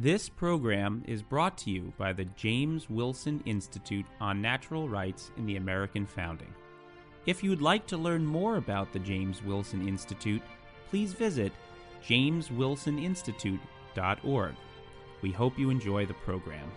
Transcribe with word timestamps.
This 0.00 0.28
program 0.28 1.02
is 1.08 1.24
brought 1.24 1.58
to 1.58 1.72
you 1.72 1.92
by 1.98 2.12
the 2.12 2.26
James 2.36 2.88
Wilson 2.88 3.42
Institute 3.46 4.06
on 4.20 4.40
Natural 4.40 4.88
Rights 4.88 5.32
in 5.36 5.44
the 5.44 5.56
American 5.56 6.06
Founding. 6.06 6.54
If 7.26 7.42
you 7.42 7.50
would 7.50 7.62
like 7.62 7.84
to 7.88 7.96
learn 7.96 8.24
more 8.24 8.58
about 8.58 8.92
the 8.92 9.00
James 9.00 9.42
Wilson 9.42 9.88
Institute, 9.88 10.40
please 10.88 11.14
visit 11.14 11.52
jameswilsoninstitute.org. 12.06 14.54
We 15.20 15.32
hope 15.32 15.58
you 15.58 15.68
enjoy 15.68 16.06
the 16.06 16.14
program. 16.14 16.70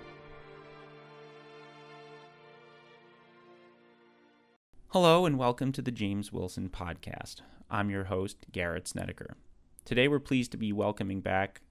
Hello, 4.87 5.27
and 5.27 5.37
welcome 5.37 5.71
to 5.73 5.83
the 5.83 5.91
James 5.91 6.33
Wilson 6.33 6.69
Podcast. 6.69 7.41
I'm 7.69 7.91
your 7.91 8.05
host, 8.05 8.47
Garrett 8.51 8.87
Snedeker. 8.87 9.37
Today, 9.85 10.07
we're 10.07 10.17
pleased 10.17 10.49
to 10.53 10.57
be 10.57 10.73
welcoming 10.73 11.21
back 11.21 11.61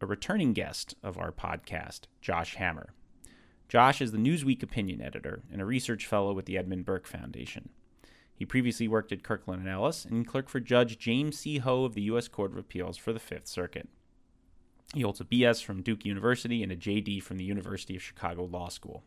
a 0.00 0.06
returning 0.06 0.52
guest 0.52 0.94
of 1.02 1.18
our 1.18 1.30
podcast, 1.30 2.02
Josh 2.20 2.56
Hammer. 2.56 2.94
Josh 3.68 4.00
is 4.00 4.12
the 4.12 4.18
Newsweek 4.18 4.62
opinion 4.62 5.00
editor 5.00 5.42
and 5.52 5.60
a 5.60 5.66
research 5.66 6.06
fellow 6.06 6.32
with 6.32 6.46
the 6.46 6.56
Edmund 6.56 6.86
Burke 6.86 7.06
Foundation. 7.06 7.68
He 8.34 8.46
previously 8.46 8.88
worked 8.88 9.12
at 9.12 9.22
Kirkland 9.22 9.60
and 9.60 9.68
Ellis 9.68 10.06
and 10.06 10.26
clerked 10.26 10.48
for 10.48 10.58
Judge 10.58 10.98
James 10.98 11.38
C. 11.38 11.58
Ho 11.58 11.84
of 11.84 11.94
the 11.94 12.02
U.S. 12.02 12.26
Court 12.26 12.50
of 12.50 12.56
Appeals 12.56 12.96
for 12.96 13.12
the 13.12 13.20
Fifth 13.20 13.46
Circuit. 13.46 13.88
He 14.94 15.02
holds 15.02 15.20
a 15.20 15.24
BS 15.24 15.62
from 15.62 15.82
Duke 15.82 16.06
University 16.06 16.62
and 16.62 16.72
a 16.72 16.76
JD 16.76 17.22
from 17.22 17.36
the 17.36 17.44
University 17.44 17.94
of 17.94 18.02
Chicago 18.02 18.44
Law 18.44 18.68
School. 18.68 19.04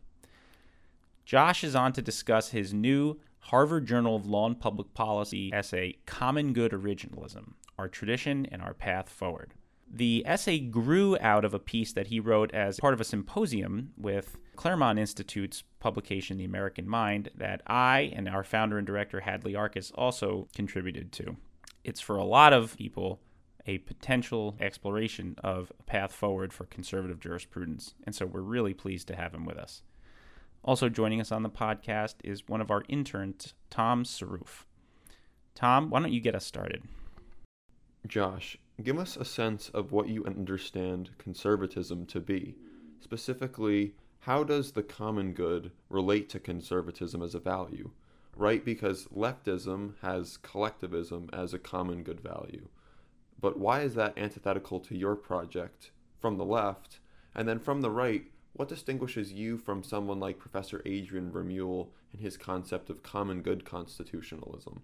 Josh 1.24 1.64
is 1.64 1.74
on 1.74 1.92
to 1.94 2.00
discuss 2.02 2.50
his 2.50 2.72
new 2.72 3.18
Harvard 3.40 3.86
Journal 3.86 4.16
of 4.16 4.26
Law 4.26 4.46
and 4.46 4.58
Public 4.58 4.94
Policy 4.94 5.50
essay, 5.52 5.98
Common 6.06 6.52
Good 6.52 6.72
Originalism 6.72 7.54
Our 7.78 7.88
Tradition 7.88 8.46
and 8.46 8.62
Our 8.62 8.72
Path 8.72 9.08
Forward. 9.08 9.52
The 9.90 10.24
essay 10.26 10.58
grew 10.58 11.16
out 11.20 11.44
of 11.44 11.54
a 11.54 11.58
piece 11.58 11.92
that 11.92 12.08
he 12.08 12.18
wrote 12.18 12.52
as 12.52 12.80
part 12.80 12.94
of 12.94 13.00
a 13.00 13.04
symposium 13.04 13.92
with 13.96 14.36
Claremont 14.56 14.98
Institute's 14.98 15.62
publication, 15.78 16.36
The 16.36 16.44
American 16.44 16.88
Mind, 16.88 17.30
that 17.36 17.62
I 17.66 18.12
and 18.14 18.28
our 18.28 18.44
founder 18.44 18.78
and 18.78 18.86
director, 18.86 19.20
Hadley 19.20 19.54
Arkes, 19.54 19.92
also 19.94 20.48
contributed 20.54 21.12
to. 21.12 21.36
It's 21.84 22.00
for 22.00 22.16
a 22.16 22.24
lot 22.24 22.52
of 22.52 22.76
people 22.76 23.20
a 23.66 23.78
potential 23.78 24.56
exploration 24.60 25.36
of 25.42 25.72
a 25.78 25.82
path 25.84 26.12
forward 26.12 26.52
for 26.52 26.66
conservative 26.66 27.20
jurisprudence, 27.20 27.94
and 28.04 28.14
so 28.14 28.26
we're 28.26 28.40
really 28.40 28.74
pleased 28.74 29.08
to 29.08 29.16
have 29.16 29.34
him 29.34 29.46
with 29.46 29.56
us. 29.56 29.82
Also 30.62 30.88
joining 30.88 31.20
us 31.20 31.32
on 31.32 31.42
the 31.42 31.50
podcast 31.50 32.14
is 32.24 32.48
one 32.48 32.60
of 32.60 32.70
our 32.70 32.84
interns, 32.88 33.54
Tom 33.70 34.04
Saruf. 34.04 34.64
Tom, 35.54 35.90
why 35.90 36.00
don't 36.00 36.12
you 36.12 36.20
get 36.20 36.34
us 36.34 36.44
started? 36.44 36.82
Josh, 38.06 38.58
give 38.82 38.98
us 38.98 39.16
a 39.16 39.24
sense 39.24 39.68
of 39.70 39.92
what 39.92 40.08
you 40.08 40.24
understand 40.24 41.10
conservatism 41.18 42.06
to 42.06 42.20
be. 42.20 42.56
Specifically, 43.00 43.94
how 44.20 44.42
does 44.42 44.72
the 44.72 44.82
common 44.82 45.32
good 45.32 45.70
relate 45.88 46.28
to 46.30 46.40
conservatism 46.40 47.22
as 47.22 47.34
a 47.34 47.40
value? 47.40 47.90
Right? 48.36 48.64
Because 48.64 49.06
leftism 49.14 49.94
has 50.02 50.38
collectivism 50.38 51.28
as 51.32 51.54
a 51.54 51.58
common 51.58 52.02
good 52.02 52.20
value. 52.20 52.68
But 53.40 53.58
why 53.58 53.82
is 53.82 53.94
that 53.94 54.18
antithetical 54.18 54.80
to 54.80 54.96
your 54.96 55.14
project 55.14 55.90
from 56.18 56.38
the 56.38 56.44
left? 56.44 56.98
And 57.34 57.46
then 57.46 57.58
from 57.60 57.82
the 57.82 57.90
right, 57.90 58.24
what 58.54 58.68
distinguishes 58.68 59.32
you 59.32 59.58
from 59.58 59.82
someone 59.82 60.20
like 60.20 60.38
Professor 60.38 60.80
Adrian 60.86 61.30
Vermeule 61.30 61.88
and 62.12 62.20
his 62.20 62.36
concept 62.36 62.88
of 62.88 63.02
common 63.02 63.42
good 63.42 63.64
constitutionalism? 63.64 64.80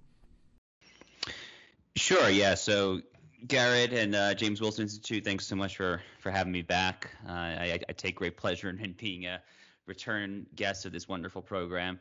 Sure, 1.96 2.28
yeah. 2.28 2.54
So 2.54 3.00
Garrett 3.46 3.92
and 3.92 4.14
uh, 4.14 4.34
James 4.34 4.60
Wilson 4.60 4.82
Institute, 4.82 5.24
thanks 5.24 5.46
so 5.46 5.56
much 5.56 5.76
for 5.76 6.00
for 6.18 6.30
having 6.30 6.52
me 6.52 6.62
back. 6.62 7.10
Uh, 7.26 7.32
I, 7.32 7.80
I, 7.88 7.92
take 7.92 8.16
great 8.16 8.36
pleasure 8.36 8.68
in 8.68 8.94
being 8.98 9.26
a 9.26 9.40
return 9.86 10.46
guest 10.54 10.86
of 10.86 10.92
this 10.92 11.08
wonderful 11.08 11.42
program. 11.42 11.98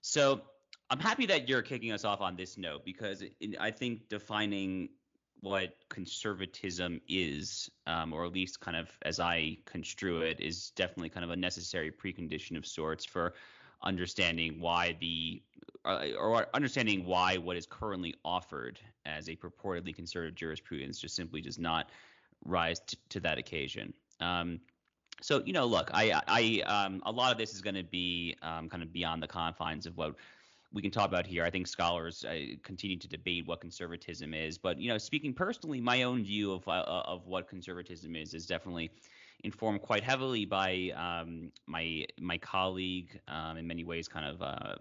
So 0.00 0.42
I'm 0.90 0.98
happy 0.98 1.26
that 1.26 1.48
you're 1.48 1.62
kicking 1.62 1.92
us 1.92 2.04
off 2.04 2.20
on 2.20 2.36
this 2.36 2.58
note 2.58 2.84
because 2.84 3.22
I 3.58 3.70
think 3.70 4.08
defining 4.08 4.90
what 5.40 5.76
conservatism 5.88 7.00
is, 7.08 7.70
um, 7.86 8.12
or 8.12 8.24
at 8.24 8.32
least 8.32 8.60
kind 8.60 8.76
of 8.76 8.88
as 9.02 9.20
I 9.20 9.58
construe 9.66 10.22
it, 10.22 10.40
is 10.40 10.70
definitely 10.70 11.10
kind 11.10 11.24
of 11.24 11.30
a 11.30 11.36
necessary 11.36 11.90
precondition 11.90 12.56
of 12.56 12.66
sorts 12.66 13.04
for 13.04 13.34
understanding 13.82 14.60
why 14.60 14.96
the 15.00 15.42
uh, 15.84 16.06
or 16.18 16.46
understanding 16.54 17.04
why 17.04 17.36
what 17.36 17.56
is 17.56 17.66
currently 17.66 18.14
offered 18.24 18.78
as 19.06 19.28
a 19.28 19.36
purportedly 19.36 19.94
conservative 19.94 20.34
jurisprudence 20.34 20.98
just 20.98 21.14
simply 21.14 21.40
does 21.40 21.58
not 21.58 21.90
rise 22.44 22.80
t- 22.80 22.96
to 23.08 23.20
that 23.20 23.38
occasion. 23.38 23.92
Um, 24.20 24.60
so 25.20 25.42
you 25.44 25.52
know, 25.52 25.66
look, 25.66 25.90
I, 25.92 26.20
I, 26.26 26.62
um, 26.66 27.02
a 27.06 27.12
lot 27.12 27.32
of 27.32 27.38
this 27.38 27.54
is 27.54 27.60
going 27.60 27.76
to 27.76 27.84
be 27.84 28.36
um, 28.42 28.68
kind 28.68 28.82
of 28.82 28.92
beyond 28.92 29.22
the 29.22 29.28
confines 29.28 29.86
of 29.86 29.96
what 29.96 30.16
we 30.72 30.82
can 30.82 30.90
talk 30.90 31.08
about 31.08 31.26
here. 31.26 31.44
I 31.44 31.50
think 31.50 31.66
scholars 31.66 32.24
uh, 32.24 32.56
continue 32.62 32.98
to 32.98 33.08
debate 33.08 33.46
what 33.46 33.60
conservatism 33.60 34.34
is, 34.34 34.58
but 34.58 34.78
you 34.78 34.88
know, 34.88 34.98
speaking 34.98 35.32
personally, 35.32 35.80
my 35.80 36.02
own 36.02 36.24
view 36.24 36.52
of 36.52 36.66
uh, 36.66 36.82
of 36.82 37.26
what 37.26 37.48
conservatism 37.48 38.16
is 38.16 38.34
is 38.34 38.46
definitely 38.46 38.90
informed 39.42 39.82
quite 39.82 40.02
heavily 40.02 40.44
by 40.44 40.90
um, 40.96 41.50
my 41.66 42.04
my 42.20 42.38
colleague, 42.38 43.20
um, 43.28 43.56
in 43.56 43.66
many 43.66 43.84
ways, 43.84 44.08
kind 44.08 44.26
of 44.26 44.42
uh, 44.42 44.74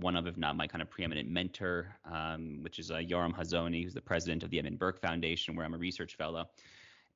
one, 0.00 0.16
of, 0.16 0.26
if 0.26 0.36
not 0.36 0.56
my 0.56 0.66
kind 0.66 0.82
of 0.82 0.90
preeminent 0.90 1.28
mentor, 1.28 1.96
um, 2.10 2.58
which 2.62 2.78
is 2.78 2.90
uh, 2.90 2.96
Yoram 2.96 3.34
Hazony, 3.34 3.84
who's 3.84 3.94
the 3.94 4.00
president 4.00 4.42
of 4.42 4.50
the 4.50 4.58
Edmund 4.58 4.78
Burke 4.78 5.00
Foundation, 5.00 5.56
where 5.56 5.64
I'm 5.64 5.74
a 5.74 5.78
research 5.78 6.16
fellow. 6.16 6.48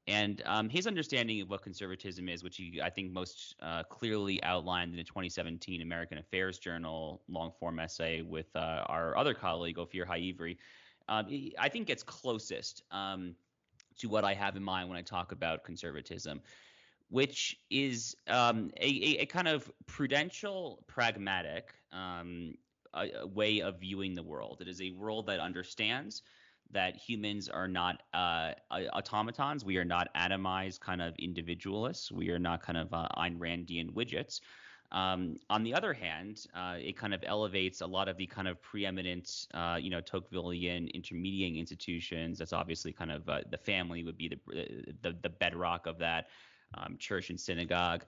And 0.06 0.42
um, 0.46 0.68
his 0.68 0.86
understanding 0.86 1.42
of 1.42 1.50
what 1.50 1.62
conservatism 1.62 2.28
is, 2.28 2.42
which 2.42 2.56
he, 2.56 2.80
I 2.82 2.90
think, 2.90 3.12
most 3.12 3.54
uh, 3.60 3.82
clearly 3.84 4.42
outlined 4.42 4.94
in 4.94 4.98
a 4.98 5.04
2017 5.04 5.82
American 5.82 6.18
Affairs 6.18 6.58
Journal 6.58 7.20
long 7.28 7.52
form 7.60 7.78
essay 7.78 8.22
with 8.22 8.46
uh, 8.56 8.84
our 8.86 9.16
other 9.16 9.34
colleague, 9.34 9.76
Ofir 9.76 10.06
Haivry, 10.06 10.56
um, 11.08 11.26
I 11.58 11.68
think 11.68 11.88
gets 11.88 12.02
closest 12.02 12.84
um, 12.90 13.34
to 14.00 14.08
what 14.08 14.24
I 14.24 14.34
have 14.34 14.56
in 14.56 14.62
mind 14.62 14.88
when 14.88 14.98
I 14.98 15.02
talk 15.02 15.32
about 15.32 15.64
conservatism, 15.64 16.40
which 17.08 17.56
is 17.70 18.16
um, 18.28 18.70
a, 18.76 18.86
a, 18.86 19.22
a, 19.22 19.26
kind 19.26 19.48
of 19.48 19.70
prudential, 19.86 20.84
pragmatic 20.86 21.74
um, 21.92 22.54
a, 22.94 23.26
way 23.26 23.60
of 23.60 23.80
viewing 23.80 24.14
the 24.14 24.22
world. 24.22 24.58
It 24.60 24.68
is 24.68 24.80
a 24.80 24.90
world 24.92 25.26
that 25.26 25.40
understands 25.40 26.22
that 26.72 26.96
humans 26.96 27.48
are 27.48 27.68
not 27.68 28.02
uh, 28.14 28.52
automatons. 28.70 29.64
We 29.64 29.76
are 29.78 29.84
not 29.84 30.08
atomized 30.14 30.80
kind 30.80 31.02
of 31.02 31.14
individualists. 31.18 32.12
We 32.12 32.30
are 32.30 32.38
not 32.38 32.62
kind 32.62 32.78
of 32.78 32.92
uh, 32.92 33.08
Ayn 33.16 33.38
Randian 33.38 33.90
widgets. 33.92 34.40
Um, 34.92 35.36
on 35.48 35.62
the 35.62 35.72
other 35.72 35.92
hand, 35.92 36.46
uh, 36.54 36.76
it 36.78 36.96
kind 36.96 37.14
of 37.14 37.22
elevates 37.24 37.80
a 37.80 37.86
lot 37.86 38.08
of 38.08 38.16
the 38.16 38.26
kind 38.26 38.48
of 38.48 38.60
preeminent, 38.60 39.46
uh, 39.54 39.78
you 39.80 39.88
know, 39.88 40.00
Tocquevillian 40.00 40.92
intermediating 40.92 41.58
institutions. 41.58 42.38
That's 42.38 42.52
obviously 42.52 42.92
kind 42.92 43.12
of 43.12 43.28
uh, 43.28 43.40
the 43.50 43.58
family 43.58 44.02
would 44.02 44.16
be 44.16 44.28
the, 44.28 44.38
the, 45.02 45.16
the 45.22 45.28
bedrock 45.28 45.86
of 45.86 45.98
that, 45.98 46.28
um, 46.74 46.96
church 46.98 47.30
and 47.30 47.38
synagogue. 47.38 48.04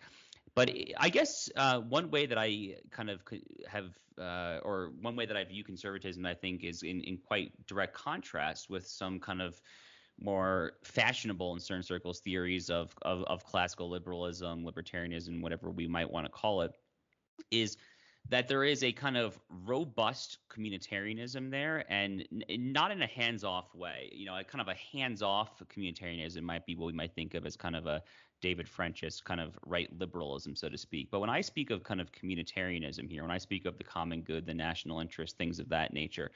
But 0.55 0.71
I 0.99 1.09
guess 1.09 1.49
uh, 1.57 1.79
one 1.81 2.11
way 2.11 2.27
that 2.27 2.37
I 2.37 2.77
kind 2.91 3.11
of 3.11 3.21
have, 3.69 3.91
uh, 4.19 4.59
or 4.63 4.91
one 5.01 5.15
way 5.15 5.25
that 5.25 5.37
I 5.37 5.45
view 5.45 5.65
conservatism, 5.65 6.27
I 6.27 6.35
think, 6.35 6.65
is 6.65 6.83
in, 6.83 7.01
in 7.03 7.17
quite 7.17 7.53
direct 7.67 7.95
contrast 7.95 8.69
with 8.69 8.87
some 8.87 9.21
kind 9.21 9.41
of 9.41 9.61
more 10.23 10.73
fashionable 10.85 11.53
in 11.55 11.61
certain 11.61 11.83
circles 11.83 12.21
theories 12.21 12.71
of, 12.71 12.95
of, 13.03 13.23
of 13.25 13.45
classical 13.45 13.89
liberalism, 13.89 14.65
libertarianism, 14.65 15.41
whatever 15.43 15.71
we 15.71 15.87
might 15.87 16.11
want 16.11 16.27
to 16.27 16.33
call 16.33 16.63
it, 16.63 16.73
is 17.51 17.77
that 18.29 18.47
there 18.47 18.65
is 18.65 18.85
a 18.85 18.93
kind 18.93 19.17
of 19.17 19.39
robust 19.65 20.39
communitarianism 20.49 21.51
there 21.51 21.85
and 21.89 22.27
n- 22.33 22.73
not 22.73 22.93
in 22.93 23.03
a 23.03 23.07
hands-off 23.07 23.75
way 23.75 24.09
you 24.13 24.25
know 24.25 24.37
a 24.39 24.45
kind 24.45 24.61
of 24.61 24.69
a 24.69 24.75
hands-off 24.75 25.61
communitarianism 25.75 26.41
might 26.41 26.65
be 26.65 26.77
what 26.77 26.87
we 26.87 26.93
might 26.93 27.13
think 27.15 27.35
of 27.35 27.45
as 27.45 27.57
kind 27.57 27.75
of 27.75 27.87
a 27.87 28.01
David 28.43 28.69
French's 28.69 29.21
kind 29.21 29.41
of 29.41 29.57
right 29.65 29.89
liberalism, 29.99 30.55
so 30.57 30.69
to 30.69 30.77
speak. 30.77 31.11
But 31.11 31.21
when 31.21 31.31
I 31.31 31.41
speak 31.41 31.71
of 31.71 31.85
kind 31.85 32.01
of 32.01 32.11
communitarianism 32.11 33.09
here, 33.09 33.23
when 33.23 33.31
I 33.31 33.39
speak 33.39 33.65
of 33.65 33.79
the 33.79 33.85
common 33.85 34.23
good, 34.23 34.45
the 34.45 34.53
national 34.53 34.99
interest, 35.01 35.39
things 35.39 35.61
of 35.61 35.69
that 35.69 35.95
nature, 35.95 36.33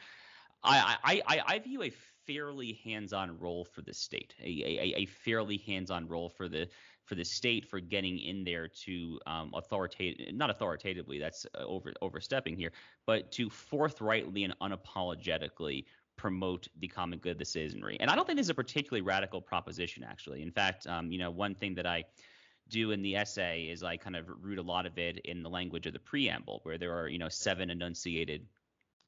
I, 0.63 0.97
I, 1.27 1.43
I 1.47 1.59
view 1.59 1.83
a 1.83 1.91
fairly 2.27 2.79
hands-on 2.85 3.39
role 3.39 3.65
for 3.65 3.83
the 3.83 3.95
state, 3.95 4.35
a, 4.43 4.45
a, 4.45 4.95
a 4.99 5.07
fairly 5.07 5.59
hands-on 5.59 6.09
role 6.09 6.29
for 6.29 6.49
the 6.49 6.69
for 7.05 7.15
the 7.15 7.25
state 7.25 7.65
for 7.65 7.79
getting 7.79 8.19
in 8.19 8.43
there 8.43 8.67
to 8.67 9.21
um, 9.27 9.53
authoritative, 9.55 10.35
not 10.35 10.51
authoritatively, 10.51 11.21
that's 11.21 11.47
over 11.55 11.93
overstepping 12.03 12.57
here, 12.57 12.73
but 13.07 13.31
to 13.31 13.49
forthrightly 13.49 14.43
and 14.43 14.55
unapologetically 14.61 15.85
promote 16.17 16.67
the 16.81 16.89
common 16.89 17.19
good 17.19 17.33
of 17.33 17.39
the 17.39 17.45
citizenry. 17.45 17.97
And 18.01 18.11
I 18.11 18.17
don't 18.17 18.27
think 18.27 18.39
this 18.39 18.47
is 18.47 18.51
a 18.51 18.55
particularly 18.55 19.03
radical 19.03 19.41
proposition, 19.41 20.03
actually. 20.03 20.43
In 20.43 20.51
fact, 20.51 20.87
um, 20.87 21.13
you 21.13 21.19
know, 21.19 21.31
one 21.31 21.55
thing 21.55 21.75
that 21.77 21.87
I 21.87 22.05
do 22.69 22.91
in 22.91 23.03
the 23.03 23.15
essay 23.15 23.65
is 23.65 23.85
I 23.85 23.97
kind 23.97 24.17
of 24.17 24.25
root 24.41 24.59
a 24.59 24.63
lot 24.63 24.87
of 24.87 24.99
it 24.99 25.19
in 25.19 25.43
the 25.43 25.51
language 25.51 25.87
of 25.87 25.93
the 25.93 26.01
preamble, 26.01 26.61
where 26.65 26.79
there 26.79 26.99
are, 26.99 27.09
you 27.09 27.19
know, 27.19 27.29
seven 27.29 27.71
enunciated 27.71 28.47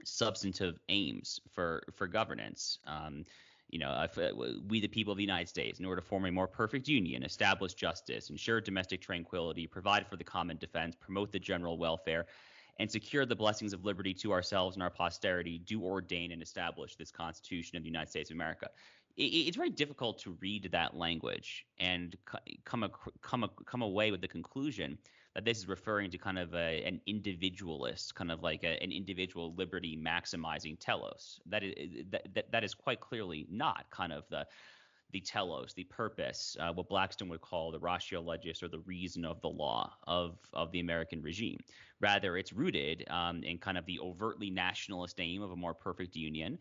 substantive 0.04 0.78
aims 0.88 1.40
for 1.52 1.82
for 1.94 2.06
governance. 2.06 2.78
Um, 2.86 3.24
you 3.70 3.78
know, 3.78 4.02
if, 4.02 4.16
uh, 4.16 4.30
we 4.66 4.80
the 4.80 4.88
people 4.88 5.12
of 5.12 5.18
the 5.18 5.22
United 5.22 5.48
States, 5.48 5.78
in 5.78 5.84
order 5.84 6.00
to 6.00 6.06
form 6.06 6.24
a 6.24 6.32
more 6.32 6.46
perfect 6.46 6.88
union, 6.88 7.22
establish 7.22 7.74
justice, 7.74 8.30
ensure 8.30 8.62
domestic 8.62 9.02
tranquility, 9.02 9.66
provide 9.66 10.06
for 10.06 10.16
the 10.16 10.24
common 10.24 10.56
defense, 10.56 10.96
promote 10.98 11.32
the 11.32 11.38
general 11.38 11.76
welfare, 11.76 12.24
and 12.78 12.90
secure 12.90 13.26
the 13.26 13.36
blessings 13.36 13.74
of 13.74 13.84
liberty 13.84 14.14
to 14.14 14.32
ourselves 14.32 14.76
and 14.76 14.82
our 14.82 14.90
posterity, 14.90 15.58
do 15.58 15.82
ordain 15.82 16.32
and 16.32 16.40
establish 16.40 16.96
this 16.96 17.10
Constitution 17.10 17.76
of 17.76 17.82
the 17.82 17.88
United 17.88 18.08
States 18.08 18.30
of 18.30 18.36
America. 18.36 18.70
It, 19.16 19.24
it's 19.24 19.56
very 19.56 19.70
difficult 19.70 20.18
to 20.20 20.36
read 20.40 20.70
that 20.72 20.96
language 20.96 21.66
and 21.78 22.16
come 22.64 22.88
come 23.20 23.50
come 23.66 23.82
away 23.82 24.10
with 24.10 24.22
the 24.22 24.28
conclusion 24.28 24.96
that 25.38 25.44
this 25.44 25.58
is 25.58 25.68
referring 25.68 26.10
to 26.10 26.18
kind 26.18 26.36
of 26.36 26.52
a, 26.52 26.82
an 26.84 27.00
individualist, 27.06 28.12
kind 28.16 28.32
of 28.32 28.42
like 28.42 28.64
a, 28.64 28.82
an 28.82 28.90
individual 28.90 29.54
liberty 29.54 29.96
maximizing 29.96 30.76
telos. 30.80 31.38
That 31.46 31.62
is 31.62 32.06
that, 32.10 32.26
that, 32.34 32.50
that 32.50 32.64
is 32.64 32.74
quite 32.74 32.98
clearly 32.98 33.46
not 33.48 33.88
kind 33.92 34.12
of 34.12 34.24
the 34.30 34.44
the 35.12 35.20
telos, 35.20 35.72
the 35.74 35.84
purpose, 35.84 36.56
uh, 36.58 36.72
what 36.72 36.88
Blackstone 36.88 37.28
would 37.28 37.40
call 37.40 37.70
the 37.70 37.78
ratio 37.78 38.20
legis 38.20 38.64
or 38.64 38.68
the 38.68 38.80
reason 38.80 39.24
of 39.24 39.40
the 39.40 39.48
law 39.48 39.92
of 40.08 40.38
of 40.54 40.72
the 40.72 40.80
American 40.80 41.22
regime. 41.22 41.60
Rather, 42.00 42.36
it's 42.36 42.52
rooted 42.52 43.04
um, 43.08 43.44
in 43.44 43.58
kind 43.58 43.78
of 43.78 43.86
the 43.86 44.00
overtly 44.00 44.50
nationalist 44.50 45.20
aim 45.20 45.40
of 45.40 45.52
a 45.52 45.56
more 45.56 45.72
perfect 45.72 46.16
union, 46.16 46.58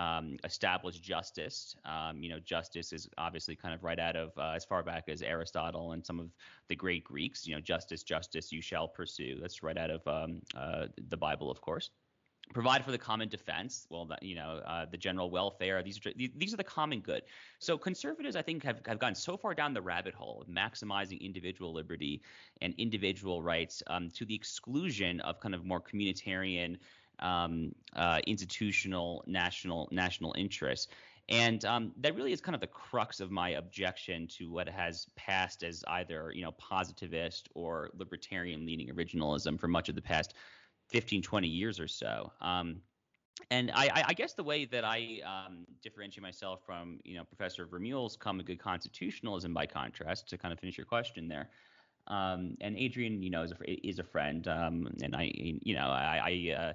um, 0.00 0.38
establish 0.44 0.98
justice. 0.98 1.76
Um, 1.84 2.22
you 2.22 2.30
know, 2.30 2.38
justice 2.40 2.92
is 2.92 3.08
obviously 3.18 3.54
kind 3.54 3.74
of 3.74 3.84
right 3.84 3.98
out 3.98 4.16
of 4.16 4.32
uh, 4.38 4.52
as 4.56 4.64
far 4.64 4.82
back 4.82 5.04
as 5.08 5.20
Aristotle 5.20 5.92
and 5.92 6.04
some 6.04 6.18
of 6.18 6.30
the 6.68 6.76
great 6.76 7.04
Greeks. 7.04 7.46
You 7.46 7.54
know, 7.54 7.60
justice, 7.60 8.02
justice, 8.02 8.50
you 8.50 8.62
shall 8.62 8.88
pursue. 8.88 9.38
That's 9.40 9.62
right 9.62 9.76
out 9.76 9.90
of 9.90 10.06
um, 10.08 10.40
uh, 10.56 10.86
the 11.08 11.18
Bible, 11.18 11.50
of 11.50 11.60
course. 11.60 11.90
Provide 12.54 12.84
for 12.84 12.90
the 12.90 12.98
common 12.98 13.28
defense. 13.28 13.86
Well, 13.90 14.08
you 14.22 14.34
know, 14.34 14.60
uh, 14.66 14.86
the 14.90 14.96
general 14.96 15.30
welfare. 15.30 15.82
These 15.82 16.00
are 16.04 16.12
these 16.16 16.54
are 16.54 16.56
the 16.56 16.64
common 16.64 17.00
good. 17.00 17.22
So 17.58 17.76
conservatives, 17.76 18.34
I 18.34 18.42
think, 18.42 18.64
have 18.64 18.80
have 18.86 18.98
gone 18.98 19.14
so 19.14 19.36
far 19.36 19.54
down 19.54 19.74
the 19.74 19.82
rabbit 19.82 20.14
hole 20.14 20.42
of 20.42 20.48
maximizing 20.48 21.20
individual 21.20 21.72
liberty 21.72 22.22
and 22.62 22.74
individual 22.78 23.42
rights 23.42 23.82
um, 23.86 24.10
to 24.16 24.24
the 24.24 24.34
exclusion 24.34 25.20
of 25.20 25.38
kind 25.38 25.54
of 25.54 25.64
more 25.64 25.80
communitarian 25.80 26.78
um, 27.20 27.72
uh, 27.94 28.20
institutional 28.26 29.24
national 29.26 29.88
national 29.92 30.34
interests. 30.36 30.88
And 31.28 31.64
um, 31.64 31.92
that 31.98 32.16
really 32.16 32.32
is 32.32 32.40
kind 32.40 32.56
of 32.56 32.60
the 32.60 32.66
crux 32.66 33.20
of 33.20 33.30
my 33.30 33.50
objection 33.50 34.26
to 34.38 34.50
what 34.50 34.68
has 34.68 35.06
passed 35.14 35.62
as 35.62 35.84
either 35.88 36.32
you 36.34 36.42
know 36.42 36.52
positivist 36.52 37.48
or 37.54 37.90
libertarian 37.96 38.66
leaning 38.66 38.88
originalism 38.88 39.58
for 39.58 39.68
much 39.68 39.88
of 39.88 39.94
the 39.94 40.02
past 40.02 40.34
15, 40.88 41.22
20 41.22 41.48
years 41.48 41.78
or 41.78 41.86
so. 41.86 42.32
Um, 42.40 42.80
and 43.50 43.70
I, 43.74 44.04
I, 44.08 44.12
guess 44.12 44.34
the 44.34 44.42
way 44.42 44.64
that 44.66 44.84
I 44.84 45.20
um, 45.24 45.66
differentiate 45.82 46.22
myself 46.22 46.60
from, 46.66 47.00
you 47.04 47.16
know, 47.16 47.24
Professor 47.24 47.66
Vermeule's 47.66 48.16
common 48.16 48.44
good 48.44 48.58
constitutionalism, 48.58 49.54
by 49.54 49.66
contrast, 49.66 50.28
to 50.28 50.38
kind 50.38 50.52
of 50.52 50.60
finish 50.60 50.76
your 50.76 50.84
question 50.84 51.26
there. 51.26 51.48
Um, 52.06 52.56
and 52.60 52.76
Adrian, 52.76 53.22
you 53.22 53.30
know, 53.30 53.42
is 53.42 53.52
a, 53.52 53.86
is 53.86 53.98
a 53.98 54.04
friend, 54.04 54.46
um, 54.48 54.88
and 55.02 55.14
I, 55.14 55.30
you 55.34 55.74
know, 55.74 55.86
I, 55.86 56.20
I 56.24 56.54
uh, 56.54 56.72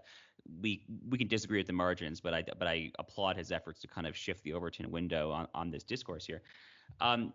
we 0.62 0.86
we 1.10 1.18
can 1.18 1.28
disagree 1.28 1.60
at 1.60 1.68
the 1.68 1.74
margins, 1.74 2.22
but 2.22 2.34
I 2.34 2.44
but 2.58 2.68
I 2.68 2.92
applaud 3.00 3.38
his 3.38 3.52
efforts 3.52 3.80
to 3.82 3.88
kind 3.88 4.08
of 4.08 4.16
shift 4.16 4.44
the 4.44 4.54
Overton 4.54 4.92
window 4.92 5.32
on, 5.32 5.48
on 5.54 5.72
this 5.72 5.84
discourse 5.84 6.26
here. 6.26 6.42
Um, 7.02 7.34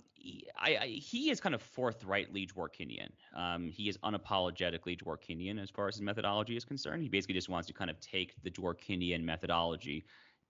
I, 0.58 0.76
I, 0.76 0.86
he 0.86 1.30
is 1.30 1.40
kind 1.40 1.54
of 1.54 1.62
forthrightly 1.62 2.46
Dworkinian. 2.46 3.10
Um, 3.34 3.68
he 3.68 3.88
is 3.88 3.98
unapologetically 3.98 5.00
Dworkinian 5.02 5.60
as 5.60 5.70
far 5.70 5.88
as 5.88 5.96
his 5.96 6.02
methodology 6.02 6.56
is 6.56 6.64
concerned. 6.64 7.02
He 7.02 7.08
basically 7.08 7.34
just 7.34 7.48
wants 7.48 7.66
to 7.68 7.72
kind 7.72 7.90
of 7.90 7.98
take 8.00 8.34
the 8.42 8.50
Dworkinian 8.50 9.22
methodology 9.22 10.04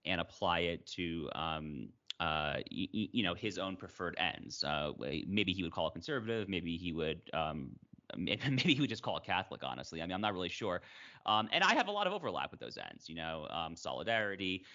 and 0.05 0.21
apply 0.21 0.59
it 0.59 0.85
to 0.87 1.29
um, 1.35 1.89
uh, 2.19 2.61
y- 2.71 2.87
you 2.91 3.23
know 3.23 3.33
his 3.33 3.57
own 3.57 3.75
preferred 3.75 4.15
ends. 4.17 4.63
Uh, 4.63 4.91
maybe 5.27 5.53
he 5.53 5.63
would 5.63 5.71
call 5.71 5.87
it 5.87 5.93
conservative. 5.93 6.47
Maybe 6.47 6.77
he 6.77 6.93
would 6.93 7.21
um, 7.33 7.71
maybe 8.17 8.73
he 8.73 8.81
would 8.81 8.89
just 8.89 9.03
call 9.03 9.17
it 9.17 9.23
Catholic, 9.23 9.61
honestly. 9.63 10.01
I 10.01 10.05
mean, 10.05 10.13
I'm 10.13 10.21
not 10.21 10.33
really 10.33 10.49
sure. 10.49 10.81
Um, 11.25 11.49
and 11.51 11.63
I 11.63 11.73
have 11.75 11.87
a 11.87 11.91
lot 11.91 12.07
of 12.07 12.13
overlap 12.13 12.51
with 12.51 12.59
those 12.59 12.77
ends, 12.77 13.09
you 13.09 13.15
know, 13.15 13.47
um, 13.49 13.75
solidarity, 13.75 14.65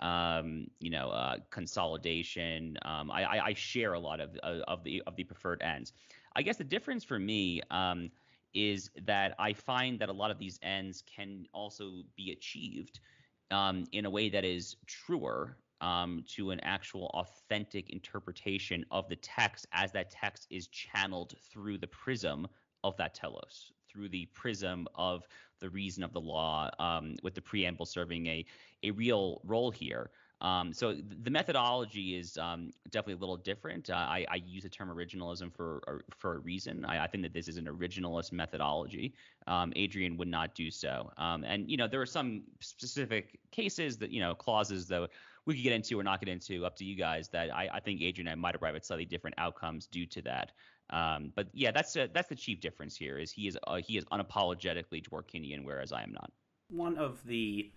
um, 0.00 0.66
you 0.80 0.90
know, 0.90 1.10
uh, 1.10 1.36
consolidation. 1.50 2.76
Um, 2.82 3.10
I, 3.10 3.24
I, 3.24 3.44
I, 3.46 3.54
share 3.54 3.94
a 3.94 3.98
lot 3.98 4.20
of, 4.20 4.36
of 4.42 4.82
the 4.82 5.02
of 5.06 5.16
the 5.16 5.24
preferred 5.24 5.62
ends. 5.62 5.92
I 6.34 6.42
guess 6.42 6.56
the 6.56 6.64
difference 6.64 7.04
for 7.04 7.18
me 7.18 7.62
um, 7.70 8.10
is 8.54 8.90
that 9.04 9.34
I 9.38 9.52
find 9.52 9.98
that 10.00 10.08
a 10.08 10.12
lot 10.12 10.30
of 10.30 10.38
these 10.38 10.58
ends 10.62 11.02
can 11.02 11.46
also 11.52 12.02
be 12.16 12.32
achieved 12.32 13.00
um, 13.50 13.84
in 13.92 14.04
a 14.04 14.10
way 14.10 14.28
that 14.30 14.44
is 14.44 14.76
truer 14.86 15.56
um, 15.80 16.24
to 16.28 16.50
an 16.50 16.60
actual 16.60 17.10
authentic 17.14 17.90
interpretation 17.90 18.84
of 18.90 19.08
the 19.08 19.16
text 19.16 19.66
as 19.72 19.92
that 19.92 20.10
text 20.10 20.46
is 20.50 20.66
channeled 20.68 21.34
through 21.52 21.78
the 21.78 21.86
prism 21.86 22.46
of 22.82 22.96
that 22.96 23.14
telos 23.14 23.72
through 23.94 24.08
the 24.08 24.26
prism 24.34 24.86
of 24.94 25.26
the 25.60 25.70
reason 25.70 26.02
of 26.02 26.12
the 26.12 26.20
law, 26.20 26.68
um, 26.78 27.14
with 27.22 27.34
the 27.34 27.40
preamble 27.40 27.86
serving 27.86 28.26
a 28.26 28.44
a 28.82 28.90
real 28.90 29.40
role 29.44 29.70
here. 29.70 30.10
Um, 30.40 30.74
so 30.74 30.94
the 31.22 31.30
methodology 31.30 32.16
is 32.16 32.36
um, 32.36 32.70
definitely 32.90 33.14
a 33.14 33.18
little 33.18 33.36
different. 33.36 33.88
Uh, 33.88 33.94
I, 33.94 34.26
I, 34.28 34.34
use 34.44 34.64
the 34.64 34.68
term 34.68 34.90
originalism 34.90 35.54
for 35.54 36.04
for 36.18 36.34
a 36.34 36.38
reason. 36.40 36.84
I, 36.84 37.04
I, 37.04 37.06
think 37.06 37.22
that 37.22 37.32
this 37.32 37.48
is 37.48 37.56
an 37.56 37.64
originalist 37.64 38.30
methodology. 38.30 39.14
Um, 39.46 39.72
Adrian 39.74 40.18
would 40.18 40.28
not 40.28 40.54
do 40.54 40.70
so. 40.70 41.10
Um, 41.16 41.44
and 41.44 41.70
you 41.70 41.78
know 41.78 41.88
there 41.88 42.02
are 42.02 42.06
some 42.06 42.42
specific 42.60 43.38
cases 43.52 43.96
that 43.98 44.10
you 44.10 44.20
know 44.20 44.34
clauses 44.34 44.86
that 44.88 45.08
we 45.46 45.54
could 45.54 45.62
get 45.62 45.72
into 45.72 45.98
or 45.98 46.02
not 46.02 46.20
get 46.20 46.28
into, 46.28 46.66
up 46.66 46.76
to 46.76 46.84
you 46.84 46.96
guys. 46.96 47.28
That 47.28 47.54
I, 47.54 47.70
I 47.72 47.80
think 47.80 48.02
Adrian 48.02 48.28
and 48.28 48.38
I 48.38 48.40
might 48.40 48.56
arrive 48.56 48.74
at 48.74 48.84
slightly 48.84 49.06
different 49.06 49.36
outcomes 49.38 49.86
due 49.86 50.06
to 50.06 50.22
that. 50.22 50.52
Um, 50.90 51.32
but 51.34 51.48
yeah, 51.52 51.70
that's 51.70 51.96
a, 51.96 52.08
that's 52.12 52.28
the 52.28 52.34
chief 52.34 52.60
difference 52.60 52.96
here. 52.96 53.18
Is 53.18 53.32
he 53.32 53.48
is 53.48 53.58
uh, 53.66 53.76
he 53.76 53.96
is 53.96 54.04
unapologetically 54.06 55.02
Dworkinian, 55.02 55.64
whereas 55.64 55.92
I 55.92 56.02
am 56.02 56.12
not. 56.12 56.30
One 56.68 56.96
of 56.96 57.24
the 57.24 57.70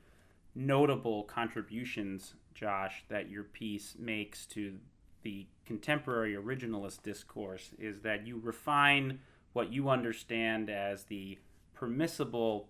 notable 0.56 1.24
contributions, 1.24 2.34
Josh, 2.54 3.06
that 3.10 3.30
your 3.30 3.44
piece 3.44 3.96
makes 3.98 4.46
to 4.48 4.78
the 5.24 5.46
contemporary 5.66 6.36
originalist 6.36 7.04
discourse 7.04 7.72
is 7.80 8.00
that 8.02 8.26
you 8.26 8.40
refine 8.44 9.20
what 9.54 9.72
you 9.72 9.90
understand 9.90 10.70
as 10.70 11.04
the 11.06 11.38
permissible 11.74 12.70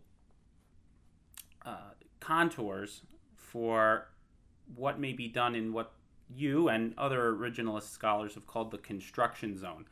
uh, 1.66 1.92
contours 2.20 3.02
for 3.36 4.08
what 4.76 5.00
may 5.00 5.14
be 5.14 5.28
done 5.28 5.56
in 5.56 5.72
what 5.72 5.94
you 6.34 6.68
and 6.68 6.94
other 6.98 7.34
originalist 7.34 7.92
scholars 7.92 8.34
have 8.34 8.48
called 8.48 8.72
the 8.72 8.78
construction 8.78 9.58
zone 9.58 9.86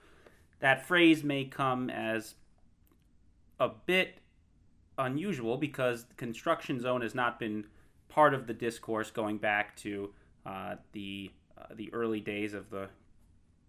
that 0.59 0.85
phrase 0.85 1.23
may 1.23 1.45
come 1.45 1.89
as 1.89 2.35
a 3.59 3.69
bit 3.69 4.19
unusual 4.97 5.57
because 5.57 6.05
the 6.05 6.13
construction 6.15 6.79
zone 6.79 7.01
has 7.01 7.15
not 7.15 7.39
been 7.39 7.65
part 8.09 8.33
of 8.33 8.47
the 8.47 8.53
discourse 8.53 9.11
going 9.11 9.37
back 9.37 9.75
to 9.75 10.11
uh, 10.45 10.75
the 10.93 11.31
uh, 11.57 11.73
the 11.75 11.93
early 11.93 12.19
days 12.19 12.53
of 12.53 12.69
the 12.69 12.87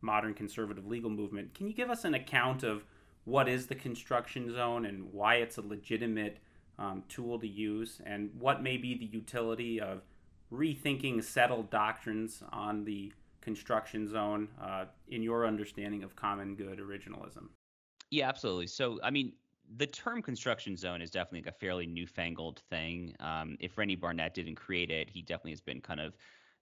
modern 0.00 0.34
conservative 0.34 0.87
legal 0.87 1.11
movement. 1.11 1.54
Can 1.54 1.66
you 1.66 1.72
give 1.72 1.90
us 1.90 2.04
an 2.04 2.14
account 2.14 2.62
of 2.62 2.84
what 3.25 3.49
is 3.49 3.66
the 3.66 3.75
construction 3.75 4.52
zone 4.52 4.87
and 4.87 5.12
why 5.12 5.37
it's 5.37 5.56
a 5.56 5.62
legitimate 5.62 6.38
um, 6.78 7.02
tool 7.08 7.38
to 7.38 7.49
use, 7.49 8.00
and 8.04 8.30
what 8.38 8.62
may 8.62 8.76
be 8.76 8.96
the 8.96 9.06
utility 9.06 9.80
of 9.80 10.02
rethinking 10.52 11.22
settled 11.22 11.70
doctrines 11.70 12.42
on 12.52 12.84
the 12.84 13.12
construction 13.46 14.08
zone 14.08 14.48
uh, 14.60 14.86
in 15.06 15.22
your 15.22 15.46
understanding 15.46 16.02
of 16.02 16.16
common 16.16 16.56
good 16.56 16.80
originalism? 16.80 17.46
Yeah, 18.10 18.28
absolutely. 18.28 18.66
So, 18.66 18.98
I 19.04 19.10
mean, 19.10 19.34
the 19.76 19.86
term 19.86 20.20
construction 20.20 20.76
zone 20.76 21.00
is 21.00 21.10
definitely 21.12 21.42
like 21.42 21.54
a 21.54 21.58
fairly 21.58 21.86
newfangled 21.86 22.60
thing. 22.68 23.14
Um, 23.20 23.56
if 23.60 23.78
Randy 23.78 23.94
Barnett 23.94 24.34
didn't 24.34 24.56
create 24.56 24.90
it, 24.90 25.08
he 25.08 25.22
definitely 25.22 25.52
has 25.52 25.60
been 25.60 25.80
kind 25.80 26.00
of 26.00 26.16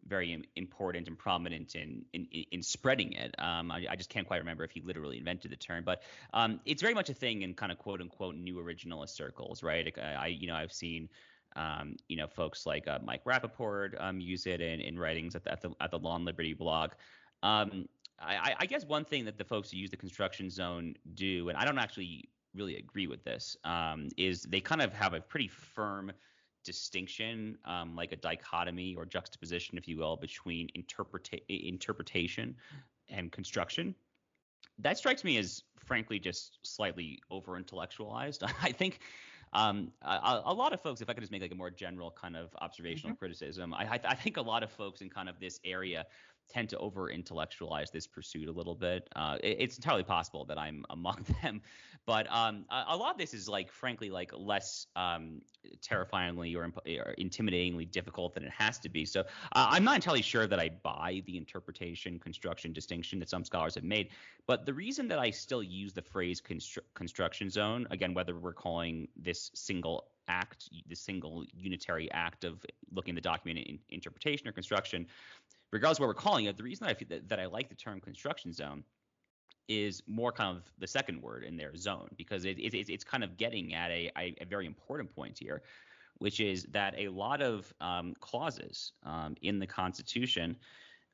very 0.07 0.45
important 0.57 1.09
and 1.09 1.17
prominent 1.17 1.75
in 1.75 2.05
in, 2.13 2.27
in 2.53 2.63
spreading 2.63 3.15
it. 3.15 3.35
Um, 3.39 3.71
I, 3.71 3.87
I, 3.89 3.97
just 3.97 4.11
can't 4.11 4.27
quite 4.27 4.37
remember 4.37 4.63
if 4.63 4.71
he 4.71 4.83
literally 4.83 5.17
invented 5.17 5.51
the 5.53 5.57
term, 5.57 5.85
but 5.85 6.03
um, 6.35 6.61
it's 6.67 6.83
very 6.83 6.93
much 6.93 7.09
a 7.09 7.15
thing 7.15 7.41
in 7.41 7.55
kind 7.55 7.73
of 7.73 7.79
quote 7.79 8.03
unquote 8.03 8.35
new 8.35 8.57
originalist 8.57 9.15
circles, 9.17 9.63
right? 9.63 9.91
I, 9.99 10.27
you 10.27 10.47
know 10.47 10.55
I've 10.55 10.75
seen 10.75 11.09
um, 11.57 11.97
you 12.09 12.17
know, 12.17 12.27
folks 12.27 12.67
like 12.67 12.89
uh, 12.89 12.99
Mike 13.05 13.25
Rappaport 13.25 14.01
um, 14.03 14.21
use 14.21 14.47
it 14.47 14.61
in, 14.61 14.81
in 14.81 14.99
writings 14.99 15.35
at 15.35 15.45
the, 15.45 15.53
at 15.53 15.61
the, 15.61 15.71
at 15.81 15.91
the 15.91 15.99
Law 15.99 16.17
and 16.17 16.25
Liberty 16.25 16.53
blog. 16.53 16.93
Um, 17.43 17.87
I, 18.21 18.55
I, 18.61 18.67
guess 18.67 18.85
one 18.87 19.05
thing 19.05 19.25
that 19.27 19.39
the 19.39 19.45
folks 19.45 19.71
who 19.71 19.77
use 19.77 19.91
the 19.91 19.97
construction 19.97 20.49
zone 20.49 20.95
do, 21.15 21.49
and 21.49 21.59
I 21.59 21.65
don't 21.65 21.79
actually 21.79 22.29
really 22.55 22.77
agree 22.77 23.07
with 23.07 23.23
this, 23.25 23.57
um, 23.65 24.09
is 24.17 24.43
they 24.43 24.61
kind 24.61 24.81
of 24.81 24.93
have 24.93 25.15
a 25.15 25.21
pretty 25.21 25.49
firm 25.49 26.13
distinction, 26.65 27.59
um, 27.65 27.95
like 27.95 28.13
a 28.13 28.17
dichotomy 28.17 28.95
or 28.97 29.05
juxtaposition, 29.05 29.77
if 29.77 29.87
you 29.87 29.99
will, 29.99 30.17
between 30.17 30.69
interpreta- 30.77 31.43
interpretation 31.49 32.57
and 33.11 33.31
construction. 33.31 33.95
That 34.79 34.97
strikes 34.97 35.23
me 35.23 35.37
as, 35.37 35.63
frankly, 35.85 36.19
just 36.19 36.59
slightly 36.63 37.21
over 37.31 37.57
intellectualized. 37.57 38.43
I 38.63 38.73
think 38.73 39.01
Um, 39.55 39.93
a, 40.03 40.43
a, 40.47 40.53
lot 40.53 40.73
of 40.73 40.81
folks, 40.81 41.01
if 41.01 41.09
I 41.09 41.13
could 41.13 41.23
just 41.23 41.31
make 41.31 41.43
like 41.43 41.53
a 41.53 41.55
more 41.55 41.71
general 41.71 42.11
kind 42.11 42.37
of 42.37 42.49
observational 42.61 43.13
mm-hmm. 43.13 43.19
criticism, 43.19 43.73
I, 43.73 43.85
I, 43.85 44.01
I 44.09 44.15
think 44.15 44.37
a 44.37 44.43
lot 44.43 44.65
of 44.65 44.71
folks 44.73 45.01
in 45.01 45.09
kind 45.09 45.29
of 45.29 45.39
this 45.39 45.61
area 45.65 46.07
tend 46.49 46.69
to 46.71 46.79
over 46.79 47.11
intellectualize 47.11 47.91
this 47.91 48.07
pursuit 48.07 48.49
a 48.49 48.53
little 48.53 48.75
bit. 48.75 49.09
Uh, 49.17 49.39
it, 49.43 49.57
it's 49.61 49.77
entirely 49.77 50.03
possible 50.03 50.45
that 50.45 50.59
I'm 50.59 50.85
among 50.91 51.25
them, 51.43 51.61
but 52.07 52.27
um, 52.31 52.65
a, 52.71 52.85
a, 52.89 52.97
lot 52.97 53.13
of 53.13 53.19
this 53.19 53.35
is 53.35 53.49
like, 53.49 53.73
frankly, 53.73 54.11
like 54.11 54.31
less 54.37 54.87
um, 54.97 55.41
terrifyingly 55.81 56.55
or, 56.55 56.65
imp- 56.65 56.87
or, 56.87 57.15
intimidatingly 57.19 57.91
difficult 57.91 58.35
than 58.35 58.45
it 58.45 58.53
has 58.53 58.79
to 58.81 58.89
be. 58.89 59.05
So 59.05 59.21
uh, 59.21 59.69
I'm 59.71 59.85
not 59.85 59.97
entirely 59.97 60.23
sure 60.23 60.47
that 60.47 60.61
I 60.61 60.71
buy 60.83 61.23
the 61.27 61.37
interpretation, 61.37 62.19
construction 62.19 62.73
distinction 62.73 63.19
that 63.21 63.29
some 63.29 63.45
scholars 63.45 63.75
have 63.75 63.85
made. 63.85 64.11
But 64.47 64.67
the 64.67 64.75
reason 64.75 65.09
that 65.09 65.19
I 65.19 65.31
still 65.31 65.63
use 65.63 65.93
the 65.93 66.03
phrase 66.03 66.41
constru- 66.41 66.79
construction 66.95 67.49
zone, 67.49 67.87
again, 67.91 68.15
whether 68.15 68.37
we're 68.37 68.53
calling 68.53 69.09
this 69.17 69.51
single 69.55 70.09
act, 70.29 70.69
the 70.89 70.97
single 70.97 71.45
unitary 71.55 72.11
act 72.13 72.45
of 72.45 72.65
looking 72.93 73.13
at 73.13 73.23
the 73.23 73.29
document 73.29 73.67
in 73.67 73.79
interpretation 73.91 74.49
or 74.49 74.53
construction, 74.53 75.07
regardless 75.75 75.99
of 75.99 76.03
what 76.03 76.07
we're 76.07 76.15
calling 76.15 76.45
it, 76.45 76.57
the 76.57 76.63
reason 76.63 76.87
that 76.87 76.97
I, 77.01 77.05
that, 77.09 77.29
that 77.29 77.41
I 77.41 77.47
like 77.47 77.69
the 77.69 77.75
term 77.75 78.01
construction 78.01 78.53
zone 78.53 78.85
is 79.69 80.03
more 80.07 80.31
kind 80.31 80.57
of 80.57 80.63
the 80.79 80.87
second 80.87 81.21
word 81.21 81.43
in 81.43 81.57
their 81.57 81.75
zone 81.75 82.09
because 82.17 82.45
it, 82.45 82.59
it, 82.61 82.75
it's 82.89 83.03
kind 83.03 83.25
of 83.25 83.37
getting 83.37 83.75
at 83.75 83.91
a, 83.91 84.13
a, 84.17 84.45
very 84.49 84.67
important 84.67 85.13
point 85.15 85.37
here, 85.37 85.63
which 86.19 86.39
is 86.39 86.65
that 86.71 86.95
a 86.97 87.09
lot 87.09 87.43
of 87.43 87.73
um, 87.81 88.15
clauses 88.21 88.93
um, 89.03 89.35
in 89.43 89.59
the 89.59 89.67
Constitution 89.67 90.57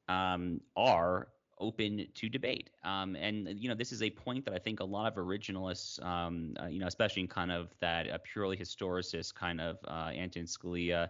um, 0.09 0.61
are 0.76 1.29
open 1.59 2.07
to 2.14 2.29
debate. 2.29 2.69
Um, 2.85 3.17
and 3.17 3.49
you 3.59 3.69
know, 3.69 3.75
this 3.75 3.93
is 3.93 4.02
a 4.02 4.11
point 4.11 4.45
that 4.45 4.52
I 4.52 4.59
think 4.59 4.81
a 4.81 4.85
lot 4.85 5.07
of 5.07 5.14
originalists, 5.14 6.05
um, 6.05 6.55
uh, 6.61 6.67
you 6.67 6.81
know, 6.81 6.87
especially 6.87 7.23
in 7.23 7.29
kind 7.29 7.52
of 7.52 7.71
that 7.81 8.11
uh, 8.11 8.19
purely 8.25 8.59
historicist 8.59 9.35
kind 9.35 9.61
of 9.61 9.79
uh, 9.88 10.11
Antonin 10.14 10.47
Scalia 10.47 11.09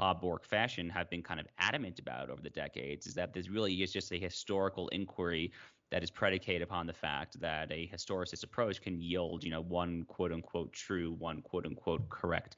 Bob 0.00 0.22
Bork 0.22 0.46
fashion 0.46 0.88
have 0.88 1.10
been 1.10 1.22
kind 1.22 1.38
of 1.38 1.46
adamant 1.58 1.98
about 1.98 2.30
over 2.30 2.40
the 2.40 2.48
decades 2.48 3.06
is 3.06 3.12
that 3.12 3.34
this 3.34 3.50
really 3.50 3.82
is 3.82 3.92
just 3.92 4.10
a 4.12 4.16
historical 4.16 4.88
inquiry 4.88 5.52
that 5.90 6.02
is 6.02 6.10
predicated 6.10 6.62
upon 6.62 6.86
the 6.86 6.92
fact 6.94 7.38
that 7.38 7.70
a 7.70 7.86
historicist 7.86 8.42
approach 8.42 8.80
can 8.80 8.98
yield, 8.98 9.44
you 9.44 9.50
know, 9.50 9.60
one 9.60 10.04
quote 10.04 10.32
unquote 10.32 10.72
true, 10.72 11.14
one 11.18 11.42
quote 11.42 11.66
unquote 11.66 12.08
correct 12.08 12.56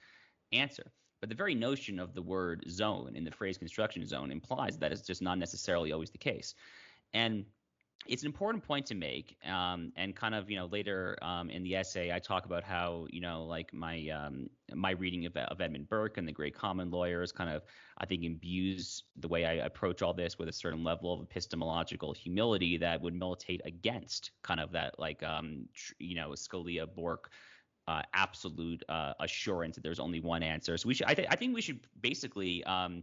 answer. 0.53 0.93
But 1.19 1.31
the 1.31 1.35
very 1.35 1.57
notion 1.57 1.99
of 1.99 2.15
the 2.15 2.23
word 2.23 2.63
zone 2.71 3.17
in 3.17 3.25
the 3.25 3.33
phrase 3.33 3.59
construction 3.59 4.07
zone 4.07 4.31
implies 4.31 4.79
that 4.79 4.93
it's 4.93 5.03
just 5.03 5.21
not 5.21 5.37
necessarily 5.37 5.91
always 5.91 6.13
the 6.13 6.19
case. 6.19 6.55
And 7.13 7.45
it's 8.07 8.23
an 8.23 8.27
important 8.27 8.65
point 8.65 8.87
to 8.87 8.95
make 8.95 9.37
um, 9.47 9.93
and 9.97 10.15
kind 10.17 10.35
of 10.35 10.51
you 10.51 10.57
know 10.57 10.67
later 10.67 11.17
um, 11.23 11.51
in 11.51 11.63
the 11.63 11.77
essay 11.77 12.13
i 12.13 12.19
talk 12.19 12.47
about 12.47 12.65
how 12.65 13.07
you 13.11 13.21
know 13.21 13.45
like 13.45 13.73
my 13.73 14.09
um, 14.09 14.49
my 14.75 14.91
reading 14.93 15.27
of, 15.27 15.37
of 15.37 15.61
edmund 15.61 15.89
burke 15.89 16.19
and 16.19 16.27
the 16.27 16.33
great 16.33 16.55
common 16.55 16.91
lawyers 16.91 17.33
kind 17.33 17.51
of 17.51 17.63
i 17.99 18.07
think 18.07 18.25
imbues 18.25 19.05
the 19.17 19.29
way 19.29 19.45
i 19.45 19.53
approach 19.65 20.03
all 20.03 20.13
this 20.15 20.39
with 20.39 20.49
a 20.49 20.53
certain 20.53 20.83
level 20.83 21.13
of 21.13 21.21
epistemological 21.23 22.13
humility 22.13 22.77
that 22.77 23.01
would 23.01 23.15
militate 23.15 23.61
against 23.65 24.33
kind 24.43 24.61
of 24.61 24.73
that 24.73 24.99
like 24.99 25.23
um, 25.23 25.67
tr- 25.75 25.95
you 25.99 26.15
know 26.15 26.31
scalia 26.31 26.93
bork 26.93 27.31
uh, 27.89 28.03
absolute 28.15 28.83
uh, 28.89 29.13
assurance 29.19 29.75
that 29.75 29.83
there's 29.83 29.99
only 29.99 30.21
one 30.21 30.41
answer. 30.41 30.77
So 30.79 30.87
we 30.87 30.95
should 30.95 31.07
i, 31.09 31.15
th- 31.15 31.27
I 31.29 31.35
think 31.35 31.55
we 31.55 31.61
should 31.61 31.81
basically 32.01 32.63
um, 32.65 33.03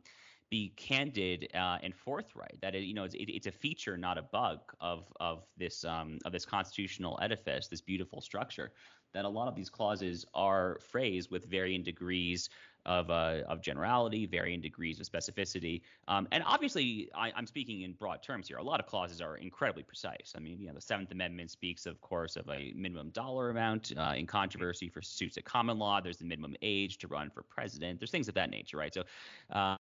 be 0.49 0.73
candid 0.75 1.49
uh, 1.53 1.77
and 1.83 1.95
forthright. 1.95 2.57
That 2.61 2.75
it, 2.75 2.83
you 2.83 2.93
know, 2.93 3.03
it's, 3.03 3.15
it, 3.15 3.29
it's, 3.29 3.47
a 3.47 3.51
feature, 3.51 3.97
not 3.97 4.17
a 4.17 4.23
bug 4.23 4.59
of 4.79 5.05
of 5.19 5.43
this 5.57 5.85
um, 5.85 6.19
of 6.25 6.31
this 6.31 6.45
constitutional 6.45 7.19
edifice, 7.21 7.67
this 7.67 7.81
beautiful 7.81 8.21
structure. 8.21 8.71
That 9.13 9.25
a 9.25 9.29
lot 9.29 9.47
of 9.47 9.55
these 9.55 9.69
clauses 9.71 10.25
are 10.35 10.77
phrased 10.91 11.31
with 11.31 11.45
varying 11.45 11.81
degrees 11.81 12.49
of 12.85 13.09
uh, 13.09 13.41
of 13.47 13.61
generality, 13.61 14.25
varying 14.25 14.61
degrees 14.61 14.99
of 14.99 15.07
specificity, 15.07 15.81
um, 16.07 16.27
and 16.31 16.43
obviously 16.45 17.09
I, 17.15 17.31
am 17.35 17.45
speaking 17.45 17.81
in 17.81 17.93
broad 17.93 18.21
terms 18.21 18.47
here. 18.47 18.57
A 18.57 18.63
lot 18.63 18.79
of 18.79 18.85
clauses 18.85 19.19
are 19.19 19.37
incredibly 19.37 19.83
precise. 19.83 20.33
I 20.35 20.39
mean, 20.39 20.59
you 20.59 20.67
know, 20.67 20.73
the 20.73 20.81
Seventh 20.81 21.11
Amendment 21.11 21.51
speaks, 21.51 21.85
of 21.85 21.99
course, 22.01 22.35
of 22.35 22.47
a 22.49 22.71
minimum 22.75 23.09
dollar 23.09 23.49
amount 23.49 23.93
uh, 23.97 24.13
in 24.15 24.27
controversy 24.27 24.89
for 24.89 25.01
suits 25.01 25.37
at 25.37 25.43
common 25.43 25.79
law. 25.79 26.01
There's 26.01 26.17
the 26.17 26.25
minimum 26.25 26.55
age 26.61 26.99
to 26.99 27.07
run 27.07 27.29
for 27.29 27.43
president. 27.43 27.99
There's 27.99 28.11
things 28.11 28.27
of 28.27 28.35
that 28.35 28.49
nature, 28.49 28.77
right? 28.77 28.93
So, 28.93 29.03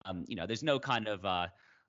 um, 0.08 0.26
you 0.28 0.36
know, 0.36 0.46
there's 0.46 0.64
no 0.64 0.80
kind 0.80 1.08
of 1.08 1.26
uh, 1.26 1.48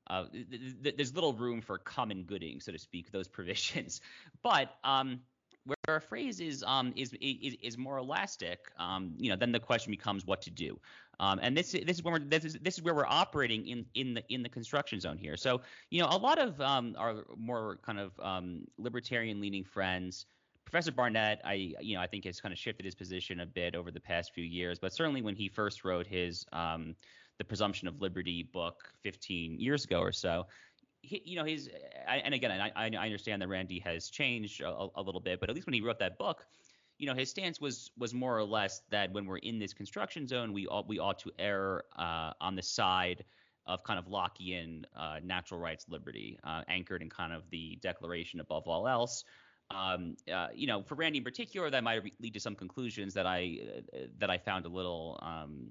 uh, 0.08 0.24
th- 0.32 0.82
th- 0.82 0.96
there's 0.96 1.14
little 1.14 1.32
room 1.32 1.60
for 1.60 1.78
common 1.78 2.22
gooding, 2.24 2.60
so 2.60 2.72
to 2.72 2.78
speak, 2.78 3.10
those 3.12 3.28
provisions. 3.38 4.00
But 4.42 4.74
um, 4.84 5.20
where 5.64 5.96
a 5.96 6.00
phrase 6.00 6.40
is 6.40 6.64
um, 6.66 6.92
is, 6.96 7.14
is 7.20 7.56
is 7.62 7.78
more 7.78 7.98
elastic, 7.98 8.70
um, 8.78 9.14
you 9.18 9.30
know, 9.30 9.36
then 9.36 9.52
the 9.52 9.60
question 9.60 9.90
becomes 9.90 10.24
what 10.24 10.42
to 10.42 10.50
do. 10.50 10.78
Um, 11.20 11.40
and 11.42 11.56
this 11.56 11.72
this 11.72 11.98
is 11.98 12.02
where 12.02 12.14
we're 12.14 12.20
this 12.20 12.44
is 12.44 12.54
this 12.62 12.78
is 12.78 12.82
where 12.82 12.94
we're 12.94 13.06
operating 13.06 13.66
in 13.66 13.84
in 13.94 14.14
the 14.14 14.22
in 14.28 14.42
the 14.42 14.48
construction 14.48 15.00
zone 15.00 15.18
here. 15.18 15.36
So 15.36 15.60
you 15.90 16.00
know, 16.00 16.08
a 16.10 16.16
lot 16.16 16.38
of 16.38 16.60
um, 16.60 16.94
our 16.96 17.24
more 17.36 17.78
kind 17.84 17.98
of 17.98 18.12
um, 18.20 18.64
libertarian 18.78 19.40
leaning 19.40 19.64
friends. 19.64 20.26
Professor 20.64 20.92
Barnett, 20.92 21.40
I 21.44 21.74
you 21.80 21.96
know 21.96 22.02
I 22.02 22.06
think 22.06 22.24
has 22.24 22.40
kind 22.40 22.52
of 22.52 22.58
shifted 22.58 22.84
his 22.84 22.94
position 22.94 23.40
a 23.40 23.46
bit 23.46 23.74
over 23.74 23.90
the 23.90 24.00
past 24.00 24.32
few 24.34 24.44
years, 24.44 24.78
but 24.78 24.92
certainly 24.92 25.22
when 25.22 25.34
he 25.34 25.48
first 25.48 25.84
wrote 25.84 26.06
his 26.06 26.44
um, 26.52 26.94
the 27.38 27.44
Presumption 27.44 27.88
of 27.88 28.00
Liberty 28.00 28.42
book 28.42 28.92
15 29.02 29.58
years 29.58 29.84
ago 29.84 30.00
or 30.00 30.12
so, 30.12 30.46
he, 31.02 31.22
you 31.24 31.36
know, 31.36 31.44
he's 31.44 31.68
and 32.06 32.34
again, 32.34 32.50
I, 32.50 32.72
I 32.76 33.04
understand 33.04 33.40
that 33.42 33.48
Randy 33.48 33.78
has 33.80 34.10
changed 34.10 34.60
a, 34.60 34.88
a, 34.96 35.02
little 35.02 35.20
bit, 35.20 35.40
but 35.40 35.48
at 35.48 35.54
least 35.54 35.66
when 35.66 35.74
he 35.74 35.80
wrote 35.80 35.98
that 36.00 36.18
book, 36.18 36.44
you 36.98 37.06
know, 37.06 37.14
his 37.14 37.30
stance 37.30 37.60
was 37.60 37.90
was 37.96 38.12
more 38.12 38.36
or 38.36 38.44
less 38.44 38.82
that 38.90 39.12
when 39.12 39.26
we're 39.26 39.38
in 39.38 39.58
this 39.58 39.72
construction 39.72 40.26
zone, 40.26 40.52
we 40.52 40.66
ought 40.66 40.88
we 40.88 40.98
ought 40.98 41.18
to 41.20 41.30
err 41.38 41.84
uh, 41.96 42.32
on 42.40 42.56
the 42.56 42.62
side 42.62 43.24
of 43.66 43.84
kind 43.84 43.98
of 43.98 44.06
Lockean 44.06 44.84
uh, 44.96 45.20
natural 45.22 45.60
rights 45.60 45.86
liberty, 45.88 46.38
uh, 46.42 46.62
anchored 46.68 47.02
in 47.02 47.10
kind 47.10 47.32
of 47.32 47.48
the 47.50 47.78
Declaration 47.82 48.40
above 48.40 48.66
all 48.66 48.88
else. 48.88 49.24
Um, 49.70 50.16
uh, 50.32 50.48
you 50.54 50.66
know, 50.66 50.82
for 50.82 50.94
Randy 50.94 51.18
in 51.18 51.24
particular, 51.24 51.70
that 51.70 51.84
might 51.84 52.02
lead 52.20 52.34
to 52.34 52.40
some 52.40 52.54
conclusions 52.54 53.14
that 53.14 53.26
I 53.26 53.58
uh, 53.94 53.98
that 54.18 54.30
I 54.30 54.38
found 54.38 54.64
a 54.64 54.70
little 54.70 55.18
um, 55.22 55.70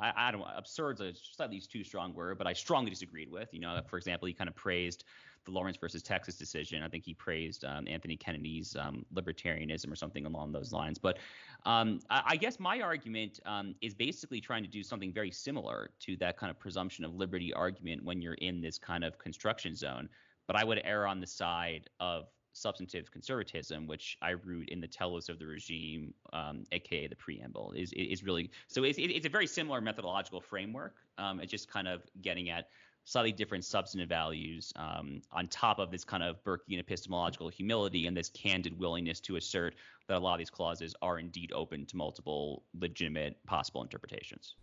I, 0.00 0.12
I 0.16 0.30
don't 0.30 0.44
absurd 0.56 1.00
is 1.00 1.00
a 1.00 1.12
slightly 1.34 1.60
too 1.60 1.84
strong 1.84 2.14
word, 2.14 2.38
but 2.38 2.46
I 2.46 2.52
strongly 2.52 2.90
disagreed 2.90 3.30
with. 3.30 3.52
You 3.52 3.60
know, 3.60 3.80
for 3.88 3.96
example, 3.96 4.26
he 4.26 4.34
kind 4.34 4.48
of 4.48 4.54
praised 4.54 5.04
the 5.46 5.52
Lawrence 5.52 5.76
versus 5.76 6.02
Texas 6.02 6.36
decision. 6.36 6.82
I 6.82 6.88
think 6.88 7.04
he 7.04 7.14
praised 7.14 7.64
um, 7.64 7.86
Anthony 7.88 8.16
Kennedy's 8.16 8.76
um, 8.76 9.06
libertarianism 9.14 9.90
or 9.90 9.96
something 9.96 10.26
along 10.26 10.52
those 10.52 10.72
lines. 10.72 10.98
But 10.98 11.18
um, 11.64 12.00
I, 12.10 12.22
I, 12.26 12.36
guess 12.36 12.58
my 12.58 12.80
argument 12.80 13.40
um, 13.46 13.74
is 13.80 13.94
basically 13.94 14.40
trying 14.40 14.64
to 14.64 14.68
do 14.68 14.82
something 14.82 15.12
very 15.12 15.30
similar 15.30 15.90
to 16.00 16.16
that 16.16 16.36
kind 16.36 16.50
of 16.50 16.58
presumption 16.58 17.04
of 17.04 17.14
liberty 17.14 17.52
argument 17.54 18.04
when 18.04 18.20
you're 18.20 18.34
in 18.34 18.60
this 18.60 18.76
kind 18.76 19.04
of 19.04 19.18
construction 19.18 19.74
zone. 19.74 20.08
But 20.46 20.56
I 20.56 20.64
would 20.64 20.80
err 20.84 21.06
on 21.06 21.20
the 21.20 21.26
side 21.26 21.88
of 22.00 22.26
substantive 22.56 23.10
conservatism, 23.10 23.86
which 23.86 24.16
I 24.22 24.30
root 24.30 24.68
in 24.70 24.80
the 24.80 24.88
telos 24.88 25.28
of 25.28 25.38
the 25.38 25.46
regime, 25.46 26.14
um, 26.32 26.64
aka 26.72 27.06
the 27.06 27.16
preamble, 27.16 27.72
is 27.76 27.92
is 27.92 28.24
really 28.24 28.50
so. 28.68 28.84
It's, 28.84 28.98
it's 28.98 29.26
a 29.26 29.30
very 29.30 29.46
similar 29.46 29.80
methodological 29.80 30.40
framework. 30.40 30.94
Um, 31.18 31.40
it's 31.40 31.50
just 31.50 31.70
kind 31.70 31.88
of 31.88 32.02
getting 32.22 32.50
at 32.50 32.68
slightly 33.04 33.32
different 33.32 33.64
substantive 33.64 34.08
values 34.08 34.72
um, 34.74 35.22
on 35.32 35.46
top 35.46 35.78
of 35.78 35.90
this 35.92 36.04
kind 36.04 36.24
of 36.24 36.42
Burkean 36.42 36.80
epistemological 36.80 37.48
humility 37.48 38.06
and 38.06 38.16
this 38.16 38.30
candid 38.30 38.76
willingness 38.76 39.20
to 39.20 39.36
assert 39.36 39.76
that 40.08 40.16
a 40.16 40.18
lot 40.18 40.34
of 40.34 40.38
these 40.38 40.50
clauses 40.50 40.94
are 41.02 41.18
indeed 41.18 41.52
open 41.54 41.86
to 41.86 41.96
multiple 41.96 42.64
legitimate 42.74 43.36
possible 43.46 43.82
interpretations. 43.82 44.56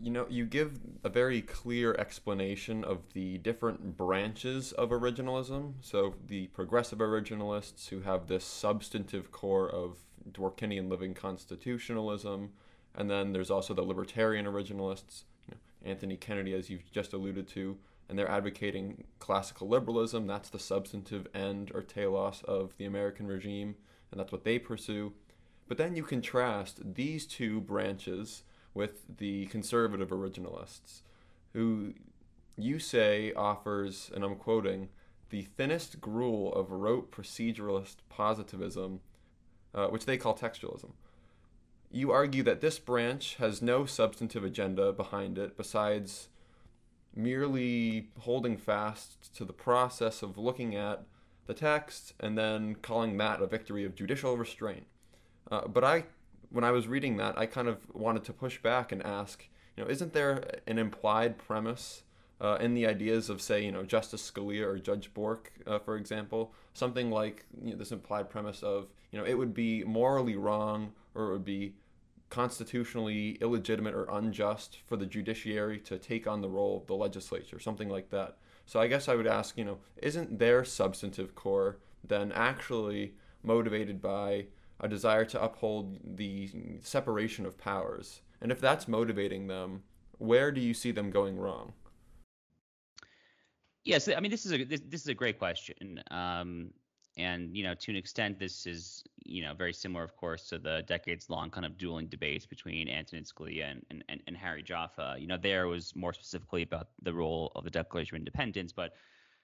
You 0.00 0.10
know, 0.10 0.26
you 0.28 0.46
give 0.46 0.78
a 1.02 1.08
very 1.08 1.42
clear 1.42 1.94
explanation 1.94 2.84
of 2.84 3.00
the 3.14 3.38
different 3.38 3.96
branches 3.96 4.72
of 4.72 4.90
originalism. 4.90 5.74
So, 5.80 6.14
the 6.26 6.46
progressive 6.48 7.00
originalists 7.00 7.88
who 7.88 8.00
have 8.00 8.28
this 8.28 8.44
substantive 8.44 9.32
core 9.32 9.68
of 9.68 9.98
Dworkinian 10.30 10.88
living 10.88 11.14
constitutionalism, 11.14 12.50
and 12.94 13.10
then 13.10 13.32
there's 13.32 13.50
also 13.50 13.74
the 13.74 13.82
libertarian 13.82 14.46
originalists, 14.46 15.24
you 15.48 15.54
know, 15.54 15.90
Anthony 15.90 16.16
Kennedy, 16.16 16.54
as 16.54 16.70
you've 16.70 16.90
just 16.92 17.12
alluded 17.12 17.48
to, 17.48 17.76
and 18.08 18.18
they're 18.18 18.30
advocating 18.30 19.04
classical 19.18 19.68
liberalism. 19.68 20.26
That's 20.26 20.50
the 20.50 20.58
substantive 20.58 21.26
end 21.34 21.72
or 21.74 21.82
telos 21.82 22.42
of 22.44 22.76
the 22.76 22.84
American 22.84 23.26
regime, 23.26 23.74
and 24.10 24.20
that's 24.20 24.32
what 24.32 24.44
they 24.44 24.58
pursue. 24.58 25.12
But 25.66 25.78
then 25.78 25.96
you 25.96 26.04
contrast 26.04 26.94
these 26.94 27.26
two 27.26 27.60
branches 27.62 28.42
with 28.74 29.02
the 29.18 29.46
conservative 29.46 30.08
originalists, 30.08 31.02
who 31.52 31.94
you 32.56 32.78
say 32.78 33.32
offers, 33.34 34.10
and 34.14 34.24
I'm 34.24 34.36
quoting, 34.36 34.88
the 35.30 35.42
thinnest 35.42 36.00
gruel 36.00 36.52
of 36.54 36.70
rote 36.70 37.10
proceduralist 37.10 37.96
positivism, 38.08 39.00
uh, 39.74 39.86
which 39.86 40.04
they 40.04 40.16
call 40.16 40.36
textualism. 40.36 40.90
You 41.90 42.10
argue 42.10 42.42
that 42.42 42.60
this 42.60 42.78
branch 42.78 43.36
has 43.36 43.62
no 43.62 43.84
substantive 43.84 44.44
agenda 44.44 44.92
behind 44.92 45.38
it 45.38 45.56
besides 45.56 46.28
merely 47.14 48.08
holding 48.20 48.56
fast 48.56 49.34
to 49.36 49.44
the 49.44 49.52
process 49.52 50.22
of 50.22 50.38
looking 50.38 50.74
at 50.74 51.04
the 51.46 51.54
text 51.54 52.14
and 52.20 52.38
then 52.38 52.76
calling 52.76 53.16
that 53.18 53.42
a 53.42 53.46
victory 53.46 53.84
of 53.84 53.94
judicial 53.94 54.36
restraint. 54.36 54.86
Uh, 55.50 55.66
but 55.66 55.84
I 55.84 56.04
when 56.52 56.64
I 56.64 56.70
was 56.70 56.86
reading 56.86 57.16
that, 57.16 57.38
I 57.38 57.46
kind 57.46 57.68
of 57.68 57.78
wanted 57.94 58.24
to 58.24 58.32
push 58.32 58.60
back 58.60 58.92
and 58.92 59.02
ask, 59.02 59.48
you 59.76 59.82
know, 59.82 59.90
isn't 59.90 60.12
there 60.12 60.60
an 60.66 60.78
implied 60.78 61.38
premise 61.38 62.02
uh, 62.40 62.58
in 62.60 62.74
the 62.74 62.86
ideas 62.86 63.30
of, 63.30 63.40
say, 63.40 63.64
you 63.64 63.72
know, 63.72 63.84
Justice 63.84 64.30
Scalia 64.30 64.66
or 64.66 64.78
Judge 64.78 65.14
Bork, 65.14 65.52
uh, 65.66 65.78
for 65.78 65.96
example, 65.96 66.52
something 66.74 67.10
like 67.10 67.46
you 67.62 67.72
know, 67.72 67.76
this 67.76 67.92
implied 67.92 68.28
premise 68.28 68.62
of, 68.62 68.88
you 69.10 69.18
know, 69.18 69.24
it 69.24 69.34
would 69.34 69.54
be 69.54 69.82
morally 69.84 70.36
wrong 70.36 70.92
or 71.14 71.28
it 71.28 71.32
would 71.32 71.44
be 71.44 71.74
constitutionally 72.28 73.38
illegitimate 73.40 73.94
or 73.94 74.08
unjust 74.10 74.78
for 74.86 74.96
the 74.96 75.06
judiciary 75.06 75.78
to 75.78 75.98
take 75.98 76.26
on 76.26 76.40
the 76.40 76.48
role 76.48 76.78
of 76.78 76.86
the 76.86 76.94
legislature, 76.94 77.58
something 77.58 77.88
like 77.88 78.10
that. 78.10 78.36
So 78.66 78.80
I 78.80 78.86
guess 78.86 79.08
I 79.08 79.14
would 79.14 79.26
ask, 79.26 79.56
you 79.58 79.64
know, 79.64 79.78
isn't 79.96 80.38
their 80.38 80.64
substantive 80.64 81.34
core 81.34 81.78
then 82.04 82.32
actually 82.32 83.14
motivated 83.42 84.00
by 84.00 84.46
a 84.82 84.88
desire 84.88 85.24
to 85.24 85.42
uphold 85.42 85.98
the 86.04 86.50
separation 86.80 87.46
of 87.46 87.56
powers? 87.56 88.20
And 88.40 88.52
if 88.52 88.60
that's 88.60 88.88
motivating 88.88 89.46
them, 89.46 89.82
where 90.18 90.52
do 90.52 90.60
you 90.60 90.74
see 90.74 90.90
them 90.90 91.10
going 91.10 91.38
wrong? 91.38 91.72
Yes, 93.84 94.08
I 94.08 94.20
mean 94.20 94.30
this 94.30 94.46
is 94.46 94.52
a 94.52 94.64
this, 94.64 94.80
this 94.88 95.00
is 95.00 95.08
a 95.08 95.14
great 95.14 95.38
question. 95.38 96.02
Um, 96.10 96.70
and 97.16 97.54
you 97.56 97.64
know, 97.64 97.74
to 97.74 97.90
an 97.90 97.96
extent, 97.96 98.38
this 98.38 98.66
is 98.66 99.04
you 99.24 99.42
know 99.42 99.54
very 99.54 99.72
similar, 99.72 100.04
of 100.04 100.16
course, 100.16 100.48
to 100.48 100.58
the 100.58 100.82
decades-long 100.86 101.50
kind 101.50 101.66
of 101.66 101.76
dueling 101.76 102.06
debates 102.06 102.46
between 102.46 102.88
Antonin 102.88 103.24
Scalia 103.24 103.70
and, 103.90 104.04
and, 104.08 104.22
and 104.26 104.36
Harry 104.36 104.62
Jaffa. 104.62 105.16
You 105.18 105.26
know, 105.26 105.36
there 105.36 105.66
was 105.66 105.94
more 105.94 106.12
specifically 106.12 106.62
about 106.62 106.88
the 107.02 107.12
role 107.12 107.52
of 107.54 107.64
the 107.64 107.70
Declaration 107.70 108.16
of 108.16 108.20
Independence, 108.20 108.72
but 108.72 108.94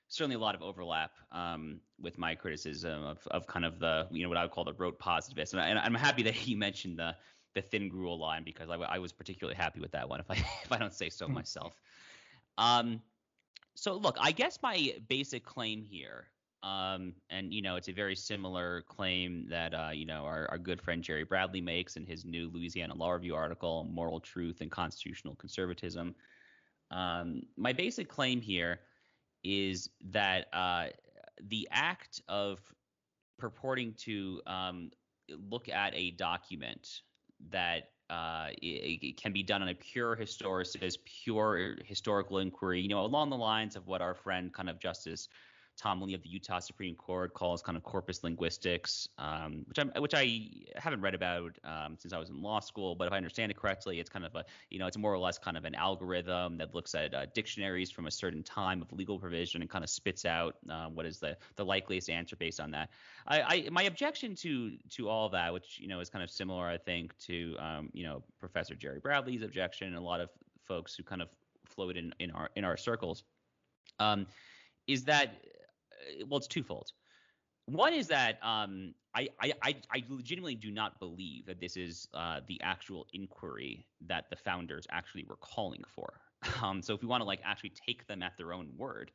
certainly 0.08 0.36
a 0.36 0.38
lot 0.38 0.54
of 0.54 0.62
overlap 0.62 1.12
um, 1.32 1.80
with 2.00 2.18
my 2.18 2.34
criticism 2.34 3.04
of, 3.04 3.26
of 3.30 3.46
kind 3.46 3.64
of 3.64 3.78
the 3.78 4.06
you 4.10 4.22
know 4.22 4.28
what 4.28 4.38
I 4.38 4.42
would 4.42 4.50
call 4.50 4.64
the 4.64 4.74
rote 4.74 4.98
positivist. 4.98 5.52
And, 5.52 5.62
I, 5.62 5.68
and 5.68 5.78
I'm 5.78 5.94
happy 5.94 6.22
that 6.24 6.34
he 6.46 6.54
mentioned 6.54 6.98
the 6.98 7.14
the 7.54 7.62
thin 7.62 7.88
gruel 7.88 8.18
line 8.18 8.44
because 8.44 8.70
I, 8.70 8.74
I 8.74 8.98
was 8.98 9.12
particularly 9.12 9.56
happy 9.56 9.80
with 9.80 9.92
that 9.92 10.08
one, 10.08 10.20
if 10.20 10.30
I 10.30 10.34
if 10.64 10.72
I 10.72 10.78
don't 10.78 10.94
say 10.94 11.10
so 11.10 11.28
myself. 11.28 11.74
Um, 12.56 13.00
so 13.74 13.94
look, 13.94 14.16
I 14.20 14.32
guess 14.32 14.58
my 14.62 14.94
basic 15.08 15.44
claim 15.44 15.82
here 15.82 16.28
um, 16.62 17.14
and 17.30 17.52
you 17.52 17.62
know, 17.62 17.76
it's 17.76 17.88
a 17.88 17.92
very 17.92 18.16
similar 18.16 18.82
claim 18.88 19.46
that 19.48 19.74
uh, 19.74 19.90
you 19.92 20.04
know 20.04 20.24
our, 20.24 20.48
our 20.50 20.58
good 20.58 20.82
friend 20.82 21.02
Jerry 21.02 21.24
Bradley 21.24 21.60
makes 21.60 21.96
in 21.96 22.04
his 22.04 22.24
new 22.24 22.50
Louisiana 22.52 22.94
Law 22.94 23.12
Review 23.12 23.34
article, 23.34 23.86
"Moral 23.90 24.18
Truth 24.18 24.60
and 24.60 24.70
Constitutional 24.70 25.36
Conservatism." 25.36 26.14
Um, 26.90 27.42
my 27.56 27.72
basic 27.72 28.08
claim 28.08 28.40
here 28.40 28.80
is 29.44 29.90
that 30.10 30.46
uh, 30.52 30.86
the 31.48 31.68
act 31.70 32.20
of 32.28 32.58
purporting 33.38 33.94
to 33.94 34.40
um, 34.46 34.90
look 35.50 35.68
at 35.68 35.94
a 35.94 36.10
document 36.12 37.02
that 37.50 37.90
uh, 38.10 38.48
it, 38.62 39.00
it, 39.02 39.16
can 39.20 39.32
be 39.32 39.42
done 39.42 39.62
on 39.62 39.68
a 39.68 39.74
pure 39.74 40.16
historicist, 40.16 40.98
pure 41.04 41.76
historical 41.84 42.38
inquiry, 42.38 42.80
you 42.80 42.88
know, 42.88 43.04
along 43.04 43.28
the 43.30 43.36
lines 43.36 43.76
of 43.76 43.86
what 43.86 44.00
our 44.00 44.14
friend 44.14 44.52
kind 44.52 44.70
of 44.70 44.80
Justice 44.80 45.28
Tom 45.78 46.02
Lee 46.02 46.14
of 46.14 46.22
the 46.22 46.28
Utah 46.28 46.58
Supreme 46.58 46.96
Court 46.96 47.32
calls 47.34 47.62
kind 47.62 47.76
of 47.76 47.84
corpus 47.84 48.24
linguistics, 48.24 49.08
um, 49.16 49.64
which 49.68 49.78
I 49.78 49.84
which 50.00 50.12
I 50.14 50.40
haven't 50.76 51.00
read 51.00 51.14
about 51.14 51.56
um, 51.62 51.96
since 51.96 52.12
I 52.12 52.18
was 52.18 52.30
in 52.30 52.42
law 52.42 52.58
school. 52.58 52.96
But 52.96 53.06
if 53.06 53.12
I 53.12 53.16
understand 53.16 53.52
it 53.52 53.56
correctly, 53.56 54.00
it's 54.00 54.10
kind 54.10 54.24
of 54.24 54.34
a 54.34 54.44
you 54.70 54.80
know 54.80 54.88
it's 54.88 54.98
more 54.98 55.14
or 55.14 55.18
less 55.18 55.38
kind 55.38 55.56
of 55.56 55.64
an 55.64 55.76
algorithm 55.76 56.58
that 56.58 56.74
looks 56.74 56.96
at 56.96 57.14
uh, 57.14 57.26
dictionaries 57.32 57.92
from 57.92 58.08
a 58.08 58.10
certain 58.10 58.42
time 58.42 58.82
of 58.82 58.92
legal 58.92 59.20
provision 59.20 59.62
and 59.62 59.70
kind 59.70 59.84
of 59.84 59.88
spits 59.88 60.24
out 60.24 60.56
uh, 60.68 60.86
what 60.86 61.06
is 61.06 61.20
the 61.20 61.36
the 61.54 61.64
likeliest 61.64 62.10
answer 62.10 62.34
based 62.34 62.58
on 62.58 62.72
that. 62.72 62.90
I, 63.28 63.42
I 63.42 63.68
my 63.70 63.84
objection 63.84 64.34
to 64.36 64.76
to 64.90 65.08
all 65.08 65.28
that, 65.28 65.52
which 65.52 65.78
you 65.78 65.86
know 65.86 66.00
is 66.00 66.10
kind 66.10 66.24
of 66.24 66.30
similar, 66.30 66.66
I 66.66 66.76
think, 66.76 67.16
to 67.20 67.54
um, 67.60 67.90
you 67.92 68.04
know 68.04 68.24
Professor 68.40 68.74
Jerry 68.74 68.98
Bradley's 68.98 69.42
objection 69.42 69.86
and 69.86 69.96
a 69.96 70.00
lot 70.00 70.20
of 70.20 70.30
folks 70.64 70.96
who 70.96 71.04
kind 71.04 71.22
of 71.22 71.28
float 71.66 71.96
in 71.96 72.12
in 72.18 72.32
our 72.32 72.50
in 72.56 72.64
our 72.64 72.76
circles. 72.76 73.22
Um, 74.00 74.26
is 74.88 75.04
that 75.04 75.34
well, 76.26 76.38
it's 76.38 76.46
twofold. 76.46 76.92
One 77.66 77.92
is 77.92 78.06
that 78.08 78.38
um, 78.42 78.94
I, 79.14 79.28
I, 79.40 79.74
I 79.92 80.04
legitimately 80.08 80.54
do 80.54 80.70
not 80.70 80.98
believe 80.98 81.46
that 81.46 81.60
this 81.60 81.76
is 81.76 82.08
uh, 82.14 82.40
the 82.46 82.60
actual 82.62 83.06
inquiry 83.12 83.86
that 84.06 84.30
the 84.30 84.36
founders 84.36 84.86
actually 84.90 85.24
were 85.24 85.36
calling 85.36 85.84
for. 85.86 86.20
Um, 86.62 86.82
so 86.82 86.94
if 86.94 87.02
we 87.02 87.08
want 87.08 87.20
to 87.20 87.26
like 87.26 87.40
actually 87.44 87.72
take 87.84 88.06
them 88.06 88.22
at 88.22 88.36
their 88.36 88.52
own 88.52 88.68
word, 88.76 89.10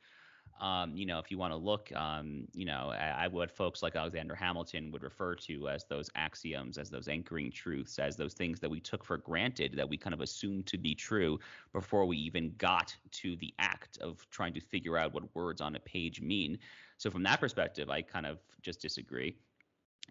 um, 0.62 0.96
you 0.96 1.06
know, 1.06 1.20
if 1.20 1.32
you 1.32 1.38
want 1.38 1.52
to 1.52 1.58
look, 1.58 1.92
um, 1.96 2.48
you 2.54 2.66
know, 2.66 2.94
at 2.94 3.32
what 3.32 3.52
folks 3.52 3.82
like 3.82 3.96
Alexander 3.96 4.36
Hamilton 4.36 4.92
would 4.92 5.04
refer 5.04 5.36
to 5.36 5.68
as 5.68 5.86
those 5.86 6.10
axioms, 6.16 6.78
as 6.78 6.90
those 6.90 7.08
anchoring 7.08 7.52
truths, 7.52 8.00
as 8.00 8.16
those 8.16 8.34
things 8.34 8.60
that 8.60 8.70
we 8.70 8.80
took 8.80 9.04
for 9.04 9.18
granted, 9.18 9.74
that 9.76 9.88
we 9.88 9.98
kind 9.98 10.14
of 10.14 10.22
assumed 10.22 10.66
to 10.68 10.78
be 10.78 10.94
true 10.96 11.40
before 11.74 12.06
we 12.06 12.18
even 12.18 12.54
got 12.58 12.96
to 13.12 13.36
the 13.38 13.54
act 13.60 13.98
of 14.00 14.26
trying 14.30 14.54
to 14.54 14.62
figure 14.62 14.98
out 14.98 15.14
what 15.14 15.36
words 15.36 15.60
on 15.60 15.76
a 15.76 15.80
page 15.80 16.22
mean. 16.22 16.58
So 17.04 17.12
from 17.12 17.24
that 17.24 17.42
perspective, 17.42 17.90
I 17.90 18.02
kind 18.02 18.26
of 18.26 18.40
just 18.62 18.80
disagree, 18.80 19.36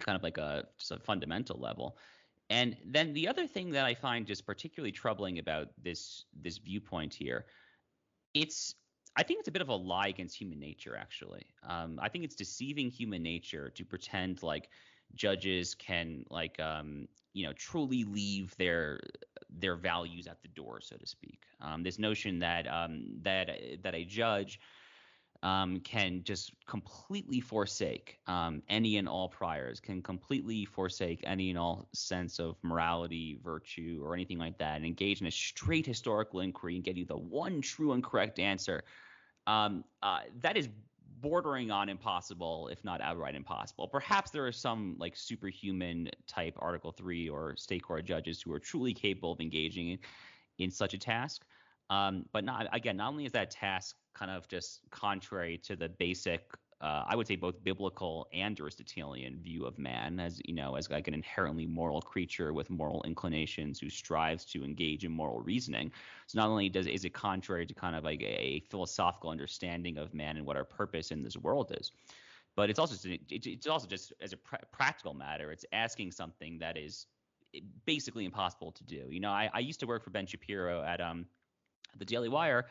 kind 0.01 0.15
of 0.15 0.23
like 0.23 0.37
a 0.37 0.67
just 0.79 0.91
a 0.91 0.99
fundamental 0.99 1.59
level. 1.59 1.97
And 2.51 2.77
then 2.85 3.15
the 3.15 3.29
other 3.29 3.47
thing 3.47 3.71
that 3.71 3.87
I 3.87 3.95
find 3.95 4.27
just 4.27 4.45
particularly 4.45 4.93
troubling 4.93 5.39
about 5.39 5.69
this 5.83 6.27
this 6.39 6.59
viewpoint 6.59 7.15
here, 7.15 7.47
it's 8.35 8.75
I 9.17 9.23
think 9.23 9.41
it's 9.41 9.49
a 9.49 9.53
bit 9.53 9.63
of 9.63 9.71
a 9.71 9.75
lie 9.75 10.09
against 10.09 10.39
human 10.39 10.61
nature, 10.61 10.95
actually. 10.95 11.47
Um, 11.67 11.99
I 12.03 12.11
think 12.11 12.25
it's 12.25 12.35
deceiving 12.35 12.91
human 12.91 13.23
nature 13.23 13.71
to 13.71 13.87
pretend 13.87 14.43
like 14.43 14.69
judges 15.15 15.75
can 15.75 16.27
like 16.29 16.61
um, 16.61 17.09
you 17.33 17.47
know 17.47 17.55
truly 17.55 18.05
leave 18.05 18.55
their 18.59 19.01
their 19.49 19.77
values 19.77 20.27
at 20.27 20.43
the 20.43 20.49
door, 20.49 20.83
so 20.83 20.99
to 20.99 21.07
speak. 21.07 21.41
Um, 21.63 21.85
this 21.85 21.99
notion 21.99 22.39
that 22.41 22.71
um, 22.71 23.19
that 23.23 23.49
that 23.83 23.95
a 23.95 24.05
judge 24.05 24.61
um, 25.43 25.81
can 25.81 26.23
just 26.23 26.53
completely 26.67 27.41
forsake 27.41 28.19
um, 28.27 28.63
any 28.69 28.97
and 28.97 29.09
all 29.09 29.29
priors, 29.29 29.81
can 29.81 30.01
completely 30.03 30.65
forsake 30.65 31.21
any 31.25 31.51
and 31.51 31.59
all 31.59 31.89
sense 31.93 32.39
of 32.39 32.57
morality, 32.63 33.39
virtue, 33.43 34.01
or 34.05 34.15
anything 34.15 34.39
like 34.39 34.59
that, 34.59 34.77
and 34.77 34.85
engage 34.85 35.21
in 35.21 35.27
a 35.27 35.33
straight 35.33 35.85
historical 35.85 36.41
inquiry 36.41 36.77
and 36.77 36.85
get 36.85 36.97
you 36.97 37.05
the 37.05 37.17
one 37.17 37.61
true 37.61 37.93
and 37.93 38.05
correct 38.05 38.39
answer. 38.39 38.85
Um, 39.47 39.85
uh, 40.03 40.21
that 40.41 40.57
is 40.57 40.69
bordering 41.21 41.71
on 41.71 41.89
impossible, 41.89 42.69
if 42.69 42.85
not 42.85 43.01
outright 43.01 43.35
impossible. 43.35 43.89
Perhaps 43.89 44.31
there 44.31 44.47
are 44.47 44.53
some 44.53 44.97
like 44.99 45.17
superhuman 45.17 46.09
type 46.29 46.55
Article 46.59 46.93
Three 46.93 47.29
or 47.29 47.57
state 47.57 47.83
court 47.83 48.05
judges 48.05 48.43
who 48.43 48.53
are 48.53 48.61
truly 48.61 48.95
capable 48.95 49.33
of 49.33 49.41
engaging 49.41 49.91
in, 49.91 49.99
in 50.59 50.71
such 50.71 50.95
a 50.95 50.99
task. 50.99 51.43
Um, 51.91 52.25
but 52.33 52.45
not 52.45 52.69
again, 52.73 52.97
not 52.97 53.09
only 53.09 53.25
is 53.25 53.33
that 53.33 53.51
task 53.51 53.97
kind 54.15 54.31
of 54.31 54.49
just 54.49 54.81
contrary 54.91 55.59
to 55.59 55.77
the 55.77 55.89
basic 55.89 56.53
uh, 56.83 57.05
I 57.07 57.15
would 57.15 57.29
say 57.29 57.37
both 57.37 57.63
biblical 57.63 58.27
and 58.33 58.59
Aristotelian 58.59 59.39
view 59.39 59.67
of 59.67 59.79
man 59.79 60.19
as 60.19 60.41
you 60.45 60.55
know 60.55 60.75
as 60.75 60.91
like 60.91 61.07
an 61.07 61.15
inherently 61.15 61.65
moral 61.65 62.03
creature 62.03 62.53
with 62.53 62.71
moral 62.71 63.05
inclinations 63.07 63.79
who 63.79 63.89
strives 63.89 64.45
to 64.47 64.65
engage 64.65 65.05
in 65.05 65.13
moral 65.13 65.41
reasoning. 65.41 65.93
So 66.27 66.41
not 66.41 66.49
only 66.49 66.69
does 66.69 66.89
is 66.89 67.05
it 67.05 67.11
contrary 67.11 67.67
to 67.67 67.75
kind 67.75 67.95
of 67.95 68.03
like 68.03 68.21
a 68.23 68.65
philosophical 68.69 69.31
understanding 69.31 69.97
of 69.97 70.13
man 70.13 70.37
and 70.37 70.45
what 70.45 70.57
our 70.57 70.65
purpose 70.65 71.13
in 71.13 71.23
this 71.23 71.37
world 71.37 71.73
is, 71.79 71.93
but 72.57 72.69
it's 72.69 72.81
also 72.81 72.97
it's 73.31 73.67
also 73.69 73.87
just 73.87 74.13
as 74.21 74.33
a 74.33 74.37
pr- 74.37 74.57
practical 74.73 75.15
matter, 75.15 75.53
it's 75.53 75.65
asking 75.73 76.11
something 76.11 76.59
that 76.59 76.77
is 76.77 77.07
basically 77.87 78.25
impossible 78.25 78.73
to 78.73 78.83
do. 78.83 79.07
You 79.09 79.21
know, 79.21 79.31
I, 79.31 79.49
I 79.55 79.61
used 79.61 79.79
to 79.81 79.87
work 79.87 80.03
for 80.03 80.11
Ben 80.11 80.27
Shapiro 80.27 80.83
at 80.83 81.01
um 81.01 81.27
the 81.97 82.05
Daily 82.05 82.29
Wire 82.29 82.67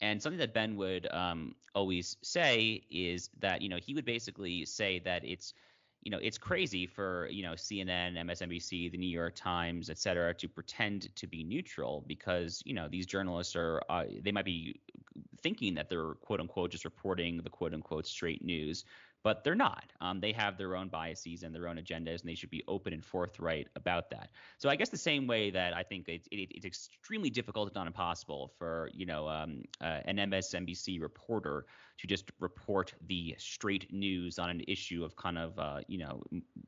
and 0.00 0.22
something 0.22 0.38
that 0.38 0.54
Ben 0.54 0.76
would 0.76 1.06
um, 1.12 1.54
always 1.74 2.16
say 2.22 2.82
is 2.90 3.30
that 3.40 3.62
you 3.62 3.68
know 3.68 3.78
he 3.84 3.94
would 3.94 4.04
basically 4.04 4.64
say 4.64 4.98
that 5.00 5.24
it's 5.24 5.54
you 6.02 6.10
know 6.10 6.18
it's 6.22 6.38
crazy 6.38 6.86
for 6.86 7.28
you 7.30 7.42
know 7.42 7.52
CNN, 7.52 8.16
MSNBC, 8.16 8.90
the 8.90 8.98
New 8.98 9.08
York 9.08 9.34
Times, 9.36 9.90
et 9.90 9.98
cetera, 9.98 10.32
to 10.34 10.48
pretend 10.48 11.14
to 11.16 11.26
be 11.26 11.44
neutral 11.44 12.04
because 12.06 12.62
you 12.64 12.74
know 12.74 12.88
these 12.88 13.06
journalists 13.06 13.54
are 13.56 13.82
uh, 13.88 14.04
they 14.22 14.32
might 14.32 14.44
be 14.44 14.80
thinking 15.42 15.74
that 15.74 15.88
they're 15.88 16.14
quote 16.14 16.40
unquote 16.40 16.70
just 16.70 16.84
reporting 16.84 17.38
the 17.42 17.50
quote 17.50 17.74
unquote 17.74 18.06
straight 18.06 18.44
news 18.44 18.84
but 19.22 19.44
they're 19.44 19.54
not. 19.54 19.92
Um, 20.00 20.20
they 20.20 20.32
have 20.32 20.56
their 20.56 20.76
own 20.76 20.88
biases 20.88 21.42
and 21.42 21.54
their 21.54 21.68
own 21.68 21.76
agendas, 21.76 22.20
and 22.20 22.28
they 22.28 22.34
should 22.34 22.50
be 22.50 22.62
open 22.66 22.92
and 22.92 23.04
forthright 23.04 23.68
about 23.76 24.10
that. 24.10 24.30
So 24.58 24.68
I 24.68 24.76
guess 24.76 24.88
the 24.88 24.96
same 24.96 25.26
way 25.26 25.50
that 25.50 25.74
I 25.74 25.82
think 25.82 26.08
it's, 26.08 26.26
it, 26.30 26.50
it's 26.50 26.64
extremely 26.64 27.28
difficult, 27.30 27.68
if 27.68 27.74
not 27.74 27.86
impossible, 27.86 28.52
for 28.58 28.90
you 28.94 29.06
know 29.06 29.28
um, 29.28 29.62
uh, 29.80 30.00
an 30.04 30.16
MSNBC 30.16 31.00
reporter 31.00 31.66
to 31.98 32.06
just 32.06 32.30
report 32.40 32.94
the 33.08 33.34
straight 33.38 33.92
news 33.92 34.38
on 34.38 34.48
an 34.48 34.62
issue 34.66 35.04
of 35.04 35.16
kind 35.16 35.38
of 35.38 35.58
uh, 35.58 35.80
you 35.86 35.98
know 35.98 36.22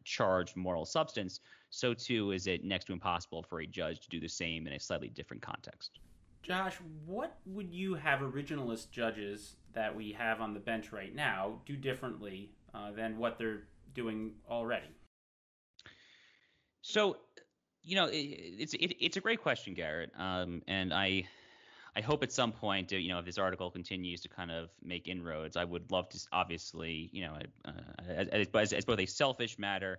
charged 0.05 0.57
moral 0.57 0.85
substance. 0.85 1.41
So 1.71 1.95
too 1.95 2.33
is 2.33 2.47
it 2.47 2.65
next 2.65 2.87
to 2.87 2.93
impossible 2.93 3.43
for 3.43 3.61
a 3.61 3.67
judge 3.67 4.01
to 4.01 4.09
do 4.11 4.21
the 4.21 4.29
same 4.29 4.67
in 4.67 4.75
a 4.75 4.81
slightly 4.81 5.09
different 5.09 5.43
context. 5.43 5.99
Josh, 6.43 6.77
what 7.07 7.39
would 7.47 7.73
you 7.73 7.95
have 7.95 8.21
originalist 8.21 8.91
judges 8.91 9.57
that 9.75 9.95
we 9.95 10.13
have 10.13 10.41
on 10.41 10.55
the 10.55 10.61
bench 10.61 10.93
right 10.93 11.15
now 11.15 11.61
do 11.65 11.77
differently 11.77 12.51
uh, 12.75 12.91
than 12.93 13.17
what 13.17 13.39
they're 13.39 13.63
doing 13.95 14.33
already? 14.51 14.89
So, 16.83 17.17
you 17.83 17.95
know, 17.95 18.07
it, 18.07 18.17
it's 18.17 18.75
it, 18.75 18.97
it's 19.01 19.17
a 19.17 19.21
great 19.21 19.41
question, 19.41 19.75
Garrett. 19.75 20.11
Um, 20.19 20.63
and 20.67 20.93
I 20.93 21.29
I 21.95 22.01
hope 22.01 22.23
at 22.23 22.33
some 22.33 22.53
point, 22.53 22.91
you 22.91 23.09
know, 23.09 23.19
if 23.19 23.25
this 23.25 23.39
article 23.39 23.71
continues 23.71 24.21
to 24.23 24.29
kind 24.29 24.51
of 24.51 24.71
make 24.83 25.09
inroads, 25.09 25.57
I 25.57 25.65
would 25.65 25.91
love 25.93 26.09
to 26.11 26.19
obviously, 26.33 27.11
you 27.13 27.23
know, 27.23 27.37
uh, 27.65 27.71
as, 28.09 28.49
as, 28.55 28.73
as 28.73 28.85
both 28.85 28.99
a 28.99 29.07
selfish 29.07 29.59
matter 29.59 29.99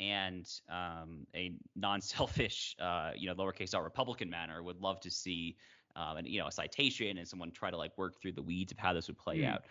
and 0.00 0.48
um, 0.68 1.26
a 1.34 1.52
non-selfish, 1.76 2.76
uh, 2.82 3.12
you 3.16 3.26
know, 3.26 3.34
lowercase 3.34 3.74
r 3.74 3.82
Republican 3.82 4.30
manner, 4.30 4.62
would 4.62 4.80
love 4.80 5.00
to 5.00 5.10
see, 5.10 5.56
um, 5.96 6.16
and 6.16 6.26
you 6.26 6.40
know, 6.40 6.46
a 6.46 6.52
citation 6.52 7.18
and 7.18 7.28
someone 7.28 7.50
try 7.50 7.70
to 7.70 7.76
like 7.76 7.96
work 7.96 8.20
through 8.20 8.32
the 8.32 8.42
weeds 8.42 8.72
of 8.72 8.78
how 8.78 8.92
this 8.92 9.06
would 9.08 9.18
play 9.18 9.38
mm. 9.38 9.52
out. 9.52 9.62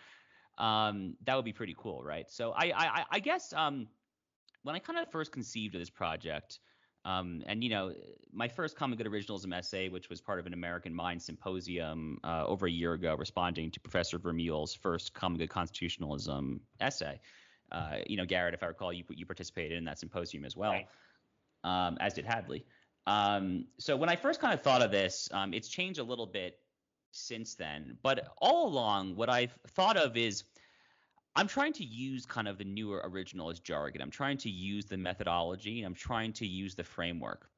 Um, 0.58 1.16
that 1.24 1.34
would 1.34 1.44
be 1.44 1.52
pretty 1.52 1.74
cool, 1.78 2.02
right? 2.02 2.30
So 2.30 2.52
I, 2.52 2.72
I, 2.76 3.04
I 3.10 3.18
guess 3.20 3.52
um, 3.54 3.88
when 4.62 4.74
I 4.74 4.78
kind 4.78 4.98
of 4.98 5.10
first 5.10 5.32
conceived 5.32 5.74
of 5.74 5.80
this 5.80 5.90
project, 5.90 6.60
um, 7.04 7.42
and 7.46 7.64
you 7.64 7.70
know, 7.70 7.92
my 8.32 8.46
first 8.46 8.76
Common 8.76 8.96
Good 8.96 9.06
Originalism 9.06 9.52
essay, 9.52 9.88
which 9.88 10.08
was 10.08 10.20
part 10.20 10.38
of 10.38 10.46
an 10.46 10.52
American 10.52 10.94
Mind 10.94 11.20
symposium 11.20 12.18
uh, 12.22 12.44
over 12.46 12.66
a 12.66 12.70
year 12.70 12.92
ago, 12.92 13.16
responding 13.16 13.70
to 13.72 13.80
Professor 13.80 14.18
Vermeule's 14.18 14.74
first 14.74 15.12
Common 15.12 15.38
Good 15.38 15.50
Constitutionalism 15.50 16.60
essay. 16.80 17.20
Uh, 17.72 17.96
you 18.06 18.16
know, 18.16 18.26
Garrett, 18.26 18.54
if 18.54 18.62
I 18.62 18.66
recall, 18.66 18.92
you 18.92 19.04
you 19.08 19.26
participated 19.26 19.78
in 19.78 19.84
that 19.84 19.98
symposium 19.98 20.44
as 20.44 20.56
well, 20.56 20.72
right. 20.72 20.86
um, 21.64 21.96
as 22.00 22.14
did 22.14 22.26
Hadley. 22.26 22.64
Um, 23.06 23.66
so 23.78 23.96
when 23.96 24.08
I 24.08 24.16
first 24.16 24.40
kind 24.40 24.54
of 24.54 24.62
thought 24.62 24.82
of 24.82 24.90
this, 24.90 25.28
um, 25.32 25.52
it's 25.52 25.68
changed 25.68 25.98
a 25.98 26.04
little 26.04 26.26
bit 26.26 26.58
since 27.10 27.54
then. 27.54 27.96
But 28.02 28.28
all 28.38 28.68
along, 28.68 29.16
what 29.16 29.28
I've 29.28 29.56
thought 29.68 29.96
of 29.96 30.16
is 30.16 30.44
I'm 31.34 31.48
trying 31.48 31.72
to 31.74 31.84
use 31.84 32.26
kind 32.26 32.46
of 32.46 32.58
the 32.58 32.64
newer 32.64 33.02
originalist 33.08 33.62
jargon. 33.62 34.02
I'm 34.02 34.10
trying 34.10 34.38
to 34.38 34.50
use 34.50 34.84
the 34.84 34.96
methodology. 34.96 35.78
And 35.78 35.86
I'm 35.86 35.94
trying 35.94 36.32
to 36.34 36.46
use 36.46 36.74
the 36.74 36.84
framework 36.84 37.48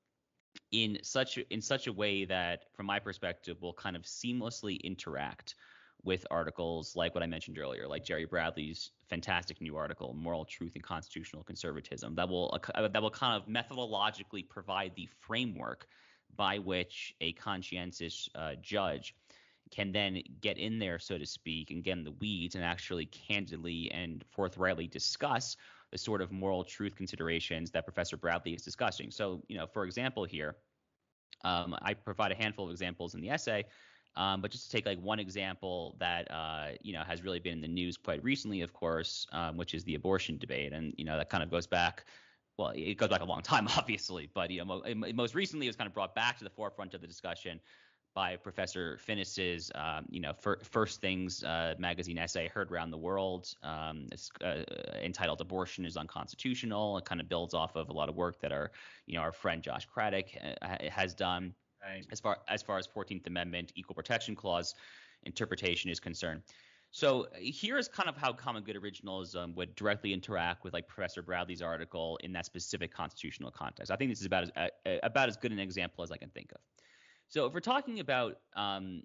in 0.70 0.98
such 1.02 1.38
in 1.50 1.60
such 1.60 1.86
a 1.88 1.92
way 1.92 2.24
that, 2.24 2.64
from 2.74 2.86
my 2.86 2.98
perspective, 2.98 3.60
will 3.60 3.72
kind 3.74 3.96
of 3.96 4.02
seamlessly 4.02 4.80
interact 4.82 5.56
with 6.04 6.26
articles 6.30 6.94
like 6.94 7.14
what 7.14 7.22
I 7.22 7.26
mentioned 7.26 7.58
earlier, 7.58 7.88
like 7.88 8.04
Jerry 8.04 8.26
Bradley's 8.26 8.90
fantastic 9.08 9.60
new 9.60 9.76
article, 9.76 10.14
"Moral 10.14 10.44
Truth 10.44 10.74
and 10.74 10.84
Constitutional 10.84 11.42
Conservatism," 11.42 12.14
that 12.14 12.28
will 12.28 12.58
uh, 12.74 12.88
that 12.88 13.02
will 13.02 13.10
kind 13.10 13.40
of 13.40 13.48
methodologically 13.48 14.48
provide 14.48 14.92
the 14.94 15.08
framework 15.20 15.86
by 16.36 16.58
which 16.58 17.14
a 17.20 17.32
conscientious 17.32 18.28
uh, 18.34 18.54
judge 18.60 19.14
can 19.70 19.92
then 19.92 20.22
get 20.40 20.58
in 20.58 20.78
there, 20.78 20.98
so 20.98 21.16
to 21.16 21.26
speak, 21.26 21.70
and 21.70 21.82
get 21.82 21.96
in 21.96 22.04
the 22.04 22.12
weeds 22.12 22.54
and 22.54 22.64
actually 22.64 23.06
candidly 23.06 23.90
and 23.92 24.24
forthrightly 24.30 24.86
discuss 24.86 25.56
the 25.90 25.98
sort 25.98 26.20
of 26.20 26.30
moral 26.30 26.64
truth 26.64 26.94
considerations 26.96 27.70
that 27.70 27.84
Professor 27.84 28.16
Bradley 28.16 28.52
is 28.52 28.62
discussing. 28.62 29.10
So, 29.10 29.42
you 29.48 29.56
know, 29.56 29.66
for 29.66 29.84
example, 29.84 30.24
here, 30.24 30.56
um, 31.44 31.76
I 31.82 31.94
provide 31.94 32.32
a 32.32 32.34
handful 32.34 32.66
of 32.66 32.70
examples 32.70 33.14
in 33.14 33.20
the 33.20 33.30
essay. 33.30 33.64
Um, 34.16 34.40
but 34.40 34.50
just 34.50 34.66
to 34.66 34.70
take 34.70 34.86
like 34.86 35.00
one 35.00 35.18
example 35.18 35.96
that 35.98 36.30
uh, 36.30 36.68
you 36.82 36.92
know 36.92 37.02
has 37.02 37.22
really 37.22 37.40
been 37.40 37.54
in 37.54 37.60
the 37.60 37.68
news 37.68 37.96
quite 37.96 38.22
recently, 38.22 38.60
of 38.60 38.72
course, 38.72 39.26
um, 39.32 39.56
which 39.56 39.74
is 39.74 39.82
the 39.84 39.96
abortion 39.96 40.38
debate, 40.38 40.72
and 40.72 40.94
you 40.96 41.04
know 41.04 41.16
that 41.16 41.30
kind 41.30 41.42
of 41.42 41.50
goes 41.50 41.66
back. 41.66 42.04
Well, 42.56 42.72
it 42.76 42.94
goes 42.94 43.08
back 43.08 43.22
a 43.22 43.24
long 43.24 43.42
time, 43.42 43.66
obviously, 43.76 44.30
but 44.32 44.50
you 44.50 44.64
know, 44.64 44.82
mo- 44.94 45.12
most 45.14 45.34
recently 45.34 45.66
it 45.66 45.70
was 45.70 45.76
kind 45.76 45.88
of 45.88 45.94
brought 45.94 46.14
back 46.14 46.38
to 46.38 46.44
the 46.44 46.50
forefront 46.50 46.94
of 46.94 47.00
the 47.00 47.06
discussion 47.06 47.60
by 48.14 48.36
Professor 48.36 48.96
Finnis's, 49.04 49.72
um, 49.74 50.06
you 50.08 50.20
know, 50.20 50.32
fir- 50.32 50.60
First 50.62 51.00
Things 51.00 51.42
uh, 51.42 51.74
magazine 51.78 52.16
essay 52.16 52.46
heard 52.46 52.70
around 52.70 52.92
the 52.92 52.96
world. 52.98 53.52
Um, 53.64 54.06
it's 54.12 54.30
uh, 54.44 54.62
entitled 55.02 55.40
"Abortion 55.40 55.84
is 55.84 55.96
Unconstitutional." 55.96 56.98
It 56.98 57.04
kind 57.04 57.20
of 57.20 57.28
builds 57.28 57.54
off 57.54 57.74
of 57.74 57.88
a 57.88 57.92
lot 57.92 58.08
of 58.08 58.14
work 58.14 58.40
that 58.40 58.52
our, 58.52 58.70
you 59.06 59.16
know, 59.16 59.22
our 59.22 59.32
friend 59.32 59.62
Josh 59.62 59.86
Craddock 59.86 60.26
uh, 60.62 60.76
has 60.88 61.14
done 61.14 61.54
right. 61.84 62.06
as 62.10 62.20
far 62.20 62.38
as 62.48 62.62
far 62.62 62.78
as 62.78 62.86
14th 62.86 63.26
Amendment 63.26 63.72
Equal 63.74 63.94
Protection 63.94 64.34
Clause 64.34 64.74
interpretation 65.24 65.90
is 65.90 66.00
concerned. 66.00 66.42
So 66.90 67.26
here's 67.34 67.88
kind 67.88 68.08
of 68.08 68.16
how 68.16 68.32
common 68.32 68.62
good 68.62 68.76
originalism 68.76 69.56
would 69.56 69.74
directly 69.74 70.12
interact 70.12 70.62
with 70.62 70.72
like 70.72 70.86
Professor 70.86 71.22
Bradley's 71.22 71.60
article 71.60 72.20
in 72.22 72.32
that 72.34 72.46
specific 72.46 72.94
constitutional 72.94 73.50
context. 73.50 73.90
I 73.90 73.96
think 73.96 74.12
this 74.12 74.20
is 74.20 74.26
about 74.26 74.44
as 74.44 74.70
uh, 74.86 74.98
about 75.02 75.28
as 75.28 75.36
good 75.36 75.50
an 75.50 75.58
example 75.58 76.04
as 76.04 76.12
I 76.12 76.16
can 76.16 76.30
think 76.30 76.52
of. 76.52 76.60
So 77.26 77.46
if 77.46 77.52
we're 77.52 77.58
talking 77.58 77.98
about 77.98 78.36
um, 78.54 79.02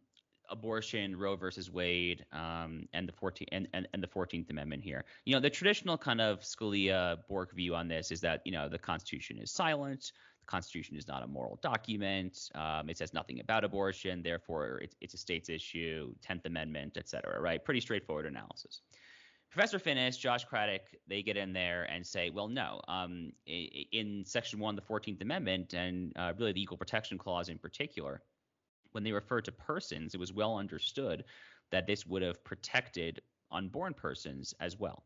abortion, 0.51 1.15
Roe 1.15 1.35
versus 1.35 1.71
Wade, 1.71 2.25
um, 2.31 2.87
and 2.93 3.07
the 3.07 3.13
14th 3.13 3.47
and, 3.51 3.67
and, 3.73 3.87
and, 3.93 4.03
the 4.03 4.07
14th 4.07 4.49
Amendment 4.51 4.83
here, 4.83 5.03
you 5.25 5.33
know, 5.33 5.39
the 5.39 5.49
traditional 5.49 5.97
kind 5.97 6.21
of 6.21 6.41
Scalia 6.41 7.17
Bork 7.27 7.55
view 7.55 7.73
on 7.73 7.87
this 7.87 8.11
is 8.11 8.21
that 8.21 8.41
you 8.45 8.51
know 8.51 8.69
the 8.69 8.77
Constitution 8.77 9.39
is 9.39 9.51
silent. 9.51 10.11
Constitution 10.49 10.97
is 10.97 11.07
not 11.07 11.23
a 11.23 11.27
moral 11.27 11.59
document. 11.61 12.49
Um, 12.55 12.89
it 12.89 12.97
says 12.97 13.13
nothing 13.13 13.39
about 13.39 13.63
abortion. 13.63 14.23
Therefore, 14.23 14.79
it's, 14.81 14.95
it's 14.99 15.13
a 15.13 15.17
state's 15.17 15.47
issue. 15.47 16.13
10th 16.27 16.45
Amendment, 16.45 16.97
et 16.97 17.07
cetera. 17.07 17.39
Right? 17.39 17.63
Pretty 17.63 17.79
straightforward 17.79 18.25
analysis. 18.25 18.81
Professor 19.51 19.79
Finnis, 19.79 20.17
Josh 20.17 20.45
Craddock, 20.45 20.81
they 21.07 21.23
get 21.23 21.35
in 21.35 21.53
there 21.53 21.83
and 21.83 22.05
say, 22.05 22.29
well, 22.29 22.47
no, 22.47 22.81
um, 22.87 23.31
in 23.47 24.23
Section 24.25 24.59
1 24.59 24.75
the 24.75 24.81
14th 24.81 25.21
Amendment, 25.21 25.73
and 25.73 26.13
uh, 26.17 26.33
really 26.37 26.51
the 26.51 26.61
Equal 26.61 26.77
Protection 26.77 27.17
Clause 27.17 27.49
in 27.49 27.57
particular, 27.57 28.21
when 28.91 29.03
they 29.03 29.11
refer 29.11 29.41
to 29.41 29.51
persons, 29.51 30.13
it 30.13 30.19
was 30.19 30.33
well 30.33 30.55
understood 30.57 31.23
that 31.71 31.87
this 31.87 32.05
would 32.05 32.21
have 32.21 32.43
protected 32.43 33.21
unborn 33.51 33.93
persons 33.93 34.53
as 34.59 34.79
well. 34.79 35.03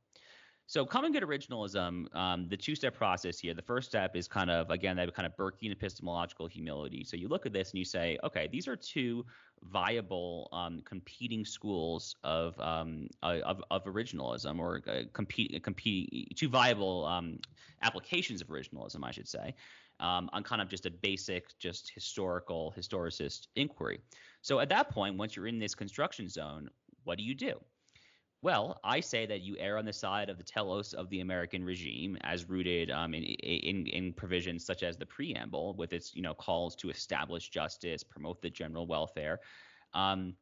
So 0.73 0.88
common 0.88 1.12
good 1.12 1.21
originalism, 1.21 2.15
um, 2.15 2.47
the 2.49 2.57
two-step 2.57 2.95
process 2.95 3.38
here. 3.38 3.53
The 3.53 3.62
first 3.62 3.88
step 3.88 4.15
is 4.15 4.27
kind 4.27 4.49
of 4.49 4.71
again 4.71 4.95
that 4.95 5.13
kind 5.13 5.27
of 5.27 5.38
Burkean 5.38 5.71
epistemological 5.71 6.47
humility. 6.47 7.03
So 7.03 7.15
you 7.15 7.27
look 7.27 7.45
at 7.45 7.53
this 7.53 7.69
and 7.69 7.77
you 7.77 7.86
say, 7.86 8.17
okay, 8.23 8.49
these 8.51 8.67
are 8.67 8.75
two 8.75 9.23
viable 9.65 10.49
um, 10.51 10.81
competing 10.83 11.45
schools 11.45 12.15
of, 12.23 12.59
um, 12.59 13.07
of 13.21 13.62
of 13.69 13.83
originalism, 13.83 14.57
or 14.57 14.81
uh, 14.88 15.03
compete 15.13 15.63
compete 15.63 16.36
two 16.36 16.49
viable 16.49 17.05
um, 17.05 17.38
applications 17.83 18.41
of 18.41 18.47
originalism, 18.47 19.03
I 19.03 19.12
should 19.12 19.27
say, 19.27 19.53
um, 19.99 20.27
on 20.33 20.41
kind 20.41 20.59
of 20.59 20.69
just 20.69 20.88
a 20.88 20.89
basic, 20.89 21.43
just 21.59 21.91
historical 21.93 22.73
historicist 22.75 23.45
inquiry. 23.55 23.99
So 24.41 24.59
at 24.59 24.69
that 24.69 24.89
point, 24.89 25.17
once 25.17 25.36
you're 25.36 25.45
in 25.45 25.59
this 25.59 25.75
construction 25.75 26.27
zone, 26.27 26.67
what 27.03 27.19
do 27.19 27.23
you 27.23 27.36
do? 27.36 27.59
Well, 28.43 28.77
I 28.84 28.99
say 28.99 29.25
that 29.27 29.39
you 29.39 29.56
err 29.58 29.77
on 29.77 29.86
the 29.86 29.93
side 29.93 30.29
of 30.29 30.38
the 30.38 30.43
telos 30.43 30.93
of 30.93 31.10
the 31.10 31.21
American 31.21 31.63
regime, 31.63 32.17
as 32.21 32.49
rooted 32.49 32.91
um, 32.91 33.13
in, 33.13 33.23
in, 33.23 33.88
in 33.88 34.12
provisions 34.12 34.65
such 34.65 34.84
as 34.84 34.97
the 34.97 35.06
preamble, 35.06 35.75
with 35.75 35.93
its 35.93 36.13
you 36.13 36.21
know 36.21 36.34
calls 36.34 36.75
to 36.75 36.89
establish 36.89 37.47
justice, 37.47 38.03
promote 38.03 38.41
the 38.41 38.49
general 38.49 38.86
welfare, 38.86 39.39
um, 39.93 40.36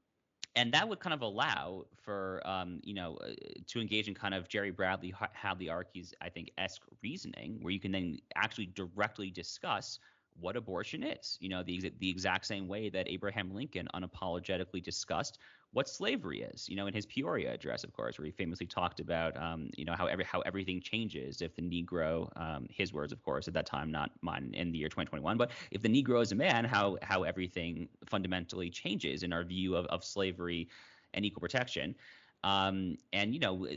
and 0.55 0.73
that 0.73 0.89
would 0.89 0.99
kind 0.99 1.13
of 1.13 1.21
allow 1.21 1.85
for 2.01 2.41
um, 2.43 2.79
you 2.83 2.95
know 2.95 3.19
uh, 3.23 3.33
to 3.67 3.79
engage 3.79 4.07
in 4.07 4.15
kind 4.15 4.33
of 4.33 4.49
Jerry 4.49 4.71
Bradley, 4.71 5.13
Hadley 5.33 5.67
Arkes 5.67 6.11
I 6.21 6.29
think 6.29 6.49
esque 6.57 6.81
reasoning, 7.03 7.59
where 7.61 7.71
you 7.71 7.79
can 7.79 7.91
then 7.91 8.17
actually 8.35 8.65
directly 8.65 9.29
discuss 9.29 9.99
what 10.39 10.55
abortion 10.55 11.03
is. 11.03 11.37
You 11.39 11.49
know, 11.49 11.63
the 11.63 11.91
the 11.99 12.09
exact 12.09 12.45
same 12.45 12.67
way 12.67 12.89
that 12.89 13.07
Abraham 13.09 13.53
Lincoln 13.53 13.87
unapologetically 13.93 14.83
discussed 14.83 15.37
what 15.73 15.87
slavery 15.87 16.41
is. 16.41 16.67
You 16.67 16.75
know, 16.75 16.87
in 16.87 16.93
his 16.93 17.05
Peoria 17.05 17.53
address, 17.53 17.83
of 17.83 17.93
course, 17.93 18.17
where 18.17 18.25
he 18.25 18.31
famously 18.31 18.65
talked 18.65 18.99
about, 18.99 19.37
um, 19.37 19.69
you 19.77 19.85
know, 19.85 19.93
how 19.93 20.07
every 20.07 20.25
how 20.25 20.41
everything 20.41 20.81
changes 20.81 21.41
if 21.41 21.55
the 21.55 21.61
Negro, 21.61 22.29
um, 22.39 22.67
his 22.69 22.93
words, 22.93 23.11
of 23.11 23.21
course, 23.23 23.47
at 23.47 23.53
that 23.53 23.65
time, 23.65 23.91
not 23.91 24.11
mine, 24.21 24.51
in 24.53 24.71
the 24.71 24.77
year 24.77 24.89
2021, 24.89 25.37
but 25.37 25.51
if 25.71 25.81
the 25.81 25.89
Negro 25.89 26.21
is 26.21 26.31
a 26.31 26.35
man, 26.35 26.65
how 26.65 26.97
how 27.01 27.23
everything 27.23 27.87
fundamentally 28.05 28.69
changes 28.69 29.23
in 29.23 29.33
our 29.33 29.43
view 29.43 29.75
of, 29.75 29.85
of 29.87 30.03
slavery 30.03 30.69
and 31.13 31.25
equal 31.25 31.41
protection. 31.41 31.95
Um, 32.43 32.97
and 33.13 33.34
you 33.34 33.39
know, 33.39 33.67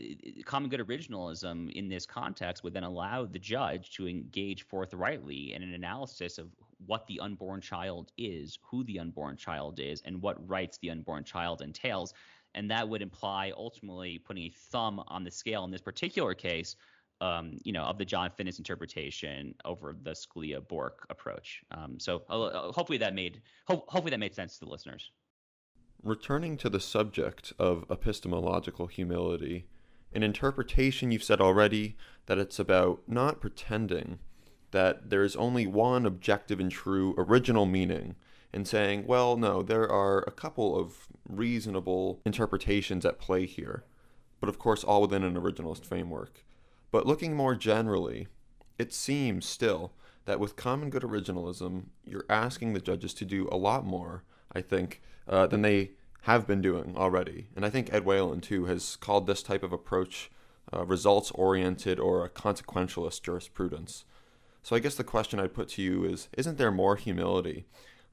common 0.44 0.70
good 0.70 0.80
originalism 0.80 1.70
in 1.72 1.88
this 1.88 2.06
context 2.06 2.64
would 2.64 2.72
then 2.72 2.84
allow 2.84 3.26
the 3.26 3.38
judge 3.38 3.90
to 3.96 4.08
engage 4.08 4.62
forthrightly 4.62 5.52
in 5.52 5.62
an 5.62 5.74
analysis 5.74 6.38
of 6.38 6.48
what 6.86 7.06
the 7.06 7.20
unborn 7.20 7.60
child 7.60 8.10
is, 8.16 8.58
who 8.62 8.84
the 8.84 8.98
unborn 8.98 9.36
child 9.36 9.80
is, 9.80 10.02
and 10.06 10.20
what 10.20 10.48
rights 10.48 10.78
the 10.78 10.90
unborn 10.90 11.24
child 11.24 11.60
entails. 11.60 12.14
And 12.54 12.70
that 12.70 12.88
would 12.88 13.02
imply 13.02 13.52
ultimately 13.56 14.18
putting 14.18 14.44
a 14.44 14.50
thumb 14.50 15.02
on 15.08 15.24
the 15.24 15.30
scale 15.30 15.64
in 15.64 15.70
this 15.70 15.80
particular 15.80 16.34
case, 16.34 16.76
um, 17.20 17.58
you 17.64 17.72
know, 17.72 17.82
of 17.82 17.98
the 17.98 18.04
John 18.04 18.30
Finnis 18.30 18.58
interpretation 18.58 19.54
over 19.64 19.94
the 20.00 20.12
Scalia 20.12 20.66
Bork 20.66 21.06
approach. 21.10 21.62
Um, 21.70 21.98
so 21.98 22.22
uh, 22.30 22.72
hopefully 22.72 22.98
that 22.98 23.14
made 23.14 23.42
ho- 23.66 23.84
hopefully 23.88 24.10
that 24.10 24.20
made 24.20 24.34
sense 24.34 24.58
to 24.58 24.64
the 24.64 24.70
listeners. 24.70 25.10
Returning 26.04 26.58
to 26.58 26.68
the 26.68 26.80
subject 26.80 27.54
of 27.58 27.86
epistemological 27.90 28.88
humility, 28.88 29.64
an 30.12 30.22
interpretation, 30.22 31.10
you've 31.10 31.24
said 31.24 31.40
already 31.40 31.96
that 32.26 32.36
it's 32.36 32.58
about 32.58 33.00
not 33.06 33.40
pretending 33.40 34.18
that 34.72 35.08
there 35.08 35.24
is 35.24 35.34
only 35.34 35.66
one 35.66 36.04
objective 36.04 36.60
and 36.60 36.70
true 36.70 37.14
original 37.16 37.64
meaning, 37.64 38.16
and 38.52 38.68
saying, 38.68 39.06
well, 39.06 39.38
no, 39.38 39.62
there 39.62 39.90
are 39.90 40.18
a 40.26 40.30
couple 40.30 40.78
of 40.78 41.06
reasonable 41.26 42.20
interpretations 42.26 43.06
at 43.06 43.18
play 43.18 43.46
here, 43.46 43.84
but 44.40 44.50
of 44.50 44.58
course, 44.58 44.84
all 44.84 45.00
within 45.00 45.24
an 45.24 45.36
originalist 45.36 45.86
framework. 45.86 46.44
But 46.90 47.06
looking 47.06 47.34
more 47.34 47.54
generally, 47.54 48.28
it 48.78 48.92
seems 48.92 49.46
still 49.46 49.92
that 50.26 50.38
with 50.38 50.54
common 50.54 50.90
good 50.90 51.02
originalism, 51.02 51.84
you're 52.04 52.26
asking 52.28 52.74
the 52.74 52.80
judges 52.80 53.14
to 53.14 53.24
do 53.24 53.48
a 53.50 53.56
lot 53.56 53.86
more, 53.86 54.22
I 54.54 54.60
think, 54.62 55.00
uh, 55.28 55.46
than 55.46 55.62
they 55.62 55.90
have 56.22 56.46
been 56.46 56.62
doing 56.62 56.94
already. 56.96 57.48
And 57.54 57.66
I 57.66 57.70
think 57.70 57.92
Ed 57.92 58.04
Whelan, 58.04 58.40
too, 58.40 58.64
has 58.66 58.96
called 58.96 59.26
this 59.26 59.42
type 59.42 59.62
of 59.62 59.72
approach 59.72 60.30
uh, 60.72 60.84
results 60.84 61.30
oriented 61.32 61.98
or 61.98 62.24
a 62.24 62.30
consequentialist 62.30 63.22
jurisprudence. 63.22 64.04
So 64.62 64.74
I 64.74 64.78
guess 64.78 64.94
the 64.94 65.04
question 65.04 65.38
I'd 65.38 65.54
put 65.54 65.68
to 65.70 65.82
you 65.82 66.04
is 66.04 66.28
Isn't 66.36 66.56
there 66.56 66.70
more 66.70 66.96
humility 66.96 67.66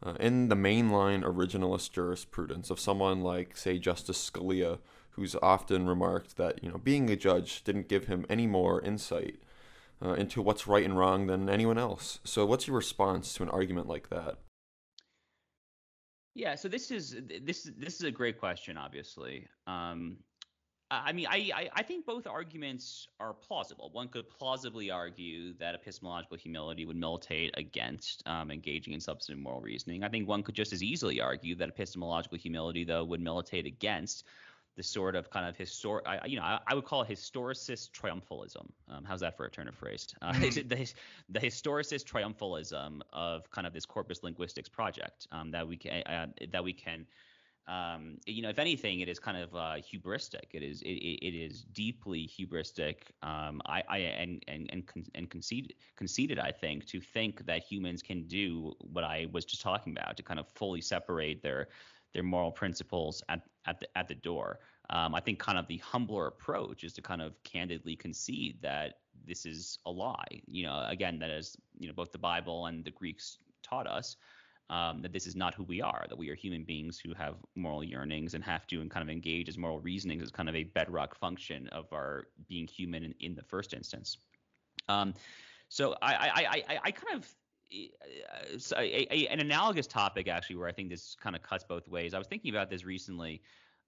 uh, 0.03 0.15
in 0.19 0.49
the 0.49 0.55
mainline 0.55 1.23
originalist 1.23 1.93
jurisprudence 1.93 2.69
of 2.69 2.79
someone 2.79 3.21
like, 3.21 3.55
say, 3.55 3.79
Justice 3.79 4.29
Scalia, 4.29 4.79
who's 5.11 5.35
often 5.41 5.87
remarked 5.87 6.37
that, 6.37 6.63
you 6.63 6.69
know, 6.69 6.77
being 6.77 7.09
a 7.09 7.15
judge 7.15 7.63
didn't 7.63 7.87
give 7.87 8.07
him 8.07 8.25
any 8.29 8.47
more 8.47 8.81
insight 8.81 9.39
uh, 10.03 10.13
into 10.13 10.41
what's 10.41 10.67
right 10.67 10.83
and 10.83 10.97
wrong 10.97 11.27
than 11.27 11.49
anyone 11.49 11.77
else? 11.77 12.19
So 12.25 12.45
what's 12.45 12.67
your 12.67 12.75
response 12.75 13.33
to 13.35 13.43
an 13.43 13.49
argument 13.49 13.87
like 13.87 14.09
that? 14.09 14.37
Yeah, 16.33 16.55
so 16.55 16.67
this 16.69 16.91
is 16.91 17.15
this 17.41 17.65
is 17.65 17.73
this 17.77 17.95
is 17.95 18.03
a 18.03 18.11
great 18.11 18.39
question. 18.39 18.77
Obviously, 18.77 19.47
um, 19.67 20.17
I 20.91 21.13
mean, 21.13 21.25
I, 21.29 21.69
I 21.73 21.83
think 21.83 22.05
both 22.05 22.27
arguments 22.27 23.07
are 23.17 23.33
plausible. 23.33 23.89
One 23.93 24.09
could 24.09 24.29
plausibly 24.29 24.91
argue 24.91 25.53
that 25.53 25.73
epistemological 25.73 26.35
humility 26.35 26.85
would 26.85 26.97
militate 26.97 27.53
against 27.55 28.23
um, 28.25 28.51
engaging 28.51 28.93
in 28.93 28.99
substantive 28.99 29.41
moral 29.41 29.61
reasoning. 29.61 30.03
I 30.03 30.09
think 30.09 30.27
one 30.27 30.43
could 30.43 30.53
just 30.53 30.73
as 30.73 30.83
easily 30.83 31.21
argue 31.21 31.55
that 31.55 31.69
epistemological 31.69 32.37
humility, 32.37 32.83
though, 32.83 33.05
would 33.05 33.21
militate 33.21 33.65
against 33.65 34.25
the 34.77 34.83
sort 34.83 35.15
of 35.15 35.29
kind 35.29 35.47
of 35.47 35.55
historic, 35.55 36.05
you 36.25 36.37
know, 36.37 36.43
I, 36.43 36.59
I, 36.67 36.75
would 36.75 36.85
call 36.85 37.01
it 37.01 37.09
historicist 37.09 37.91
triumphalism. 37.91 38.69
Um, 38.89 39.03
how's 39.03 39.19
that 39.19 39.35
for 39.35 39.45
a 39.45 39.51
turn 39.51 39.67
of 39.67 39.75
phrase? 39.75 40.07
Uh, 40.21 40.31
mm-hmm. 40.33 40.67
the, 40.67 40.93
the 41.29 41.39
historicist 41.39 42.05
triumphalism 42.05 43.01
of 43.11 43.49
kind 43.51 43.67
of 43.67 43.73
this 43.73 43.85
corpus 43.85 44.23
linguistics 44.23 44.69
project 44.69 45.27
um, 45.31 45.51
that 45.51 45.67
we 45.67 45.77
can 45.77 46.03
uh, 46.03 46.27
that 46.51 46.63
we 46.63 46.73
can 46.73 47.05
um, 47.67 48.17
you 48.25 48.41
know, 48.41 48.49
if 48.49 48.59
anything, 48.59 49.01
it 49.01 49.07
is 49.07 49.19
kind 49.19 49.37
of 49.37 49.55
uh, 49.55 49.75
hubristic. 49.77 50.53
It 50.53 50.63
is 50.63 50.81
it, 50.81 50.87
it 50.87 51.35
is 51.35 51.63
deeply 51.73 52.27
hubristic. 52.27 52.95
Um, 53.21 53.61
I, 53.65 53.83
I 53.87 53.97
and 53.99 54.43
and 54.47 54.69
and, 54.71 54.85
con- 54.85 55.05
and 55.15 55.29
conceited, 55.29 55.75
conceited, 55.95 56.39
I 56.39 56.51
think, 56.51 56.85
to 56.87 56.99
think 56.99 57.45
that 57.45 57.63
humans 57.63 58.01
can 58.01 58.23
do 58.23 58.73
what 58.79 59.03
I 59.03 59.27
was 59.31 59.45
just 59.45 59.61
talking 59.61 59.95
about, 59.95 60.17
to 60.17 60.23
kind 60.23 60.39
of 60.39 60.47
fully 60.49 60.81
separate 60.81 61.43
their 61.43 61.69
their 62.13 62.23
moral 62.23 62.51
principles 62.51 63.23
at 63.29 63.41
at 63.65 63.79
the 63.79 63.97
at 63.97 64.07
the 64.07 64.15
door. 64.15 64.59
Um, 64.89 65.15
I 65.15 65.21
think 65.21 65.39
kind 65.39 65.57
of 65.57 65.67
the 65.67 65.77
humbler 65.77 66.27
approach 66.27 66.83
is 66.83 66.93
to 66.93 67.01
kind 67.01 67.21
of 67.21 67.41
candidly 67.43 67.95
concede 67.95 68.61
that 68.61 68.95
this 69.25 69.45
is 69.45 69.79
a 69.85 69.91
lie. 69.91 70.41
You 70.47 70.65
know, 70.65 70.85
again, 70.87 71.19
that 71.19 71.29
is 71.29 71.55
you 71.77 71.87
know 71.87 71.93
both 71.93 72.11
the 72.11 72.17
Bible 72.17 72.65
and 72.65 72.83
the 72.83 72.91
Greeks 72.91 73.37
taught 73.63 73.87
us 73.87 74.17
um, 74.71 75.01
that 75.01 75.11
this 75.11 75.27
is 75.27 75.35
not 75.35 75.53
who 75.53 75.63
we 75.63 75.81
are, 75.81 76.05
that 76.07 76.17
we 76.17 76.29
are 76.29 76.35
human 76.35 76.63
beings 76.63 76.97
who 76.97 77.13
have 77.13 77.35
moral 77.55 77.83
yearnings 77.83 78.33
and 78.33 78.43
have 78.43 78.65
to 78.67 78.79
and 78.79 78.89
kind 78.89 79.03
of 79.03 79.09
engage 79.09 79.49
as 79.49 79.57
moral 79.57 79.81
reasonings 79.81 80.23
as 80.23 80.31
kind 80.31 80.47
of 80.47 80.55
a 80.55 80.63
bedrock 80.63 81.13
function 81.13 81.67
of 81.67 81.91
our 81.91 82.27
being 82.47 82.65
human 82.65 83.03
in, 83.03 83.13
in 83.19 83.35
the 83.35 83.43
first 83.43 83.73
instance. 83.73 84.17
Um, 84.87 85.13
so 85.67 85.95
I, 86.01 86.13
I, 86.13 86.63
I, 86.69 86.79
I 86.85 86.91
kind 86.91 87.17
of 87.17 87.29
so 88.57 88.77
a, 88.77 89.07
a, 89.11 89.27
an 89.27 89.39
analogous 89.39 89.87
topic 89.87 90.27
actually 90.27 90.57
where 90.57 90.67
I 90.67 90.71
think 90.71 90.89
this 90.89 91.15
kind 91.21 91.35
of 91.35 91.41
cuts 91.41 91.63
both 91.63 91.87
ways. 91.87 92.13
I 92.13 92.17
was 92.17 92.27
thinking 92.27 92.51
about 92.53 92.69
this 92.69 92.85
recently 92.85 93.41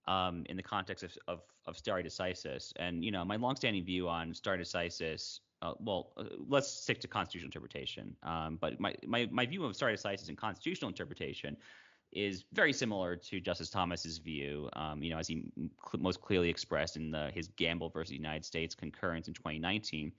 um, 0.08 0.44
in 0.50 0.58
the 0.58 0.64
context 0.64 1.04
of, 1.04 1.18
of, 1.28 1.42
of 1.66 1.78
stare 1.78 2.02
decisis, 2.04 2.74
and 2.78 3.04
you 3.04 3.12
know 3.12 3.24
my 3.26 3.36
longstanding 3.36 3.84
view 3.84 4.10
on 4.10 4.34
stare 4.34 4.58
decisis 4.58 5.40
uh, 5.64 5.74
well, 5.80 6.12
uh, 6.18 6.26
let's 6.50 6.68
stick 6.68 7.00
to 7.00 7.08
constitutional 7.08 7.48
interpretation. 7.48 8.16
Um, 8.24 8.58
but 8.60 8.80
my, 8.82 8.94
my, 9.06 9.30
my 9.32 9.46
view 9.46 9.64
of 9.64 9.76
stare 9.76 9.94
decisis 9.94 10.28
and 10.28 10.38
constitutional 10.38 10.90
interpretation 10.90 11.56
is 12.12 12.44
very 12.52 12.74
similar 12.74 13.16
to 13.16 13.40
Justice 13.40 13.70
Thomas's 13.70 14.18
view, 14.18 14.70
um, 14.74 15.02
you 15.02 15.10
know, 15.10 15.18
as 15.18 15.28
he 15.28 15.46
cl- 15.90 16.04
most 16.04 16.22
clearly 16.22 16.50
expressed 16.50 16.98
in 16.98 17.12
the, 17.12 17.32
his 17.34 17.48
Gamble 17.48 17.90
versus 17.90 18.12
United 18.12 18.44
States 18.44 18.76
concurrence 18.76 19.30
in 19.30 19.34
2019. 19.34 20.12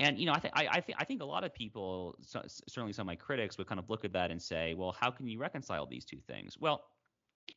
And 0.00 0.18
you 0.18 0.26
know, 0.26 0.32
I 0.32 0.40
think 0.40 0.54
I, 0.56 0.80
think 0.80 0.98
I 0.98 1.04
think 1.04 1.20
a 1.20 1.26
lot 1.26 1.44
of 1.44 1.54
people, 1.54 2.16
so, 2.22 2.42
certainly 2.66 2.92
some 2.92 3.02
of 3.02 3.06
my 3.06 3.16
critics, 3.16 3.58
would 3.58 3.66
kind 3.66 3.78
of 3.78 3.90
look 3.90 4.04
at 4.04 4.12
that 4.14 4.30
and 4.30 4.40
say, 4.40 4.74
well, 4.74 4.96
how 4.98 5.10
can 5.10 5.28
you 5.28 5.38
reconcile 5.38 5.86
these 5.86 6.06
two 6.06 6.18
things? 6.26 6.56
Well, 6.58 6.82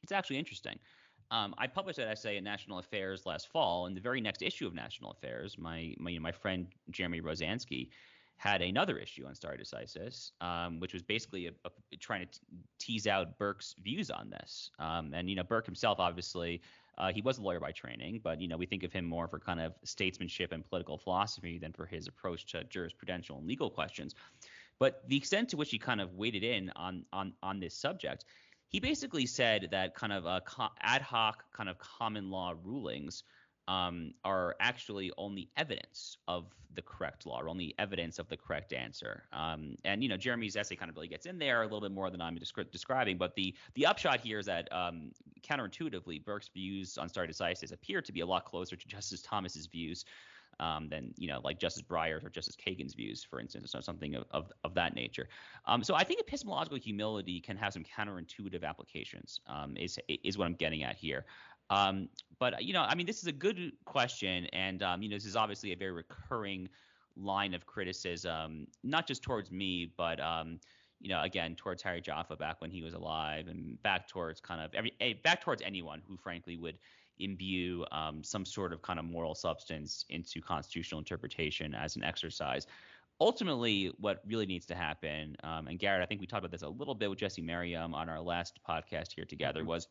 it's 0.03 0.11
actually 0.11 0.37
interesting. 0.37 0.77
Um, 1.31 1.55
I 1.57 1.67
published 1.67 1.97
that 1.97 2.09
essay 2.09 2.35
in 2.37 2.43
National 2.43 2.79
Affairs 2.79 3.25
last 3.25 3.47
fall. 3.47 3.87
In 3.87 3.95
the 3.95 4.01
very 4.01 4.19
next 4.19 4.41
issue 4.41 4.67
of 4.67 4.73
National 4.73 5.11
Affairs, 5.11 5.57
my 5.57 5.95
my, 5.97 6.09
you 6.11 6.19
know, 6.19 6.23
my 6.23 6.33
friend 6.33 6.67
Jeremy 6.91 7.21
Rozansky 7.21 7.89
had 8.35 8.61
another 8.61 8.97
issue 8.97 9.25
on 9.25 9.35
stare 9.35 9.55
decisis, 9.57 10.31
um, 10.41 10.79
which 10.81 10.91
was 10.91 11.01
basically 11.01 11.47
a, 11.47 11.51
a, 11.65 11.97
trying 11.97 12.27
to 12.27 12.27
t- 12.27 12.39
tease 12.77 13.07
out 13.07 13.37
Burke's 13.37 13.73
views 13.81 14.09
on 14.09 14.29
this. 14.29 14.69
Um, 14.79 15.13
and 15.13 15.29
you 15.29 15.35
know, 15.37 15.43
Burke 15.43 15.65
himself, 15.65 15.99
obviously, 15.99 16.61
uh, 16.97 17.11
he 17.11 17.21
was 17.21 17.37
a 17.37 17.41
lawyer 17.41 17.59
by 17.59 17.71
training, 17.71 18.21
but 18.23 18.39
you 18.39 18.47
know, 18.47 18.57
we 18.57 18.65
think 18.65 18.83
of 18.83 18.91
him 18.91 19.05
more 19.05 19.27
for 19.27 19.39
kind 19.39 19.59
of 19.59 19.73
statesmanship 19.83 20.51
and 20.51 20.67
political 20.67 20.97
philosophy 20.97 21.57
than 21.57 21.73
for 21.73 21.85
his 21.85 22.07
approach 22.07 22.45
to 22.47 22.63
jurisprudential 22.65 23.37
and 23.37 23.47
legal 23.47 23.69
questions. 23.69 24.15
But 24.79 25.03
the 25.07 25.17
extent 25.17 25.49
to 25.49 25.57
which 25.57 25.71
he 25.71 25.79
kind 25.79 26.01
of 26.01 26.13
waded 26.13 26.43
in 26.43 26.71
on 26.75 27.05
on 27.11 27.33
on 27.41 27.59
this 27.59 27.75
subject 27.75 28.25
he 28.73 28.79
basically 28.79 29.27
said 29.27 29.67
that 29.69 29.93
kind 29.93 30.11
of 30.11 30.25
uh, 30.25 30.39
ad 30.81 31.03
hoc 31.03 31.43
kind 31.53 31.69
of 31.69 31.77
common 31.77 32.31
law 32.31 32.55
rulings 32.63 33.23
um, 33.67 34.13
are 34.23 34.55
actually 34.59 35.11
only 35.17 35.49
evidence 35.57 36.17
of 36.27 36.45
the 36.75 36.81
correct 36.81 37.25
law, 37.25 37.39
or 37.39 37.49
only 37.49 37.73
evidence 37.77 38.19
of 38.19 38.27
the 38.29 38.37
correct 38.37 38.73
answer. 38.73 39.23
Um, 39.31 39.77
and 39.85 40.01
you 40.01 40.09
know, 40.09 40.17
Jeremy's 40.17 40.55
essay 40.55 40.75
kind 40.75 40.89
of 40.89 40.95
really 40.95 41.07
gets 41.07 41.25
in 41.25 41.37
there 41.37 41.61
a 41.61 41.65
little 41.65 41.81
bit 41.81 41.91
more 41.91 42.09
than 42.09 42.21
I'm 42.21 42.37
descri- 42.37 42.71
describing. 42.71 43.17
But 43.17 43.35
the 43.35 43.53
the 43.75 43.85
upshot 43.85 44.19
here 44.19 44.39
is 44.39 44.45
that 44.47 44.71
um, 44.73 45.11
counterintuitively, 45.41 46.23
Burke's 46.23 46.49
views 46.49 46.97
on 46.97 47.09
stare 47.09 47.27
decisis 47.27 47.71
appear 47.71 48.01
to 48.01 48.11
be 48.11 48.21
a 48.21 48.25
lot 48.25 48.45
closer 48.45 48.75
to 48.75 48.87
Justice 48.87 49.21
Thomas's 49.21 49.67
views 49.67 50.05
um, 50.59 50.87
than 50.89 51.13
you 51.17 51.27
know 51.27 51.39
like 51.43 51.59
Justice 51.59 51.83
Breyer's 51.83 52.23
or 52.23 52.29
Justice 52.29 52.55
Kagan's 52.55 52.93
views, 52.93 53.23
for 53.23 53.39
instance, 53.39 53.73
or 53.75 53.81
something 53.81 54.15
of, 54.15 54.25
of, 54.31 54.51
of 54.63 54.73
that 54.75 54.95
nature. 54.95 55.27
Um, 55.65 55.83
so 55.83 55.95
I 55.95 56.03
think 56.03 56.19
epistemological 56.19 56.77
humility 56.77 57.39
can 57.39 57.57
have 57.57 57.73
some 57.73 57.83
counterintuitive 57.83 58.63
applications. 58.63 59.39
Um, 59.47 59.75
is 59.77 59.97
is 60.07 60.37
what 60.37 60.45
I'm 60.45 60.55
getting 60.55 60.83
at 60.83 60.95
here. 60.95 61.25
Um, 61.69 62.09
but 62.39 62.63
you 62.63 62.73
know, 62.73 62.81
I 62.81 62.95
mean, 62.95 63.05
this 63.05 63.19
is 63.19 63.27
a 63.27 63.31
good 63.31 63.71
question, 63.85 64.47
and 64.47 64.83
um, 64.83 65.01
you 65.01 65.09
know, 65.09 65.15
this 65.15 65.25
is 65.25 65.35
obviously 65.35 65.71
a 65.71 65.77
very 65.77 65.91
recurring 65.91 66.69
line 67.15 67.53
of 67.53 67.65
criticism, 67.65 68.67
not 68.83 69.07
just 69.07 69.23
towards 69.23 69.51
me, 69.51 69.91
but 69.97 70.19
um, 70.19 70.59
you 70.99 71.09
know, 71.09 71.21
again, 71.21 71.55
towards 71.55 71.81
Harry 71.83 72.01
Jaffa 72.01 72.35
back 72.35 72.61
when 72.61 72.71
he 72.71 72.81
was 72.81 72.93
alive, 72.93 73.47
and 73.47 73.81
back 73.83 74.07
towards 74.07 74.39
kind 74.39 74.61
of 74.61 74.73
every, 74.73 74.93
back 75.23 75.41
towards 75.41 75.61
anyone 75.61 76.01
who, 76.07 76.17
frankly, 76.17 76.57
would 76.57 76.77
imbue 77.19 77.85
um, 77.91 78.23
some 78.23 78.45
sort 78.45 78.73
of 78.73 78.81
kind 78.81 78.99
of 78.99 79.05
moral 79.05 79.35
substance 79.35 80.05
into 80.09 80.41
constitutional 80.41 80.99
interpretation 80.99 81.75
as 81.75 81.95
an 81.95 82.03
exercise. 82.03 82.67
Ultimately, 83.21 83.93
what 83.99 84.21
really 84.25 84.47
needs 84.47 84.65
to 84.65 84.75
happen, 84.75 85.37
um, 85.43 85.67
and 85.67 85.77
Garrett, 85.77 86.01
I 86.01 86.05
think 86.05 86.19
we 86.19 86.27
talked 86.27 86.39
about 86.39 86.51
this 86.51 86.63
a 86.63 86.69
little 86.69 86.95
bit 86.95 87.09
with 87.09 87.19
Jesse 87.19 87.41
Merriam 87.41 87.93
on 87.93 88.09
our 88.09 88.19
last 88.19 88.59
podcast 88.67 89.13
here 89.13 89.25
together, 89.25 89.59
mm-hmm. 89.59 89.69
was 89.69 89.87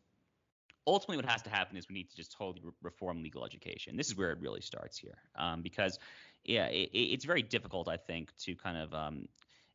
ultimately 0.87 1.17
what 1.17 1.31
has 1.31 1.43
to 1.43 1.51
happen 1.51 1.77
is 1.77 1.89
we 1.89 1.95
need 1.95 2.11
to 2.11 2.17
just 2.17 2.33
totally 2.33 2.61
re- 2.65 2.73
reform 2.83 3.23
legal 3.23 3.45
education. 3.45 3.97
This 3.97 4.09
is 4.09 4.17
where 4.17 4.31
it 4.31 4.39
really 4.41 4.61
starts 4.61 4.99
here, 4.99 5.19
um, 5.37 5.63
because 5.63 5.99
yeah, 6.45 6.67
it, 6.67 6.91
it's 6.93 7.25
very 7.25 7.43
difficult, 7.43 7.89
I 7.89 7.97
think, 7.97 8.37
to 8.39 8.55
kind 8.55 8.77
of 8.77 8.93
um, 8.95 9.27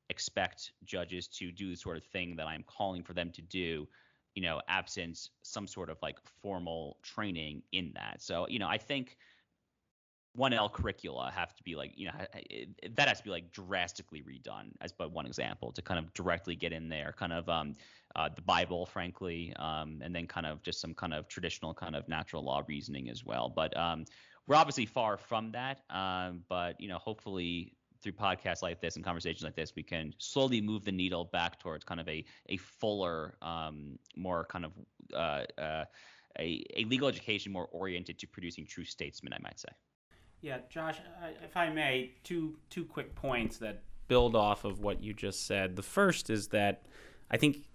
expect 0.10 0.72
judges 0.84 1.28
to 1.28 1.52
do 1.52 1.70
the 1.70 1.78
sort 1.78 1.98
of 1.98 2.04
thing 2.04 2.36
that 2.36 2.48
I'm 2.48 2.64
calling 2.68 3.04
for 3.04 3.14
them 3.14 3.32
to 3.32 3.42
do 3.42 3.88
you 4.38 4.44
know, 4.44 4.62
absent 4.68 5.30
some 5.42 5.66
sort 5.66 5.90
of 5.90 5.98
like 6.04 6.20
formal 6.44 6.98
training 7.02 7.64
in 7.72 7.92
that. 7.96 8.22
So, 8.22 8.46
you 8.48 8.60
know, 8.60 8.68
I 8.68 8.78
think 8.78 9.18
1L 10.38 10.72
curricula 10.72 11.32
have 11.34 11.56
to 11.56 11.64
be 11.64 11.76
like, 11.76 11.94
you 11.96 12.06
know, 12.08 12.14
that 12.96 13.08
has 13.08 13.18
to 13.18 13.24
be 13.24 13.30
like 13.30 13.52
drastically 13.52 14.22
redone 14.22 14.70
as 14.82 14.92
but 14.92 15.12
one 15.12 15.26
example 15.26 15.72
to 15.72 15.82
kind 15.82 16.00
of 16.00 16.14
directly 16.14 16.56
get 16.56 16.72
in 16.72 16.88
there, 16.90 17.14
kind 17.18 17.34
of 17.34 17.50
um, 17.50 17.74
uh, 18.16 18.30
the 18.34 18.42
Bible, 18.42 18.86
frankly, 18.86 19.54
um, 19.58 20.02
and 20.04 20.16
then 20.16 20.28
kind 20.28 20.46
of 20.46 20.62
just 20.62 20.80
some 20.80 20.94
kind 20.94 21.14
of 21.14 21.28
traditional 21.28 21.74
kind 21.74 21.96
of 21.96 22.08
natural 22.08 22.44
law 22.44 22.64
reasoning 22.68 23.10
as 23.10 23.26
well. 23.26 23.50
But 23.50 23.76
um, 23.76 24.06
we're 24.48 24.56
obviously 24.56 24.86
far 24.86 25.18
from 25.18 25.52
that. 25.52 25.82
Um, 25.90 26.44
but 26.48 26.80
you 26.80 26.88
know, 26.88 26.98
hopefully 26.98 27.74
through 28.02 28.14
podcasts 28.14 28.62
like 28.62 28.80
this 28.80 28.96
and 28.96 29.04
conversations 29.04 29.44
like 29.44 29.56
this, 29.56 29.74
we 29.76 29.84
can 29.84 30.14
slowly 30.20 30.62
move 30.62 30.86
the 30.86 30.92
needle 30.92 31.26
back 31.26 31.60
towards 31.60 31.84
kind 31.84 32.00
of 32.00 32.08
a 32.08 32.24
a 32.50 32.58
fuller, 32.58 33.36
um, 33.42 33.98
more 34.16 34.46
kind 34.46 34.66
of 34.66 34.72
uh, 35.14 35.44
uh, 35.60 35.86
a, 36.40 36.64
a 36.76 36.86
legal 36.86 37.08
education 37.08 37.52
more 37.52 37.68
oriented 37.72 38.20
to 38.20 38.28
producing 38.28 38.66
true 38.66 38.86
statesmen, 38.86 39.34
I 39.34 39.40
might 39.42 39.60
say. 39.60 39.70
Yeah, 40.42 40.60
Josh, 40.70 40.98
if 41.44 41.58
I 41.58 41.70
may, 41.70 42.12
two 42.24 42.58
two 42.70 42.86
quick 42.86 43.16
points 43.16 43.58
that 43.58 43.82
build 44.08 44.36
off 44.36 44.64
of 44.64 44.80
what 44.80 45.02
you 45.02 45.14
just 45.14 45.46
said. 45.46 45.76
The 45.76 45.84
first 45.84 46.30
is 46.30 46.50
that 46.50 46.84
I 47.30 47.38
think 47.38 47.68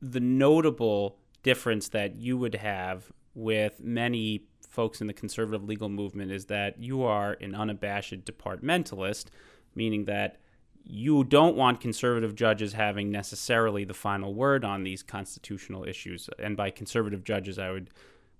the 0.00 0.20
notable 0.20 1.18
difference 1.42 1.88
that 1.88 2.16
you 2.16 2.36
would 2.38 2.56
have 2.56 3.12
with 3.34 3.80
many 3.80 4.44
folks 4.68 5.00
in 5.00 5.06
the 5.06 5.12
conservative 5.12 5.64
legal 5.64 5.88
movement 5.88 6.32
is 6.32 6.46
that 6.46 6.80
you 6.80 7.02
are 7.02 7.36
an 7.40 7.54
unabashed 7.54 8.24
departmentalist, 8.24 9.26
meaning 9.74 10.06
that 10.06 10.38
you 10.84 11.22
don't 11.22 11.56
want 11.56 11.80
conservative 11.80 12.34
judges 12.34 12.72
having 12.72 13.10
necessarily 13.10 13.84
the 13.84 13.94
final 13.94 14.34
word 14.34 14.64
on 14.64 14.82
these 14.82 15.02
constitutional 15.02 15.84
issues. 15.84 16.28
And 16.38 16.56
by 16.56 16.70
conservative 16.70 17.22
judges, 17.22 17.58
I 17.58 17.70
would 17.70 17.90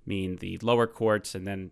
mean 0.07 0.37
the 0.37 0.59
lower 0.63 0.89
courts 0.89 1.35
and 1.35 1.47
then 1.47 1.71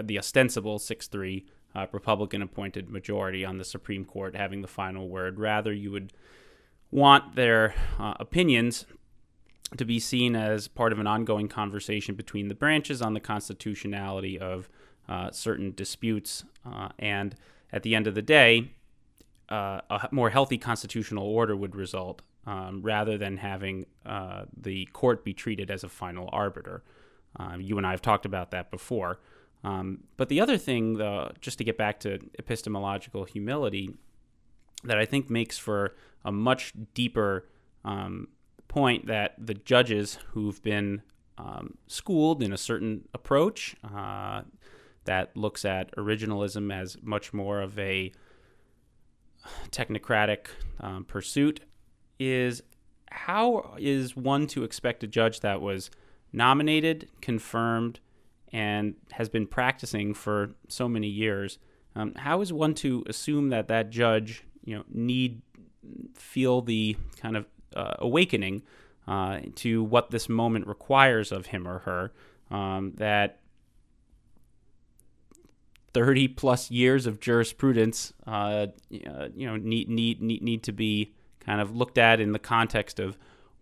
the 0.00 0.18
ostensible 0.18 0.78
6 0.78 1.08
3 1.08 1.46
uh, 1.76 1.86
Republican 1.92 2.42
appointed 2.42 2.88
majority 2.88 3.44
on 3.44 3.58
the 3.58 3.64
Supreme 3.64 4.04
Court 4.04 4.34
having 4.34 4.62
the 4.62 4.68
final 4.68 5.08
word. 5.08 5.38
Rather, 5.38 5.72
you 5.72 5.90
would 5.90 6.12
want 6.90 7.36
their 7.36 7.74
uh, 7.98 8.14
opinions 8.18 8.86
to 9.76 9.84
be 9.84 9.98
seen 9.98 10.36
as 10.36 10.68
part 10.68 10.92
of 10.92 10.98
an 10.98 11.06
ongoing 11.06 11.48
conversation 11.48 12.14
between 12.14 12.48
the 12.48 12.54
branches 12.54 13.02
on 13.02 13.14
the 13.14 13.20
constitutionality 13.20 14.38
of 14.38 14.68
uh, 15.08 15.30
certain 15.30 15.72
disputes. 15.74 16.44
Uh, 16.64 16.88
and 16.98 17.34
at 17.72 17.82
the 17.82 17.94
end 17.94 18.06
of 18.06 18.14
the 18.14 18.22
day, 18.22 18.70
uh, 19.48 19.80
a 19.90 20.08
more 20.10 20.30
healthy 20.30 20.58
constitutional 20.58 21.26
order 21.26 21.56
would 21.56 21.76
result 21.76 22.22
um, 22.46 22.80
rather 22.82 23.18
than 23.18 23.36
having 23.36 23.86
uh, 24.04 24.44
the 24.56 24.86
court 24.86 25.24
be 25.24 25.34
treated 25.34 25.70
as 25.70 25.84
a 25.84 25.88
final 25.88 26.28
arbiter. 26.32 26.82
Um, 27.36 27.60
you 27.60 27.76
and 27.76 27.86
I 27.86 27.90
have 27.90 28.02
talked 28.02 28.24
about 28.24 28.50
that 28.52 28.70
before. 28.70 29.18
Um, 29.64 30.04
but 30.16 30.28
the 30.28 30.40
other 30.40 30.58
thing, 30.58 30.94
though, 30.94 31.32
just 31.40 31.58
to 31.58 31.64
get 31.64 31.76
back 31.76 32.00
to 32.00 32.18
epistemological 32.38 33.24
humility, 33.24 33.94
that 34.84 34.98
I 34.98 35.04
think 35.04 35.30
makes 35.30 35.58
for 35.58 35.94
a 36.24 36.30
much 36.30 36.72
deeper 36.94 37.48
um, 37.84 38.28
point 38.68 39.06
that 39.06 39.34
the 39.38 39.54
judges 39.54 40.18
who've 40.32 40.62
been 40.62 41.02
um, 41.38 41.78
schooled 41.86 42.42
in 42.42 42.52
a 42.52 42.56
certain 42.56 43.08
approach 43.14 43.76
uh, 43.94 44.42
that 45.04 45.36
looks 45.36 45.64
at 45.64 45.94
originalism 45.96 46.74
as 46.74 46.96
much 47.02 47.32
more 47.32 47.60
of 47.60 47.78
a 47.78 48.12
technocratic 49.70 50.46
um, 50.80 51.04
pursuit 51.04 51.60
is 52.18 52.62
how 53.10 53.74
is 53.78 54.16
one 54.16 54.46
to 54.48 54.64
expect 54.64 55.04
a 55.04 55.06
judge 55.06 55.40
that 55.40 55.60
was 55.60 55.90
nominated, 56.32 57.08
confirmed, 57.20 58.00
and 58.52 58.94
has 59.12 59.28
been 59.28 59.46
practicing 59.46 60.14
for 60.14 60.54
so 60.68 60.88
many 60.88 61.08
years? 61.08 61.58
Um, 61.94 62.14
how 62.14 62.40
is 62.40 62.52
one 62.52 62.74
to 62.74 63.04
assume 63.08 63.48
that 63.50 63.68
that 63.68 63.90
judge, 63.90 64.44
you 64.64 64.76
know, 64.76 64.84
need 64.92 65.42
feel 66.14 66.60
the 66.62 66.96
kind 67.20 67.36
of 67.36 67.46
uh, 67.74 67.94
awakening 67.98 68.62
uh, 69.06 69.40
to 69.56 69.82
what 69.84 70.10
this 70.10 70.28
moment 70.28 70.66
requires 70.66 71.32
of 71.32 71.46
him 71.46 71.66
or 71.66 71.80
her? 71.80 72.12
Um, 72.50 72.92
that 72.96 73.40
30 75.96 76.28
plus 76.28 76.70
years 76.70 77.06
of 77.06 77.20
jurisprudence, 77.20 78.12
uh, 78.26 78.66
you 78.90 79.46
know, 79.46 79.56
need, 79.56 79.88
need, 79.88 80.20
need, 80.20 80.42
need 80.42 80.62
to 80.62 80.72
be 80.72 81.14
kind 81.40 81.58
of 81.58 81.74
looked 81.74 81.96
at 81.96 82.20
in 82.20 82.32
the 82.32 82.38
context 82.38 83.00
of 83.00 83.16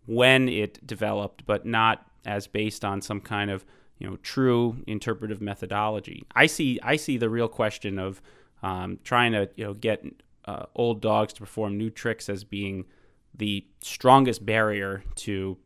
when 0.07 0.49
it 0.49 0.85
developed, 0.85 1.47
but 1.47 1.65
not 1.65 2.05
as 2.27 2.49
based 2.49 2.85
on 2.85 3.01
some 3.01 3.21
kind 3.21 3.53
of, 3.53 3.65
you 3.99 4.09
know, 4.09 4.17
true 4.17 4.83
interpretive 4.87 5.41
methodology. 5.41 6.25
I 6.35 6.47
see, 6.47 6.79
I 6.83 6.97
see 6.97 7.17
the 7.17 7.31
real 7.31 7.49
question 7.49 7.99
of 7.99 8.21
um, 8.63 8.99
trying 9.05 9.33
to, 9.33 9.49
you 9.57 9.65
know, 9.65 9.75
get 9.75 10.05
uh, 10.47 10.67
old 10.75 11.01
dogs 11.01 11.33
to 11.35 11.41
perform 11.41 11.79
new 11.79 11.91
tricks 11.91 12.29
as 12.29 12.45
being 12.45 12.85
the 13.35 13.67
strongest 13.81 14.45
barrier 14.45 15.03
to, 15.17 15.57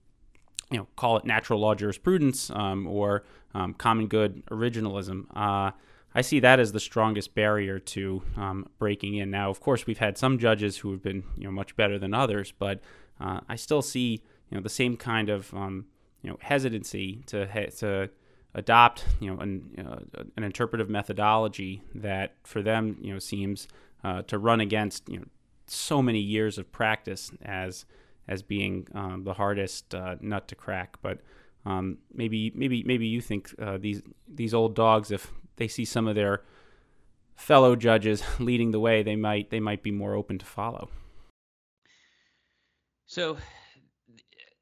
you 0.70 0.78
know, 0.78 0.86
call 0.96 1.16
it 1.16 1.24
natural 1.24 1.60
law 1.60 1.74
jurisprudence 1.74 2.50
um, 2.50 2.86
or 2.86 3.24
um, 3.54 3.74
common 3.74 4.06
good 4.06 4.44
originalism. 4.46 5.24
Uh, 5.34 5.72
I 6.14 6.22
see 6.22 6.40
that 6.40 6.58
as 6.58 6.72
the 6.72 6.80
strongest 6.80 7.34
barrier 7.34 7.78
to 7.78 8.22
um, 8.36 8.66
breaking 8.78 9.14
in. 9.14 9.30
Now, 9.30 9.50
of 9.50 9.60
course, 9.60 9.86
we've 9.86 9.98
had 9.98 10.16
some 10.16 10.38
judges 10.38 10.78
who 10.78 10.90
have 10.92 11.02
been 11.02 11.22
you 11.36 11.44
know 11.44 11.50
much 11.50 11.76
better 11.76 11.98
than 11.98 12.14
others, 12.14 12.52
but 12.58 12.80
uh, 13.20 13.40
I 13.48 13.56
still 13.56 13.82
see 13.82 14.22
you 14.50 14.56
know 14.56 14.60
the 14.60 14.68
same 14.68 14.96
kind 14.96 15.28
of 15.28 15.52
um, 15.54 15.86
you 16.22 16.30
know 16.30 16.38
hesitancy 16.40 17.22
to 17.26 17.70
to 17.70 18.10
adopt 18.54 19.04
you 19.20 19.32
know 19.32 19.40
an, 19.40 19.74
uh, 19.86 20.22
an 20.36 20.42
interpretive 20.42 20.88
methodology 20.88 21.82
that 21.94 22.34
for 22.44 22.62
them 22.62 22.96
you 23.00 23.12
know 23.12 23.18
seems 23.18 23.68
uh, 24.04 24.22
to 24.22 24.38
run 24.38 24.60
against 24.60 25.08
you 25.08 25.18
know 25.18 25.26
so 25.66 26.00
many 26.02 26.18
years 26.18 26.58
of 26.58 26.70
practice 26.72 27.30
as 27.42 27.84
as 28.28 28.42
being 28.42 28.86
um, 28.94 29.24
the 29.24 29.34
hardest 29.34 29.94
uh, 29.94 30.16
nut 30.20 30.46
to 30.48 30.54
crack. 30.54 30.96
But 31.02 31.20
um, 31.64 31.98
maybe 32.12 32.52
maybe 32.54 32.82
maybe 32.84 33.06
you 33.06 33.20
think 33.20 33.54
uh, 33.60 33.78
these 33.78 34.02
these 34.28 34.54
old 34.54 34.74
dogs, 34.74 35.10
if 35.10 35.32
they 35.56 35.68
see 35.68 35.84
some 35.84 36.06
of 36.06 36.14
their 36.14 36.42
fellow 37.34 37.74
judges 37.74 38.22
leading 38.38 38.70
the 38.70 38.80
way, 38.80 39.02
they 39.02 39.16
might 39.16 39.50
they 39.50 39.60
might 39.60 39.82
be 39.82 39.90
more 39.90 40.14
open 40.14 40.38
to 40.38 40.46
follow. 40.46 40.90
So 43.06 43.38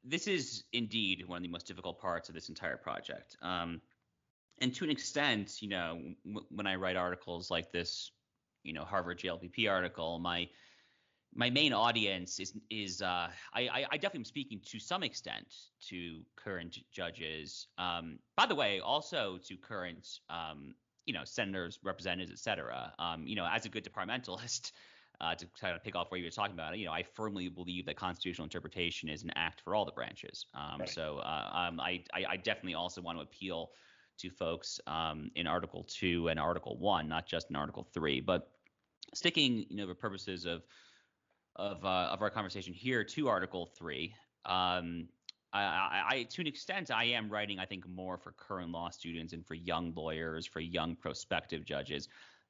this 0.07 0.27
is 0.27 0.63
indeed 0.73 1.23
one 1.27 1.37
of 1.37 1.43
the 1.43 1.49
most 1.49 1.67
difficult 1.67 1.99
parts 1.99 2.29
of 2.29 2.35
this 2.35 2.49
entire 2.49 2.77
project. 2.77 3.37
Um, 3.41 3.81
and 4.59 4.73
to 4.75 4.83
an 4.83 4.89
extent, 4.89 5.61
you 5.61 5.69
know, 5.69 5.99
w- 6.25 6.47
when 6.49 6.65
I 6.65 6.75
write 6.75 6.95
articles 6.95 7.51
like 7.51 7.71
this, 7.71 8.11
you 8.63 8.73
know, 8.73 8.83
Harvard 8.83 9.19
JLPP 9.19 9.69
article, 9.69 10.19
my 10.19 10.49
my 11.35 11.49
main 11.49 11.73
audience 11.73 12.39
is 12.39 12.53
is 12.69 13.01
uh, 13.01 13.29
I, 13.53 13.85
I 13.91 13.97
definitely 13.97 14.21
am 14.21 14.25
speaking 14.25 14.61
to 14.65 14.79
some 14.79 15.03
extent 15.03 15.53
to 15.89 16.21
current 16.35 16.77
judges. 16.91 17.67
Um, 17.77 18.19
by 18.35 18.45
the 18.45 18.55
way, 18.55 18.79
also 18.79 19.37
to 19.45 19.57
current 19.57 20.07
um, 20.29 20.73
you 21.05 21.13
know 21.13 21.23
senators, 21.25 21.79
representatives, 21.83 22.31
et 22.31 22.39
cetera. 22.39 22.93
Um, 22.97 23.27
you 23.27 23.35
know, 23.35 23.47
as 23.49 23.65
a 23.65 23.69
good 23.69 23.83
departmentalist, 23.83 24.71
uh, 25.19 25.35
to 25.35 25.47
kind 25.59 25.75
of 25.75 25.83
pick 25.83 25.95
off 25.95 26.11
what 26.11 26.19
you 26.19 26.25
were 26.25 26.31
talking 26.31 26.53
about, 26.53 26.77
you 26.77 26.85
know, 26.85 26.91
I 26.91 27.03
firmly 27.03 27.49
believe 27.49 27.85
that 27.87 27.95
constitutional 27.95 28.43
interpretation 28.45 29.09
is 29.09 29.23
an 29.23 29.31
act 29.35 29.61
for 29.61 29.73
all 29.73 29.85
the 29.85 29.91
branches. 29.91 30.45
Um, 30.53 30.81
right. 30.81 30.89
So 30.89 31.19
uh, 31.19 31.49
um, 31.53 31.79
I, 31.79 32.03
I, 32.13 32.25
I 32.29 32.37
definitely 32.37 32.75
also 32.75 33.01
want 33.01 33.17
to 33.17 33.23
appeal 33.23 33.71
to 34.19 34.29
folks 34.29 34.79
um, 34.87 35.31
in 35.35 35.47
Article 35.47 35.83
Two 35.87 36.27
and 36.29 36.39
Article 36.39 36.77
One, 36.77 37.07
not 37.07 37.27
just 37.27 37.49
in 37.49 37.55
Article 37.55 37.87
Three, 37.93 38.19
but 38.21 38.51
sticking, 39.13 39.65
you 39.69 39.77
know, 39.77 39.87
for 39.87 39.95
purposes 39.95 40.45
of 40.45 40.63
of 41.55 41.83
uh, 41.83 42.09
of 42.11 42.21
our 42.21 42.29
conversation 42.29 42.73
here 42.73 43.03
to 43.03 43.27
Article 43.27 43.69
Three. 43.77 44.13
Um, 44.45 45.07
I, 45.53 46.03
I, 46.09 46.23
to 46.23 46.41
an 46.41 46.47
extent, 46.47 46.91
I 46.91 47.05
am 47.05 47.29
writing, 47.29 47.57
I 47.57 47.65
think, 47.65 47.87
more 47.87 48.17
for 48.17 48.33
current 48.33 48.71
law 48.71 48.89
students 48.89 49.33
and 49.33 49.45
for 49.45 49.55
young 49.55 49.93
lawyers, 49.95 50.45
for 50.45 50.59
young 50.59 50.95
prospective 50.95 51.65
judges, 51.65 52.09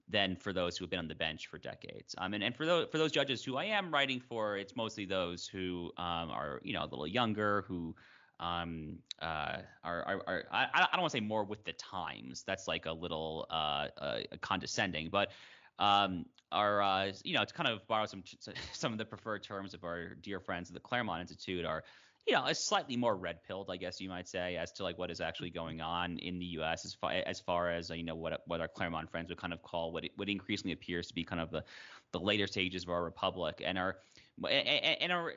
than 0.10 0.36
for 0.36 0.54
those 0.54 0.78
who 0.78 0.86
have 0.86 0.89
been 0.89 1.00
on 1.00 1.08
the 1.08 1.15
bench 1.15 1.48
for 1.48 1.58
decades. 1.58 2.15
Um, 2.17 2.34
and, 2.34 2.43
and 2.43 2.56
for 2.56 2.65
those 2.65 2.88
for 2.91 2.98
those 2.98 3.12
judges 3.12 3.43
who 3.43 3.58
I 3.58 3.65
am 3.65 3.93
writing 3.93 4.20
for, 4.20 4.58
it's 4.58 4.76
mostly 4.76 5.06
those 5.06 5.48
who 5.48 5.91
um, 5.98 6.30
are, 6.30 6.62
you 6.63 6.74
know, 6.74 6.84
a 6.84 6.88
little 6.88 7.08
younger, 7.08 7.65
who 7.67 7.96
um, 8.39 9.00
uh, 9.22 9.58
are, 9.84 10.04
are, 10.04 10.22
are 10.28 10.43
I, 10.52 10.67
I 10.74 10.88
don't 10.93 11.02
want 11.02 11.12
to 11.12 11.17
say 11.17 11.22
more 11.22 11.43
with 11.43 11.63
the 11.65 11.74
times. 11.74 12.43
That's 12.43 12.67
like 12.67 12.86
a 12.86 12.93
little 12.93 13.48
uh, 13.50 13.88
uh, 14.00 14.20
condescending, 14.41 15.10
but 15.10 15.32
um, 15.80 16.26
are 16.52 16.82
uh, 16.82 17.12
you 17.24 17.34
know 17.34 17.43
to 17.43 17.54
kind 17.54 17.70
of 17.70 17.86
borrow 17.88 18.06
some 18.06 18.24
some 18.72 18.91
of 18.91 18.98
the 18.98 19.06
preferred 19.06 19.43
terms 19.43 19.74
of 19.74 19.84
our 19.84 20.15
dear 20.15 20.39
friends 20.39 20.70
at 20.70 20.74
the 20.74 20.80
Claremont 20.80 21.22
Institute 21.22 21.65
are 21.65 21.84
you 22.28 22.34
know, 22.34 22.46
a 22.46 22.54
slightly 22.54 22.98
more 22.98 23.16
red 23.16 23.42
pilled, 23.44 23.70
I 23.72 23.78
guess 23.78 24.02
you 24.02 24.10
might 24.10 24.28
say, 24.28 24.58
as 24.58 24.74
to 24.74 24.84
like 24.84 24.98
what 24.98 25.10
is 25.10 25.22
actually 25.22 25.50
going 25.50 25.80
on 25.80 26.18
in 26.18 26.40
the 26.40 26.46
U.S. 26.46 26.84
as 26.86 26.94
far 26.94 27.12
as 27.12 27.40
far 27.40 27.72
as 27.72 27.90
you 27.90 28.04
know 28.04 28.16
what 28.16 28.42
what 28.46 28.60
our 28.60 28.68
Claremont 28.68 29.10
friends 29.10 29.30
would 29.30 29.38
kind 29.38 29.54
of 29.54 29.62
call 29.62 29.94
what 29.94 30.04
what 30.18 30.28
increasingly 30.28 30.74
appears 30.74 31.08
to 31.08 31.13
be 31.13 31.24
kind 31.24 31.42
of 31.42 31.52
the 31.52 31.63
the 32.12 32.20
later 32.20 32.46
stages 32.46 32.84
of 32.84 32.90
our 32.90 33.04
republic 33.04 33.62
and 33.66 33.78
our 33.78 33.98
and 34.46 35.12
our 35.12 35.34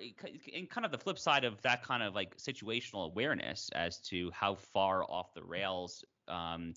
and 0.55 0.69
kind 0.69 0.85
of 0.85 0.91
the 0.91 0.99
flip 0.99 1.19
side 1.19 1.45
of 1.45 1.63
that 1.63 1.85
kind 1.85 2.03
of 2.03 2.15
like 2.15 2.37
situational 2.37 3.07
awareness 3.07 3.71
as 3.75 3.99
to 3.99 4.31
how 4.33 4.57
far 4.57 5.05
off 5.05 5.33
the 5.35 5.43
rails 5.43 6.05
um, 6.29 6.75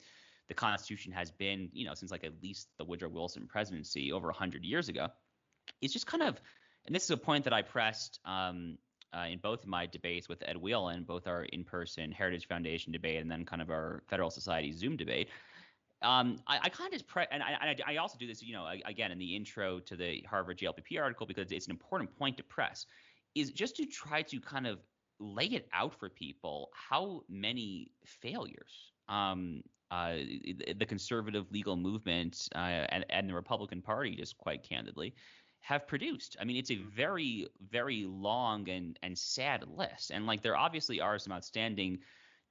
the 0.47 0.53
Constitution 0.53 1.11
has 1.13 1.31
been, 1.31 1.69
you 1.73 1.85
know, 1.85 1.93
since 1.95 2.11
like 2.11 2.23
at 2.23 2.33
least 2.41 2.67
the 2.77 2.85
Woodrow 2.85 3.09
Wilson 3.09 3.47
presidency 3.47 4.11
over 4.11 4.27
100 4.27 4.63
years 4.63 4.89
ago, 4.89 5.07
is 5.81 5.93
just 5.93 6.05
kind 6.05 6.23
of, 6.23 6.39
and 6.85 6.95
this 6.95 7.03
is 7.03 7.11
a 7.11 7.17
point 7.17 7.45
that 7.45 7.53
I 7.53 7.61
pressed 7.61 8.19
um, 8.25 8.77
uh, 9.15 9.25
in 9.25 9.39
both 9.39 9.63
of 9.63 9.67
my 9.67 9.85
debates 9.85 10.29
with 10.29 10.43
Ed 10.45 10.57
Whelan, 10.57 11.03
both 11.03 11.27
our 11.27 11.43
in-person 11.45 12.11
Heritage 12.11 12.47
Foundation 12.47 12.91
debate 12.91 13.21
and 13.21 13.29
then 13.29 13.45
kind 13.45 13.61
of 13.61 13.69
our 13.69 14.03
Federal 14.07 14.29
Society 14.29 14.71
Zoom 14.71 14.97
debate. 14.97 15.29
Um, 16.01 16.37
I, 16.47 16.59
I, 16.63 16.69
kind 16.69 16.87
of 16.87 16.93
just 16.93 17.07
pre- 17.07 17.27
and 17.31 17.41
I, 17.41 17.75
I, 17.87 17.95
also 17.95 18.17
do 18.17 18.27
this, 18.27 18.43
you 18.43 18.53
know, 18.53 18.67
again 18.85 19.11
in 19.11 19.17
the 19.17 19.35
intro 19.35 19.79
to 19.79 19.95
the 19.95 20.21
Harvard 20.29 20.57
JLPP 20.57 21.01
article 21.01 21.25
because 21.25 21.49
it's 21.51 21.65
an 21.65 21.71
important 21.71 22.13
point 22.17 22.35
to 22.37 22.43
press, 22.43 22.85
is 23.35 23.51
just 23.51 23.77
to 23.77 23.85
try 23.85 24.21
to 24.23 24.39
kind 24.41 24.67
of 24.67 24.79
lay 25.19 25.45
it 25.45 25.69
out 25.71 25.97
for 25.97 26.09
people 26.09 26.71
how 26.73 27.21
many 27.29 27.91
failures 28.03 28.91
um, 29.07 29.61
uh, 29.91 30.15
the 30.75 30.85
conservative 30.85 31.45
legal 31.51 31.75
movement 31.75 32.49
uh, 32.55 32.87
and, 32.89 33.05
and 33.11 33.29
the 33.29 33.33
Republican 33.33 33.81
Party, 33.81 34.15
just 34.15 34.37
quite 34.39 34.63
candidly, 34.63 35.13
have 35.63 35.87
produced. 35.87 36.35
I 36.41 36.43
mean, 36.43 36.57
it's 36.57 36.71
a 36.71 36.75
very, 36.75 37.47
very 37.71 38.05
long 38.05 38.67
and 38.69 38.99
and 39.01 39.17
sad 39.17 39.63
list. 39.67 40.11
And 40.11 40.27
like 40.27 40.41
there 40.41 40.57
obviously 40.57 40.99
are 40.99 41.17
some 41.17 41.31
outstanding 41.31 41.99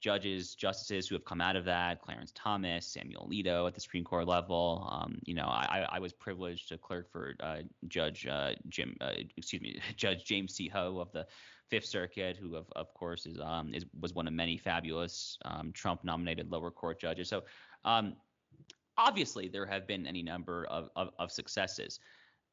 judges, 0.00 0.54
justices 0.54 1.06
who 1.06 1.14
have 1.14 1.24
come 1.24 1.40
out 1.40 1.54
of 1.54 1.66
that, 1.66 2.00
Clarence 2.00 2.32
Thomas, 2.34 2.86
Samuel 2.86 3.28
Alito 3.28 3.68
at 3.68 3.74
the 3.74 3.80
Supreme 3.80 4.02
Court 4.02 4.26
level. 4.26 4.88
Um, 4.90 5.18
you 5.24 5.34
know, 5.34 5.44
I, 5.44 5.86
I 5.92 5.98
was 6.00 6.12
privileged 6.12 6.70
to 6.70 6.78
clerk 6.78 7.12
for 7.12 7.34
uh, 7.40 7.58
Judge 7.86 8.26
uh, 8.26 8.52
Jim, 8.68 8.96
uh, 9.02 9.12
excuse 9.36 9.60
me, 9.60 9.78
Judge 9.96 10.24
James 10.24 10.54
C. 10.54 10.68
Ho 10.68 10.98
of 10.98 11.12
the 11.12 11.26
Fifth 11.68 11.86
Circuit, 11.86 12.38
who 12.38 12.56
of, 12.56 12.66
of 12.76 12.92
course 12.94 13.26
is, 13.26 13.38
um, 13.40 13.74
is 13.74 13.84
was 14.00 14.14
one 14.14 14.26
of 14.26 14.32
many 14.32 14.56
fabulous 14.56 15.38
um, 15.44 15.70
Trump-nominated 15.72 16.50
lower 16.50 16.70
court 16.70 16.98
judges. 16.98 17.28
So 17.28 17.44
um, 17.84 18.16
obviously 18.96 19.48
there 19.48 19.66
have 19.66 19.86
been 19.86 20.06
any 20.06 20.22
number 20.22 20.66
of, 20.70 20.88
of, 20.96 21.10
of 21.18 21.30
successes. 21.30 22.00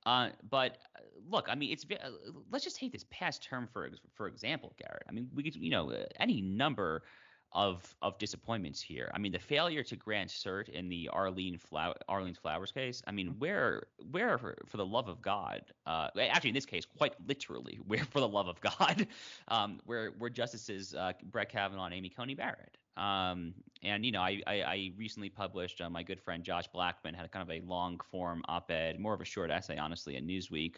Uh, 0.05 0.29
but 0.49 0.77
uh, 0.95 1.01
look, 1.29 1.47
I 1.49 1.55
mean, 1.55 1.71
it's 1.71 1.85
uh, 1.91 2.09
let's 2.51 2.63
just 2.63 2.77
take 2.77 2.91
this 2.91 3.05
past 3.11 3.43
term 3.43 3.67
for 3.71 3.89
for 4.15 4.27
example, 4.27 4.73
Garrett. 4.79 5.03
I 5.07 5.11
mean, 5.11 5.29
we 5.33 5.43
could, 5.43 5.55
you 5.55 5.71
know, 5.71 5.93
any 6.19 6.41
number 6.41 7.03
of 7.51 7.95
of 8.01 8.17
disappointments 8.17 8.81
here. 8.81 9.11
I 9.13 9.19
mean, 9.19 9.31
the 9.31 9.39
failure 9.39 9.83
to 9.83 9.95
grant 9.95 10.29
cert 10.29 10.69
in 10.69 10.87
the 10.89 11.09
Arlene 11.09 11.57
Flow- 11.57 11.95
Arlene 12.07 12.35
Flowers 12.35 12.71
case. 12.71 13.01
I 13.07 13.11
mean, 13.11 13.35
where 13.39 13.83
where 14.11 14.37
for, 14.37 14.55
for 14.67 14.77
the 14.77 14.85
love 14.85 15.07
of 15.07 15.21
God? 15.21 15.63
Uh, 15.85 16.09
actually, 16.19 16.49
in 16.49 16.53
this 16.53 16.65
case, 16.65 16.85
quite 16.85 17.13
literally, 17.27 17.79
where 17.87 18.05
for 18.05 18.19
the 18.19 18.27
love 18.27 18.47
of 18.47 18.59
God, 18.61 19.07
um, 19.47 19.79
where 19.85 20.11
where 20.17 20.29
justices 20.29 20.93
uh, 20.93 21.13
Brett 21.31 21.49
Kavanaugh 21.49 21.85
and 21.85 21.93
Amy 21.93 22.09
Coney 22.09 22.35
Barrett. 22.35 22.77
Um, 22.97 23.53
and 23.81 24.05
you 24.05 24.11
know, 24.11 24.21
I, 24.21 24.41
I, 24.45 24.61
I 24.61 24.91
recently 24.97 25.29
published 25.29 25.79
uh, 25.79 25.89
my 25.89 26.03
good 26.03 26.19
friend 26.19 26.43
Josh 26.43 26.67
Blackman 26.67 27.13
had 27.13 27.25
a 27.25 27.29
kind 27.29 27.49
of 27.49 27.55
a 27.55 27.65
long 27.65 27.99
form 28.11 28.43
op-ed, 28.49 28.99
more 28.99 29.13
of 29.13 29.21
a 29.21 29.25
short 29.25 29.51
essay, 29.51 29.77
honestly, 29.77 30.17
in 30.17 30.27
Newsweek, 30.27 30.75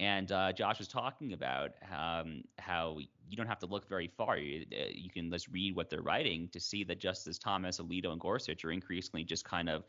and 0.00 0.32
uh, 0.32 0.50
Josh 0.52 0.78
was 0.78 0.88
talking 0.88 1.34
about 1.34 1.72
um, 1.94 2.42
how 2.58 2.96
you 3.28 3.36
don't 3.36 3.46
have 3.46 3.58
to 3.58 3.66
look 3.66 3.86
very 3.86 4.08
far. 4.08 4.38
You, 4.38 4.64
uh, 4.72 4.86
you, 4.94 5.10
can 5.10 5.30
just 5.30 5.48
read 5.48 5.76
what 5.76 5.90
they're 5.90 6.00
writing 6.00 6.48
to 6.52 6.58
see 6.58 6.84
that 6.84 6.98
Justice 6.98 7.38
Thomas, 7.38 7.78
Alito, 7.78 8.06
and 8.06 8.18
Gorsuch 8.18 8.64
are 8.64 8.72
increasingly 8.72 9.24
just 9.24 9.44
kind 9.44 9.68
of 9.68 9.84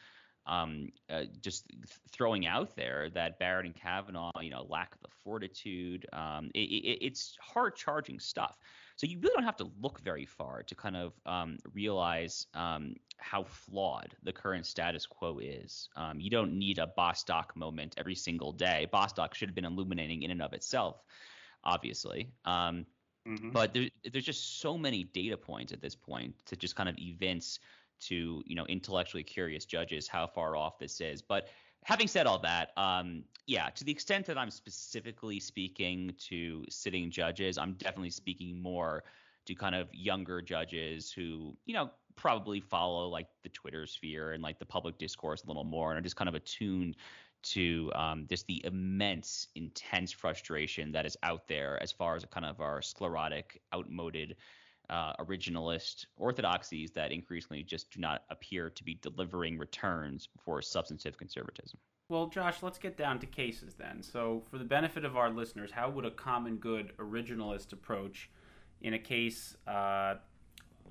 um, 0.46 0.90
uh, 1.10 1.24
just 1.42 1.68
throwing 2.12 2.48
out 2.48 2.76
there 2.76 3.10
that 3.12 3.40
Barrett 3.40 3.66
and 3.66 3.76
Kavanaugh, 3.76 4.32
you 4.42 4.50
know, 4.50 4.66
lack 4.68 5.00
the 5.02 5.08
fortitude. 5.24 6.06
Um, 6.14 6.50
it, 6.54 6.70
it, 6.70 7.06
it's 7.06 7.38
hard 7.40 7.76
charging 7.76 8.20
stuff. 8.20 8.58
So 8.96 9.08
you 9.08 9.20
really 9.20 9.34
don't 9.34 9.46
have 9.46 9.58
to 9.58 9.72
look 9.82 10.00
very 10.02 10.26
far 10.26 10.64
to 10.64 10.76
kind 10.76 10.96
of 10.96 11.14
um, 11.26 11.58
realize 11.74 12.46
um, 12.54 12.96
how 13.18 13.44
flawed 13.44 14.16
the 14.24 14.32
current 14.32 14.66
status 14.66 15.06
quo 15.06 15.40
is. 15.40 15.90
Um, 15.96 16.20
you 16.20 16.30
don't 16.30 16.54
need 16.54 16.78
a 16.78 16.88
Bostock 16.88 17.56
moment 17.56 17.96
every 17.98 18.16
single 18.16 18.52
day. 18.52 18.88
Bostock 18.92 19.34
should 19.34 19.48
have 19.48 19.56
been 19.56 19.66
illuminating 19.66 20.24
in 20.24 20.32
and 20.32 20.42
of 20.42 20.54
itself, 20.54 21.02
obviously. 21.64 22.30
Um, 22.46 22.86
mm-hmm. 23.28 23.52
But 23.52 23.74
there, 23.74 23.90
there's 24.12 24.26
just 24.26 24.60
so 24.60 24.78
many 24.78 25.04
data 25.04 25.38
points 25.38 25.72
at 25.74 25.82
this 25.82 25.96
point 25.96 26.36
to 26.48 26.56
just 26.56 26.76
kind 26.76 26.90
of 26.90 26.96
evince 27.00 27.60
to 28.02 28.44
you 28.46 28.56
know 28.56 28.66
intellectually 28.66 29.24
curious 29.24 29.66
judges 29.66 30.08
how 30.08 30.28
far 30.28 30.56
off 30.56 30.80
this 30.80 31.02
is. 31.02 31.22
But 31.22 31.48
having 31.84 32.08
said 32.08 32.28
all 32.28 32.40
that, 32.40 32.72
um, 32.78 33.24
yeah, 33.48 33.70
to 33.70 33.84
the 33.84 33.92
extent 33.92 34.26
that 34.28 34.38
I'm 34.38 34.52
specifically 34.52 35.40
speaking 35.40 36.14
to 36.30 36.66
sitting 36.70 37.10
judges, 37.10 37.58
I'm 37.58 37.74
definitely 37.74 38.12
speaking 38.12 38.62
more 38.62 39.04
to 39.46 39.56
kind 39.56 39.76
of 39.76 39.90
younger 39.94 40.42
judges 40.42 41.12
who, 41.12 41.56
you 41.66 41.74
know, 41.74 41.90
probably 42.16 42.60
follow 42.60 43.08
like 43.08 43.28
the 43.44 43.50
Twitter 43.50 43.88
sphere 43.88 44.34
and 44.34 44.44
like 44.44 44.60
the 44.60 44.66
public 44.66 44.98
discourse 44.98 45.44
a 45.44 45.48
little 45.48 45.64
more 45.64 45.92
and 45.92 45.98
are 45.98 46.02
just 46.02 46.16
kind 46.16 46.30
of 46.30 46.36
attuned 46.36 46.96
to 47.44 47.92
um, 47.96 48.28
just 48.30 48.46
the 48.46 48.64
immense, 48.66 49.48
intense 49.56 50.12
frustration 50.12 50.92
that 50.92 51.06
is 51.08 51.18
out 51.24 51.48
there 51.48 51.82
as 51.82 51.92
far 51.92 52.16
as 52.16 52.24
kind 52.26 52.46
of 52.46 52.62
our 52.62 52.82
sclerotic, 52.82 53.60
outmoded, 53.74 54.36
uh, 54.92 55.14
originalist 55.20 56.06
orthodoxies 56.18 56.92
that 56.92 57.12
increasingly 57.12 57.64
just 57.64 57.90
do 57.92 58.00
not 58.00 58.24
appear 58.30 58.70
to 58.70 58.84
be 58.84 59.00
delivering 59.02 59.58
returns 59.58 60.28
for 60.44 60.62
substantive 60.62 61.18
conservatism. 61.18 61.80
Well, 62.10 62.28
Josh, 62.28 62.62
let's 62.62 62.78
get 62.78 62.98
down 62.98 63.20
to 63.20 63.26
cases 63.26 63.74
then. 63.76 64.04
So, 64.04 64.44
for 64.52 64.58
the 64.58 64.66
benefit 64.66 65.06
of 65.06 65.16
our 65.16 65.30
listeners, 65.30 65.72
how 65.72 65.90
would 65.92 66.06
a 66.06 66.12
common 66.12 66.58
good 66.58 66.92
originalist 66.98 67.72
approach 67.72 68.30
in 68.82 68.94
a 68.96 69.00
case 69.00 69.56
uh, 69.66 70.16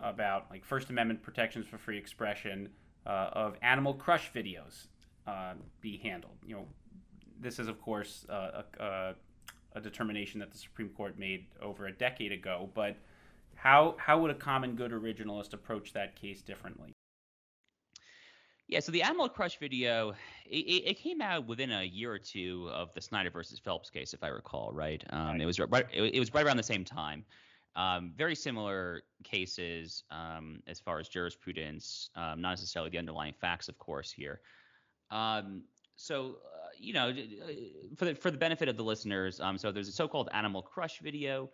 about 0.03 0.47
like 0.51 0.65
First 0.65 0.89
Amendment 0.89 1.23
protections 1.23 1.67
for 1.67 1.77
free 1.77 1.99
expression 1.99 2.71
uh, 3.05 3.29
of 3.33 3.57
Animal 3.61 3.93
Crush 3.93 4.33
videos 4.33 4.87
uh, 5.27 5.53
be 5.83 5.99
handled? 5.99 6.39
You 6.47 6.55
know, 6.55 6.67
this 7.39 7.59
is 7.59 7.69
of 7.69 7.83
course 7.83 8.25
uh, 8.31 8.63
a, 8.79 8.83
a, 8.83 9.15
a 9.75 9.81
determination 9.83 10.41
that 10.41 10.51
the 10.51 10.59
Supreme 10.59 10.89
Court 10.89 11.19
made 11.19 11.45
over 11.61 11.87
a 11.87 11.93
decade 11.93 12.33
ago, 12.33 12.71
but 12.75 12.97
how 13.63 13.95
how 13.99 14.19
would 14.21 14.31
a 14.31 14.35
common 14.35 14.75
good 14.75 14.91
originalist 14.91 15.53
approach 15.53 15.93
that 15.93 16.17
case 16.21 16.41
differently? 16.41 16.95
Yeah, 18.69 18.81
so 18.81 18.93
the 18.93 19.03
Animal 19.03 19.29
Crush 19.29 19.59
video, 19.59 20.15
it, 20.47 20.57
it, 20.57 20.99
came 20.99 21.21
out 21.21 21.49
within 21.49 21.73
a 21.73 21.83
year 21.83 22.13
or 22.13 22.21
two 22.21 22.71
of 22.73 22.95
the 22.95 23.01
Snyder 23.01 23.29
versus 23.29 23.59
Phelps 23.59 23.91
case, 23.91 24.15
if 24.15 24.23
I 24.23 24.29
recall, 24.29 24.71
right? 24.73 25.03
Um, 25.11 25.27
right. 25.27 25.41
It 25.41 25.45
was 25.45 25.59
right. 25.59 25.87
It, 25.93 26.21
was 26.21 26.33
right 26.33 26.47
around 26.47 26.57
the 26.57 26.63
same 26.63 26.85
time. 26.85 27.25
Um, 27.75 28.13
very 28.17 28.37
similar 28.37 29.03
cases 29.25 30.05
um, 30.13 30.63
as 30.69 30.79
far 30.79 31.01
as 31.01 31.09
jurisprudence, 31.09 32.11
um, 32.15 32.41
not 32.41 32.51
necessarily 32.51 32.91
the 32.91 32.99
underlying 32.99 33.35
facts, 33.41 33.69
of 33.69 33.77
course, 33.79 34.13
here. 34.13 34.41
Um, 35.11 35.65
so, 35.97 36.37
uh, 36.47 36.69
you 36.79 36.93
know, 36.93 37.09
uh, 37.09 37.53
for 37.97 38.05
the 38.05 38.15
for 38.15 38.31
the 38.31 38.39
benefit 38.39 38.69
of 38.69 38.77
the 38.77 38.85
listeners, 38.85 39.41
um, 39.41 39.59
so 39.59 39.73
there's 39.73 39.89
a 39.89 39.93
so-called 39.93 40.29
Animal 40.33 40.63
Crush 40.63 41.01
video 41.01 41.51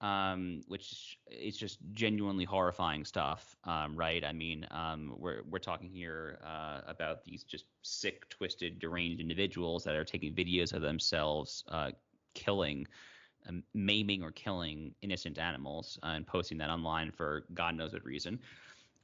um, 0.00 0.62
which 0.68 1.18
is 1.30 1.56
just 1.56 1.78
genuinely 1.92 2.44
horrifying 2.44 3.04
stuff, 3.04 3.56
um, 3.64 3.96
right? 3.96 4.24
I 4.24 4.32
mean, 4.32 4.66
um, 4.70 5.14
we're 5.18 5.42
we're 5.48 5.58
talking 5.58 5.90
here 5.90 6.38
uh, 6.44 6.80
about 6.86 7.24
these 7.24 7.42
just 7.42 7.64
sick, 7.82 8.28
twisted, 8.28 8.78
deranged 8.78 9.20
individuals 9.20 9.84
that 9.84 9.96
are 9.96 10.04
taking 10.04 10.34
videos 10.34 10.72
of 10.72 10.82
themselves 10.82 11.64
uh, 11.68 11.90
killing, 12.34 12.86
um, 13.48 13.64
maiming, 13.74 14.22
or 14.22 14.30
killing 14.30 14.94
innocent 15.02 15.38
animals 15.38 15.98
uh, 16.04 16.08
and 16.08 16.26
posting 16.26 16.58
that 16.58 16.70
online 16.70 17.10
for 17.10 17.44
God 17.54 17.74
knows 17.74 17.92
what 17.92 18.04
reason. 18.04 18.38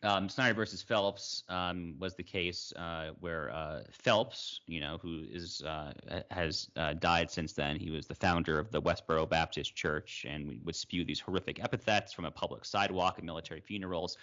Um, 0.04 0.28
Snyder 0.28 0.52
versus 0.52 0.82
Phelps 0.82 1.44
um, 1.48 1.94
was 1.98 2.14
the 2.14 2.22
case 2.22 2.74
uh, 2.76 3.12
where 3.20 3.50
uh, 3.50 3.84
Phelps, 3.90 4.60
you 4.66 4.78
know, 4.78 4.98
who 5.00 5.24
is 5.30 5.62
uh, 5.62 5.94
has 6.30 6.68
uh, 6.76 6.92
died 6.92 7.30
since 7.30 7.54
then. 7.54 7.76
He 7.76 7.90
was 7.90 8.06
the 8.06 8.14
founder 8.14 8.58
of 8.58 8.70
the 8.70 8.82
Westboro 8.82 9.26
Baptist 9.26 9.74
Church 9.74 10.26
and 10.28 10.60
would 10.62 10.76
spew 10.76 11.04
these 11.04 11.20
horrific 11.20 11.64
epithets 11.64 12.12
from 12.12 12.26
a 12.26 12.30
public 12.30 12.66
sidewalk 12.66 13.14
at 13.16 13.24
military 13.24 13.62
funerals. 13.62 14.18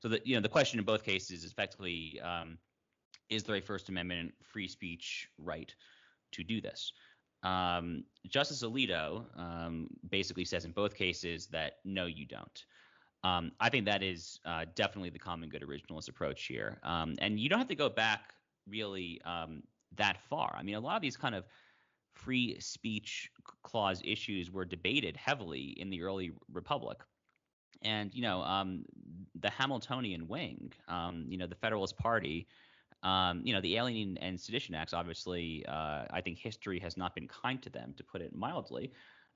So 0.00 0.08
that 0.08 0.26
you 0.26 0.34
know, 0.34 0.42
the 0.42 0.50
question 0.50 0.78
in 0.78 0.84
both 0.84 1.02
cases 1.02 1.44
is 1.44 1.50
effectively, 1.50 2.20
um, 2.22 2.58
is 3.30 3.42
there 3.42 3.56
a 3.56 3.60
First 3.60 3.88
Amendment 3.88 4.34
free 4.42 4.68
speech 4.68 5.28
right 5.38 5.74
to 6.32 6.44
do 6.44 6.60
this? 6.60 6.92
Um, 7.42 8.04
Justice 8.28 8.62
Alito 8.62 9.24
um, 9.38 9.88
basically 10.10 10.44
says 10.44 10.66
in 10.66 10.72
both 10.72 10.94
cases 10.94 11.46
that 11.46 11.78
no, 11.84 12.04
you 12.04 12.26
don't. 12.26 12.64
Um, 13.24 13.52
I 13.60 13.68
think 13.68 13.86
that 13.86 14.02
is 14.02 14.40
uh, 14.44 14.64
definitely 14.74 15.10
the 15.10 15.18
common 15.18 15.48
good 15.48 15.62
originalist 15.62 16.08
approach 16.08 16.44
here. 16.44 16.78
Um, 16.82 17.14
and 17.18 17.38
you 17.38 17.48
don't 17.48 17.58
have 17.58 17.68
to 17.68 17.74
go 17.74 17.88
back 17.88 18.34
really 18.68 19.20
um, 19.24 19.62
that 19.96 20.20
far. 20.28 20.54
I 20.58 20.62
mean, 20.62 20.74
a 20.74 20.80
lot 20.80 20.96
of 20.96 21.02
these 21.02 21.16
kind 21.16 21.34
of 21.34 21.44
free 22.14 22.58
speech 22.60 23.30
clause 23.62 24.02
issues 24.04 24.50
were 24.50 24.64
debated 24.64 25.16
heavily 25.16 25.74
in 25.78 25.90
the 25.90 26.02
early 26.02 26.32
republic. 26.50 26.98
And, 27.82 28.14
you 28.14 28.22
know, 28.22 28.42
um, 28.42 28.84
the 29.40 29.50
Hamiltonian 29.50 30.28
wing, 30.28 30.72
um, 30.88 31.24
you 31.28 31.36
know, 31.38 31.46
the 31.46 31.54
Federalist 31.54 31.96
Party, 31.96 32.46
um, 33.02 33.42
you 33.44 33.52
know, 33.52 33.60
the 33.60 33.76
Alien 33.76 34.16
and 34.18 34.40
Sedition 34.40 34.74
Acts, 34.74 34.92
obviously, 34.92 35.64
uh, 35.66 36.04
I 36.10 36.20
think 36.22 36.38
history 36.38 36.78
has 36.78 36.96
not 36.96 37.14
been 37.14 37.26
kind 37.26 37.60
to 37.62 37.70
them, 37.70 37.94
to 37.96 38.04
put 38.04 38.20
it 38.20 38.34
mildly. 38.34 38.92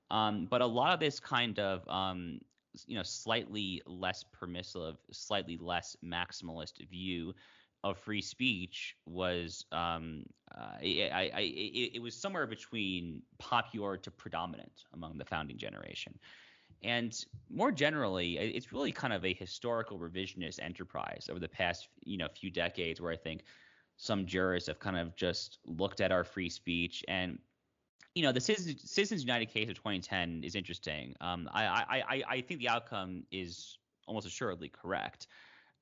Um, 0.09 0.47
but 0.49 0.61
a 0.61 0.65
lot 0.65 0.93
of 0.93 1.01
this 1.01 1.19
kind 1.19 1.59
of 1.59 1.85
um, 1.89 2.39
you 2.87 2.95
know 2.95 3.03
slightly 3.03 3.81
less 3.85 4.23
permissive, 4.23 4.97
slightly 5.11 5.57
less 5.57 5.95
maximalist 6.03 6.87
view 6.89 7.33
of 7.83 7.97
free 7.97 8.21
speech 8.21 8.95
was 9.05 9.65
um, 9.71 10.23
uh, 10.55 10.77
I, 10.81 11.31
I, 11.33 11.41
it, 11.41 11.91
it, 11.95 12.01
was 12.01 12.15
somewhere 12.15 12.47
between 12.47 13.21
popular 13.37 13.97
to 13.97 14.11
predominant 14.11 14.83
among 14.93 15.17
the 15.17 15.25
founding 15.25 15.57
generation. 15.57 16.17
And 16.83 17.15
more 17.49 17.71
generally, 17.71 18.37
it's 18.37 18.71
really 18.71 18.91
kind 18.91 19.13
of 19.13 19.25
a 19.25 19.33
historical 19.33 19.97
revisionist 19.99 20.61
enterprise 20.61 21.27
over 21.29 21.39
the 21.39 21.47
past 21.47 21.89
you 22.03 22.17
know 22.17 22.27
few 22.27 22.51
decades, 22.51 23.01
where 23.01 23.11
I 23.11 23.17
think 23.17 23.43
some 23.97 24.25
jurists 24.25 24.67
have 24.67 24.79
kind 24.79 24.97
of 24.97 25.15
just 25.15 25.59
looked 25.65 26.01
at 26.01 26.11
our 26.11 26.23
free 26.23 26.49
speech 26.49 27.03
and 27.07 27.39
you 28.17 28.23
know, 28.23 28.31
the 28.31 28.41
Citizens, 28.41 28.81
Citizens 28.83 29.21
United 29.21 29.45
case 29.45 29.69
of 29.69 29.75
2010 29.75 30.41
is 30.43 30.55
interesting. 30.55 31.15
Um, 31.21 31.47
I, 31.53 32.03
I, 32.09 32.23
I 32.27 32.41
think 32.41 32.59
the 32.59 32.67
outcome 32.67 33.23
is 33.31 33.77
almost 34.07 34.25
assuredly 34.25 34.69
correct. 34.69 35.27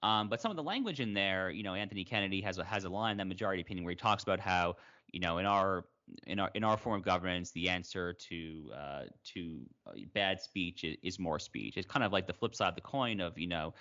Um, 0.03 0.27
but 0.27 0.41
some 0.41 0.51
of 0.51 0.57
the 0.57 0.63
language 0.63 0.99
in 0.99 1.13
there, 1.13 1.49
you 1.49 1.63
know, 1.63 1.75
Anthony 1.75 2.03
Kennedy 2.03 2.41
has 2.41 2.57
a, 2.57 2.65
has 2.65 2.83
a 2.83 2.89
line, 2.89 3.15
that 3.17 3.27
majority 3.27 3.61
opinion, 3.61 3.85
where 3.85 3.93
he 3.93 3.95
talks 3.95 4.21
about 4.23 4.41
how, 4.41 4.75
you 5.13 5.21
know, 5.21 5.37
in 5.37 5.45
our 5.45 5.85
in 6.27 6.37
our 6.39 6.51
in 6.53 6.63
our 6.65 6.75
form 6.75 6.99
of 6.99 7.05
governance, 7.05 7.51
the 7.51 7.69
answer 7.69 8.11
to 8.11 8.69
uh, 8.75 9.03
to 9.33 9.61
bad 10.13 10.41
speech 10.41 10.83
is, 10.83 10.97
is, 11.03 11.19
more 11.19 11.39
speech. 11.39 11.77
It's 11.77 11.87
kind 11.87 12.03
of 12.03 12.11
like 12.11 12.27
the 12.27 12.33
flip 12.33 12.53
side 12.53 12.67
of 12.67 12.75
the 12.75 12.81
coin 12.81 13.21
of, 13.21 13.39
you 13.39 13.47
know, 13.47 13.73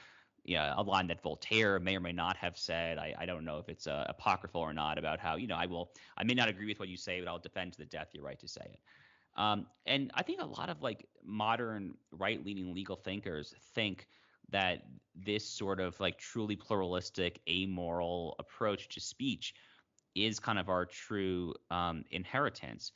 you 0.44 0.56
know, 0.56 0.74
a 0.76 0.82
line 0.82 1.06
that 1.08 1.22
Voltaire 1.22 1.80
may 1.80 1.96
or 1.96 2.00
may 2.00 2.12
not 2.12 2.36
have 2.36 2.56
said. 2.56 2.98
I, 2.98 3.14
I 3.18 3.26
don't 3.26 3.44
know 3.44 3.58
if 3.58 3.68
it's 3.68 3.86
uh, 3.86 4.04
apocryphal 4.08 4.60
or 4.60 4.72
not 4.72 4.98
about 4.98 5.18
how 5.18 5.36
you 5.36 5.46
know 5.46 5.56
I 5.56 5.66
will 5.66 5.92
I 6.16 6.24
may 6.24 6.34
not 6.34 6.48
agree 6.48 6.66
with 6.66 6.78
what 6.78 6.88
you 6.88 6.96
say, 6.96 7.20
but 7.20 7.28
I'll 7.28 7.38
defend 7.38 7.72
to 7.72 7.78
the 7.78 7.86
death 7.86 8.08
your 8.12 8.24
right 8.24 8.38
to 8.38 8.48
say 8.48 8.62
it. 8.64 8.80
Um, 9.36 9.66
and 9.86 10.10
I 10.14 10.22
think 10.22 10.40
a 10.40 10.46
lot 10.46 10.68
of 10.68 10.80
like 10.82 11.06
modern 11.24 11.94
right-leaning 12.12 12.72
legal 12.72 12.94
thinkers 12.94 13.52
think 13.74 14.06
that 14.50 14.82
this 15.16 15.44
sort 15.44 15.80
of 15.80 15.98
like 15.98 16.18
truly 16.18 16.54
pluralistic, 16.54 17.40
amoral 17.48 18.36
approach 18.38 18.88
to 18.90 19.00
speech 19.00 19.54
is 20.14 20.38
kind 20.38 20.58
of 20.58 20.68
our 20.68 20.86
true 20.86 21.54
um, 21.70 22.04
inheritance. 22.10 22.92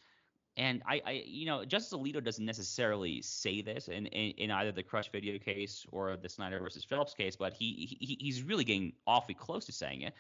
And 0.59 0.83
I, 0.87 1.01
I, 1.07 1.11
you 1.25 1.47
know, 1.47 1.65
Justice 1.65 1.97
Alito 1.97 2.23
doesn't 2.23 2.45
necessarily 2.45 3.23
say 3.23 3.63
this 3.63 3.87
in, 3.87 4.07
in, 4.07 4.33
in, 4.33 4.51
either 4.51 4.73
the 4.73 4.83
Crush 4.83 5.11
video 5.11 5.39
case 5.39 5.87
or 5.93 6.17
the 6.17 6.29
Snyder 6.29 6.59
versus 6.59 6.85
Phelps 6.85 7.15
case, 7.15 7.37
but 7.37 7.53
he, 7.53 7.97
he 8.01 8.19
he's 8.21 8.43
really 8.43 8.65
getting 8.65 8.93
awfully 9.07 9.35
close 9.35 9.65
to 9.67 9.73
saying 9.73 10.03
it, 10.03 10.15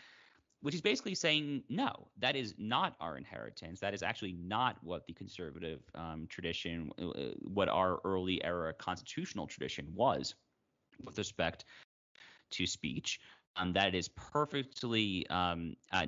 which 0.62 0.76
is 0.76 0.80
basically 0.80 1.16
saying 1.16 1.64
no, 1.68 2.07
that 2.18 2.36
is 2.36 2.55
not 2.57 2.95
our 3.01 3.16
inheritance. 3.16 3.80
That 3.80 3.95
is 3.95 4.05
actually 4.05 4.32
not 4.32 4.76
what 4.84 5.09
the 5.09 5.12
conservative 5.12 5.80
um, 5.97 6.28
tradition, 6.28 6.93
uh, 7.03 7.34
what 7.43 7.68
our 7.68 7.99
early 8.05 8.43
era 8.45 8.72
constitutional 8.72 9.49
tradition 9.49 9.89
was 9.93 10.36
with 11.05 11.18
respect 11.18 11.64
to 12.51 12.64
speech 12.64 13.20
um, 13.59 13.72
that 13.72 13.94
is 13.94 14.09
perfectly 14.09 15.26
um, 15.28 15.76
uh, 15.92 16.06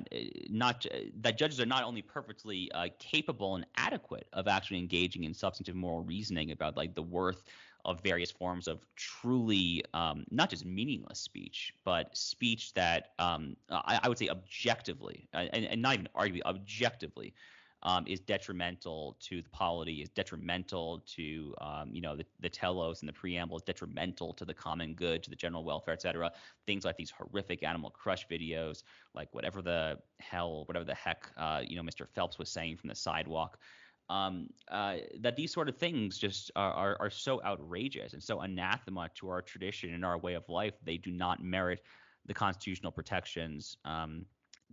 not 0.49 0.85
that 1.21 1.37
judges 1.37 1.59
are 1.59 1.65
not 1.65 1.83
only 1.83 2.01
perfectly 2.01 2.71
uh, 2.73 2.87
capable 2.97 3.55
and 3.55 3.65
adequate 3.75 4.27
of 4.33 4.47
actually 4.47 4.79
engaging 4.79 5.25
in 5.25 5.33
substantive 5.33 5.75
moral 5.75 6.01
reasoning 6.01 6.51
about 6.51 6.77
like 6.77 6.95
the 6.95 7.01
worth 7.01 7.43
of 7.83 7.99
various 8.01 8.31
forms 8.31 8.67
of 8.67 8.85
truly 8.95 9.83
um, 9.93 10.23
not 10.29 10.49
just 10.49 10.65
meaningless 10.65 11.19
speech, 11.19 11.73
but 11.83 12.15
speech 12.15 12.73
that 12.73 13.09
um, 13.19 13.55
I, 13.69 13.99
I, 14.03 14.07
would 14.07 14.17
say 14.17 14.29
objectively 14.29 15.27
uh, 15.33 15.45
and, 15.51 15.65
and, 15.65 15.81
not 15.81 15.95
even 15.95 16.07
arguably 16.15 16.41
objectively 16.45 17.33
um, 17.83 18.05
is 18.07 18.19
detrimental 18.19 19.17
to 19.21 19.41
the 19.41 19.49
polity, 19.49 20.01
is 20.01 20.09
detrimental 20.09 21.01
to 21.15 21.53
um, 21.61 21.89
you 21.91 22.01
know 22.01 22.15
the, 22.15 22.25
the 22.39 22.49
telos 22.49 23.01
and 23.01 23.09
the 23.09 23.13
preamble, 23.13 23.57
is 23.57 23.63
detrimental 23.63 24.33
to 24.33 24.45
the 24.45 24.53
common 24.53 24.93
good, 24.93 25.23
to 25.23 25.29
the 25.29 25.35
general 25.35 25.63
welfare, 25.63 25.93
et 25.93 26.01
cetera. 26.01 26.31
Things 26.65 26.85
like 26.85 26.97
these 26.97 27.11
horrific 27.11 27.63
animal 27.63 27.89
crush 27.89 28.27
videos, 28.27 28.83
like 29.15 29.29
whatever 29.33 29.61
the 29.61 29.97
hell, 30.19 30.63
whatever 30.65 30.85
the 30.85 30.95
heck, 30.95 31.31
uh, 31.37 31.61
you 31.65 31.75
know, 31.75 31.83
Mr. 31.83 32.07
Phelps 32.07 32.37
was 32.37 32.49
saying 32.49 32.77
from 32.77 32.89
the 32.89 32.95
sidewalk. 32.95 33.57
Um, 34.09 34.49
uh, 34.69 34.97
that 35.21 35.37
these 35.37 35.53
sort 35.53 35.69
of 35.69 35.77
things 35.77 36.17
just 36.17 36.51
are, 36.57 36.73
are, 36.73 36.97
are 36.99 37.09
so 37.09 37.41
outrageous 37.45 38.11
and 38.11 38.21
so 38.21 38.41
anathema 38.41 39.09
to 39.15 39.29
our 39.29 39.41
tradition 39.41 39.93
and 39.93 40.03
our 40.03 40.17
way 40.17 40.33
of 40.33 40.49
life. 40.49 40.73
They 40.83 40.97
do 40.97 41.11
not 41.11 41.41
merit 41.41 41.81
the 42.25 42.33
constitutional 42.33 42.91
protections 42.91 43.77
um, 43.85 44.25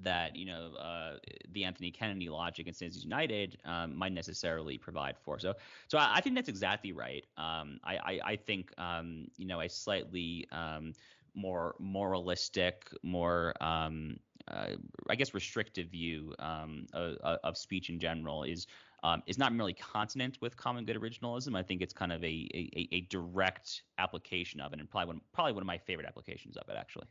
that 0.03 0.37
you 0.37 0.47
know 0.47 0.73
uh, 0.79 1.17
the 1.53 1.65
Anthony 1.65 1.91
Kennedy 1.91 2.29
logic 2.29 2.67
and 2.67 2.77
Citizens 2.77 3.05
United 3.05 3.59
um, 3.65 3.97
might 3.97 4.13
necessarily 4.13 4.79
provide 4.79 5.17
for. 5.19 5.39
So, 5.39 5.55
so 5.89 5.99
I, 5.99 6.17
I 6.17 6.21
think 6.21 6.35
that's 6.35 6.49
exactly 6.49 6.93
right. 6.93 7.25
Um, 7.37 7.81
I, 7.85 7.97
I, 7.97 8.21
I, 8.25 8.37
think 8.37 8.73
um, 8.79 9.27
you 9.37 9.47
know 9.47 9.61
a 9.61 9.69
slightly 9.69 10.47
um, 10.53 10.93
more 11.35 11.75
moralistic, 11.79 12.89
more 13.03 13.55
um, 13.61 14.19
uh, 14.49 14.77
I 15.09 15.15
guess 15.15 15.35
restrictive 15.35 15.89
view 15.89 16.35
um, 16.39 16.87
of, 16.93 17.17
of, 17.45 17.57
speech 17.57 17.91
in 17.91 17.99
general 17.99 18.45
is. 18.45 18.67
is 19.27 19.39
not 19.39 19.53
merely 19.53 19.75
consonant 19.75 20.39
with 20.41 20.57
common 20.57 20.85
good 20.85 20.97
originalism. 20.97 21.57
I 21.57 21.63
think 21.63 21.83
it's 21.83 21.95
kind 21.95 22.13
of 22.13 22.23
a, 22.25 22.49
a, 22.55 22.89
a 22.91 23.01
direct 23.03 23.83
application 23.99 24.61
of 24.61 24.73
it, 24.73 24.81
and 24.81 24.91
probably 24.91 25.07
one, 25.07 25.21
probably 25.33 25.53
one 25.53 25.63
of 25.63 25.67
my 25.67 25.79
favorite 25.79 26.07
applications 26.07 26.57
of 26.57 26.69
it, 26.69 26.77
actually 26.77 27.07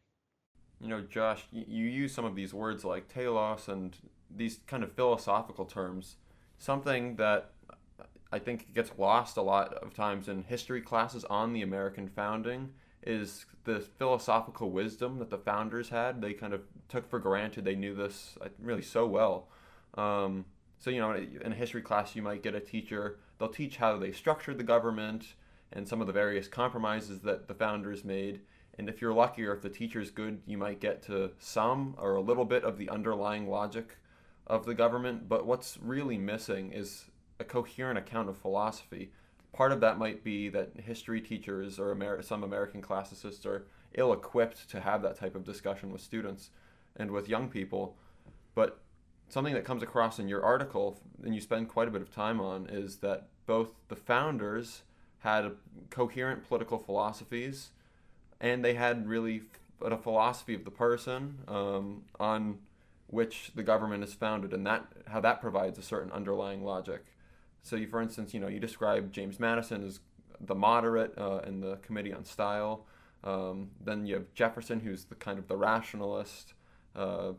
you 0.79 0.87
know, 0.87 1.01
Josh, 1.01 1.43
you, 1.51 1.85
use 1.85 2.13
some 2.13 2.25
of 2.25 2.35
these 2.35 2.53
words 2.53 2.85
like 2.85 3.07
telos 3.07 3.67
and 3.67 3.95
these 4.29 4.59
kind 4.67 4.83
of 4.83 4.91
philosophical 4.93 5.65
terms, 5.65 6.17
something 6.57 7.15
that 7.15 7.51
I 8.31 8.39
think 8.39 8.73
gets 8.73 8.91
lost 8.97 9.37
a 9.37 9.41
lot 9.41 9.73
of 9.75 9.93
times 9.93 10.27
in 10.27 10.43
history 10.43 10.81
classes 10.81 11.23
on 11.25 11.53
the 11.53 11.61
American 11.61 12.09
founding 12.09 12.73
is 13.03 13.45
the 13.63 13.79
philosophical 13.79 14.69
wisdom 14.69 15.17
that 15.19 15.29
the 15.29 15.37
founders 15.37 15.89
had. 15.89 16.21
They 16.21 16.33
kind 16.33 16.53
of 16.53 16.61
took 16.89 17.09
for 17.09 17.19
granted. 17.19 17.65
They 17.65 17.75
knew 17.75 17.95
this 17.95 18.37
uh, 18.41 18.49
really 18.59 18.81
so 18.81 19.07
well. 19.07 19.47
Um, 19.95 20.45
so, 20.77 20.89
you 20.89 20.99
know, 20.99 21.13
in 21.13 21.51
a 21.51 21.55
history 21.55 21.81
class, 21.81 22.15
you 22.15 22.21
might 22.21 22.43
get 22.43 22.53
a 22.53 22.59
teacher, 22.59 23.17
they'll 23.39 23.49
teach 23.49 23.77
how 23.77 23.97
they 23.97 24.11
structured 24.11 24.57
the 24.57 24.63
government 24.63 25.33
and 25.71 25.87
some 25.87 26.01
of 26.01 26.07
the 26.07 26.13
various 26.13 26.47
compromises 26.47 27.21
that 27.21 27.47
the 27.47 27.53
founders 27.53 28.03
made. 28.03 28.41
And 28.77 28.89
if 28.89 29.01
you're 29.01 29.13
lucky 29.13 29.45
or 29.45 29.53
if 29.53 29.61
the 29.61 29.69
teacher's 29.69 30.11
good, 30.11 30.41
you 30.45 30.57
might 30.57 30.79
get 30.79 31.01
to 31.03 31.31
some 31.39 31.95
or 31.97 32.15
a 32.15 32.21
little 32.21 32.45
bit 32.45 32.63
of 32.63 32.77
the 32.77 32.89
underlying 32.89 33.49
logic 33.49 33.97
of 34.45 34.65
the 34.65 34.75
government. 34.75 35.27
But 35.27 35.45
what's 35.45 35.77
really 35.81 36.17
missing 36.17 36.71
is 36.71 37.05
a 37.39 37.43
coherent 37.43 37.97
account 37.97 38.29
of 38.29 38.37
philosophy. 38.37 39.11
Part 39.53 39.71
of 39.71 39.79
that 39.81 39.97
might 39.97 40.23
be 40.23 40.49
that 40.49 40.71
history 40.77 41.21
teachers 41.21 41.79
or 41.79 41.91
Amer- 41.91 42.21
some 42.21 42.43
American 42.43 42.81
classicists 42.81 43.45
are 43.45 43.65
ill 43.95 44.13
equipped 44.13 44.69
to 44.69 44.81
have 44.81 45.01
that 45.01 45.17
type 45.17 45.35
of 45.35 45.43
discussion 45.43 45.91
with 45.91 46.01
students 46.01 46.51
and 46.95 47.09
with 47.11 47.29
young 47.29 47.49
people. 47.49 47.97
But 48.53 48.79
something 49.29 49.53
that 49.53 49.65
comes 49.65 49.81
across 49.81 50.19
in 50.19 50.27
your 50.27 50.43
article, 50.43 50.99
and 51.23 51.33
you 51.33 51.41
spend 51.41 51.69
quite 51.69 51.87
a 51.87 51.91
bit 51.91 52.01
of 52.01 52.13
time 52.13 52.39
on, 52.39 52.67
is 52.69 52.97
that 52.97 53.27
both 53.45 53.69
the 53.87 53.95
founders 53.95 54.83
had 55.19 55.51
coherent 55.89 56.47
political 56.47 56.77
philosophies 56.77 57.69
and 58.39 58.63
they 58.63 58.73
had 58.73 59.07
really 59.07 59.43
a 59.81 59.97
philosophy 59.97 60.53
of 60.53 60.65
the 60.65 60.71
person 60.71 61.39
um, 61.47 62.03
on 62.19 62.59
which 63.07 63.51
the 63.55 63.63
government 63.63 64.03
is 64.03 64.13
founded, 64.13 64.53
and 64.53 64.65
that 64.65 64.85
how 65.07 65.19
that 65.21 65.41
provides 65.41 65.79
a 65.79 65.81
certain 65.81 66.11
underlying 66.11 66.63
logic. 66.63 67.05
So, 67.63 67.75
you, 67.75 67.87
for 67.87 68.01
instance, 68.01 68.33
you 68.33 68.39
know, 68.39 68.47
you 68.47 68.59
describe 68.59 69.11
James 69.11 69.39
Madison 69.39 69.85
as 69.85 69.99
the 70.39 70.55
moderate 70.55 71.17
uh, 71.17 71.41
in 71.45 71.61
the 71.61 71.77
Committee 71.77 72.13
on 72.13 72.25
Style. 72.25 72.85
Um, 73.23 73.71
then 73.83 74.05
you 74.05 74.15
have 74.15 74.33
Jefferson, 74.33 74.79
who's 74.79 75.05
the 75.05 75.15
kind 75.15 75.39
of 75.39 75.47
the 75.47 75.57
rationalist. 75.57 76.53
Uh, 76.95 77.33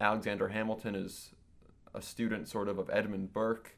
Alexander 0.00 0.48
Hamilton 0.48 0.94
is 0.94 1.30
a 1.94 2.02
student, 2.02 2.48
sort 2.48 2.68
of, 2.68 2.78
of 2.78 2.90
Edmund 2.90 3.32
Burke, 3.32 3.76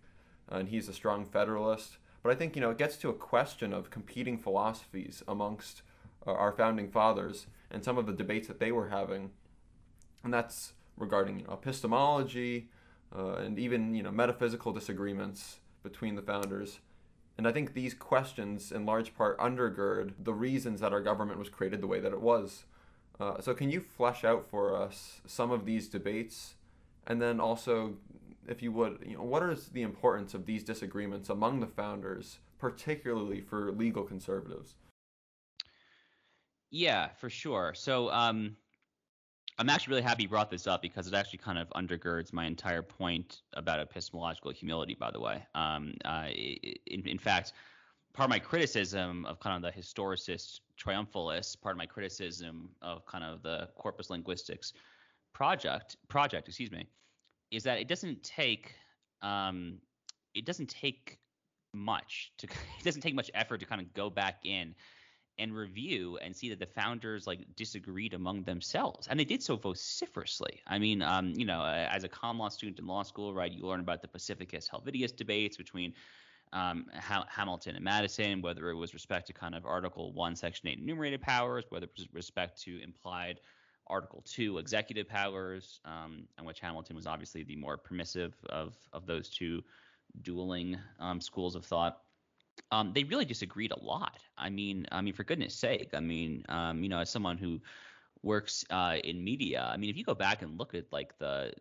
and 0.49 0.69
he's 0.69 0.89
a 0.89 0.93
strong 0.93 1.25
Federalist. 1.25 1.99
But 2.23 2.33
I 2.33 2.35
think 2.35 2.57
you 2.57 2.63
know 2.63 2.71
it 2.71 2.79
gets 2.79 2.97
to 2.99 3.09
a 3.09 3.15
question 3.15 3.73
of 3.73 3.91
competing 3.91 4.39
philosophies 4.39 5.23
amongst 5.29 5.83
our 6.35 6.53
founding 6.53 6.91
fathers 6.91 7.47
and 7.71 7.85
some 7.85 7.99
of 7.99 8.07
the 8.07 8.13
debates 8.13 8.49
that 8.49 8.61
they 8.61 8.73
were 8.73 8.89
having, 8.89 9.31
and 10.25 10.33
that's 10.33 10.73
regarding 10.97 11.41
you 11.41 11.47
know, 11.47 11.53
epistemology 11.53 12.69
uh, 13.17 13.35
and 13.35 13.59
even 13.59 13.95
you 13.95 14.03
know 14.03 14.11
metaphysical 14.11 14.73
disagreements 14.73 15.61
between 15.83 16.15
the 16.15 16.23
founders. 16.23 16.81
And 17.39 17.47
I 17.47 17.53
think 17.53 17.75
these 17.75 17.93
questions, 17.93 18.73
in 18.73 18.87
large 18.87 19.15
part, 19.15 19.39
undergird 19.39 20.15
the 20.19 20.33
reasons 20.33 20.81
that 20.81 20.93
our 20.93 21.03
government 21.03 21.39
was 21.39 21.51
created 21.51 21.83
the 21.83 21.87
way 21.87 22.01
that 22.01 22.13
it 22.13 22.21
was. 22.21 22.65
Uh, 23.21 23.41
so, 23.41 23.55
can 23.55 23.71
you 23.71 23.81
flesh 23.81 24.25
out 24.25 24.47
for 24.51 24.75
us 24.75 25.21
some 25.27 25.51
of 25.51 25.65
these 25.65 25.89
debates, 25.89 26.55
and 27.07 27.21
then 27.21 27.41
also, 27.41 27.95
if 28.47 28.63
you 28.63 28.73
would, 28.73 28.99
you 29.07 29.17
know, 29.17 29.23
what 29.23 29.43
is 29.43 29.69
the 29.69 29.83
importance 29.83 30.35
of 30.35 30.47
these 30.47 30.65
disagreements 30.65 31.29
among 31.29 31.61
the 31.61 31.67
founders, 31.67 32.39
particularly 32.59 33.41
for 33.41 33.71
legal 33.71 34.03
conservatives? 34.03 34.75
Yeah, 36.71 37.09
for 37.21 37.31
sure. 37.31 37.75
So 37.75 38.11
um, 38.11 38.57
I'm 39.59 39.69
actually 39.71 39.93
really 39.93 40.03
happy 40.03 40.25
you 40.25 40.29
brought 40.29 40.51
this 40.51 40.67
up 40.67 40.83
because 40.83 41.07
it 41.07 41.15
actually 41.15 41.39
kind 41.39 41.59
of 41.59 41.69
undergirds 41.71 42.33
my 42.33 42.45
entire 42.47 42.83
point 42.83 43.43
about 43.55 43.81
epistemological 43.81 44.51
humility. 44.53 44.95
By 44.95 45.11
the 45.11 45.21
way, 45.21 45.45
um, 45.55 45.95
uh, 46.05 46.29
in, 46.29 47.07
in 47.07 47.19
fact, 47.19 47.53
part 48.13 48.27
of 48.27 48.31
my 48.31 48.39
criticism 48.39 49.25
of 49.27 49.41
kind 49.41 49.65
of 49.65 49.75
the 49.75 49.81
historicist 49.81 50.61
triumphalists, 50.77 51.57
part 51.57 51.75
of 51.75 51.79
my 51.79 51.87
criticism 51.87 52.71
of 52.83 53.07
kind 53.07 53.25
of 53.25 53.43
the 53.43 53.69
corpus 53.77 54.11
linguistics 54.11 54.73
project 55.33 55.97
project, 56.09 56.49
excuse 56.49 56.71
me, 56.71 56.87
is 57.51 57.63
that 57.63 57.79
it 57.79 57.89
doesn't 57.89 58.23
take 58.23 58.75
um, 59.23 59.79
it 60.35 60.45
doesn't 60.45 60.69
take 60.69 61.19
much 61.73 62.33
to 62.39 62.47
it 62.79 62.85
doesn't 62.85 63.03
take 63.03 63.15
much 63.15 63.31
effort 63.35 63.59
to 63.61 63.67
kind 63.67 63.81
of 63.81 63.93
go 63.95 64.11
back 64.11 64.41
in 64.45 64.75
and 65.39 65.55
review 65.55 66.19
and 66.23 66.35
see 66.35 66.49
that 66.49 66.59
the 66.59 66.67
founders 66.67 67.27
like 67.27 67.41
disagreed 67.57 68.15
among 68.15 68.43
themselves 68.45 69.07
and 69.09 69.21
they 69.21 69.25
did 69.25 69.43
so 69.43 69.57
vociferously. 69.57 70.61
I 70.67 70.79
mean 70.79 71.03
um, 71.03 71.35
you 71.37 71.45
know 71.45 71.65
as 71.65 72.05
a 72.05 72.09
common 72.09 72.39
law 72.39 72.49
student 72.49 72.79
in 72.79 72.87
law 72.87 73.03
school 73.03 73.35
right 73.35 73.53
you 73.53 73.67
learn 73.67 73.81
about 73.81 74.03
the 74.03 74.09
pacificus 74.09 74.69
helvidius 74.69 75.15
debates 75.15 75.57
between 75.57 75.93
um, 76.53 76.87
ha- 76.95 77.27
hamilton 77.29 77.75
and 77.75 77.85
madison 77.85 78.41
whether 78.41 78.71
it 78.71 78.75
was 78.77 78.95
respect 78.95 79.27
to 79.27 79.33
kind 79.33 79.55
of 79.55 79.67
article 79.67 80.13
1 80.13 80.37
section 80.37 80.69
8 80.69 80.79
enumerated 80.79 81.21
powers 81.21 81.65
whether 81.71 81.87
it 81.87 81.93
was 81.97 82.07
respect 82.13 82.63
to 82.63 82.81
implied 82.83 83.41
article 83.89 84.23
2 84.27 84.59
executive 84.59 85.09
powers 85.09 85.81
um, 85.85 86.27
in 86.39 86.45
which 86.45 86.61
hamilton 86.61 86.95
was 86.97 87.07
obviously 87.07 87.43
the 87.43 87.57
more 87.57 87.77
permissive 87.77 88.35
of, 88.49 88.77
of 88.93 89.07
those 89.07 89.29
two 89.29 89.63
dueling 90.23 90.79
um, 91.01 91.21
schools 91.21 91.55
of 91.57 91.65
thought 91.65 91.99
um, 92.71 92.93
they 92.95 93.05
really 93.05 93.25
disagreed 93.25 93.73
a 93.73 93.83
lot. 93.83 94.19
I 94.37 94.51
mean, 94.51 94.87
I 94.93 95.01
mean, 95.01 95.15
for 95.15 95.25
goodness 95.25 95.55
sake, 95.55 95.91
I 95.95 96.01
mean, 96.01 96.45
um, 96.49 96.83
you 96.83 96.89
know, 96.89 96.99
as 96.99 97.11
someone 97.11 97.39
who 97.39 97.61
works 98.27 98.65
uh, 98.71 98.97
in 99.05 99.23
media. 99.23 99.71
I 99.73 99.77
mean, 99.77 99.89
if 99.89 99.97
you 99.97 100.03
go 100.03 100.15
back 100.15 100.43
and 100.43 100.59
look 100.59 100.75
at 100.75 100.85
like 100.93 101.17
the 101.19 101.53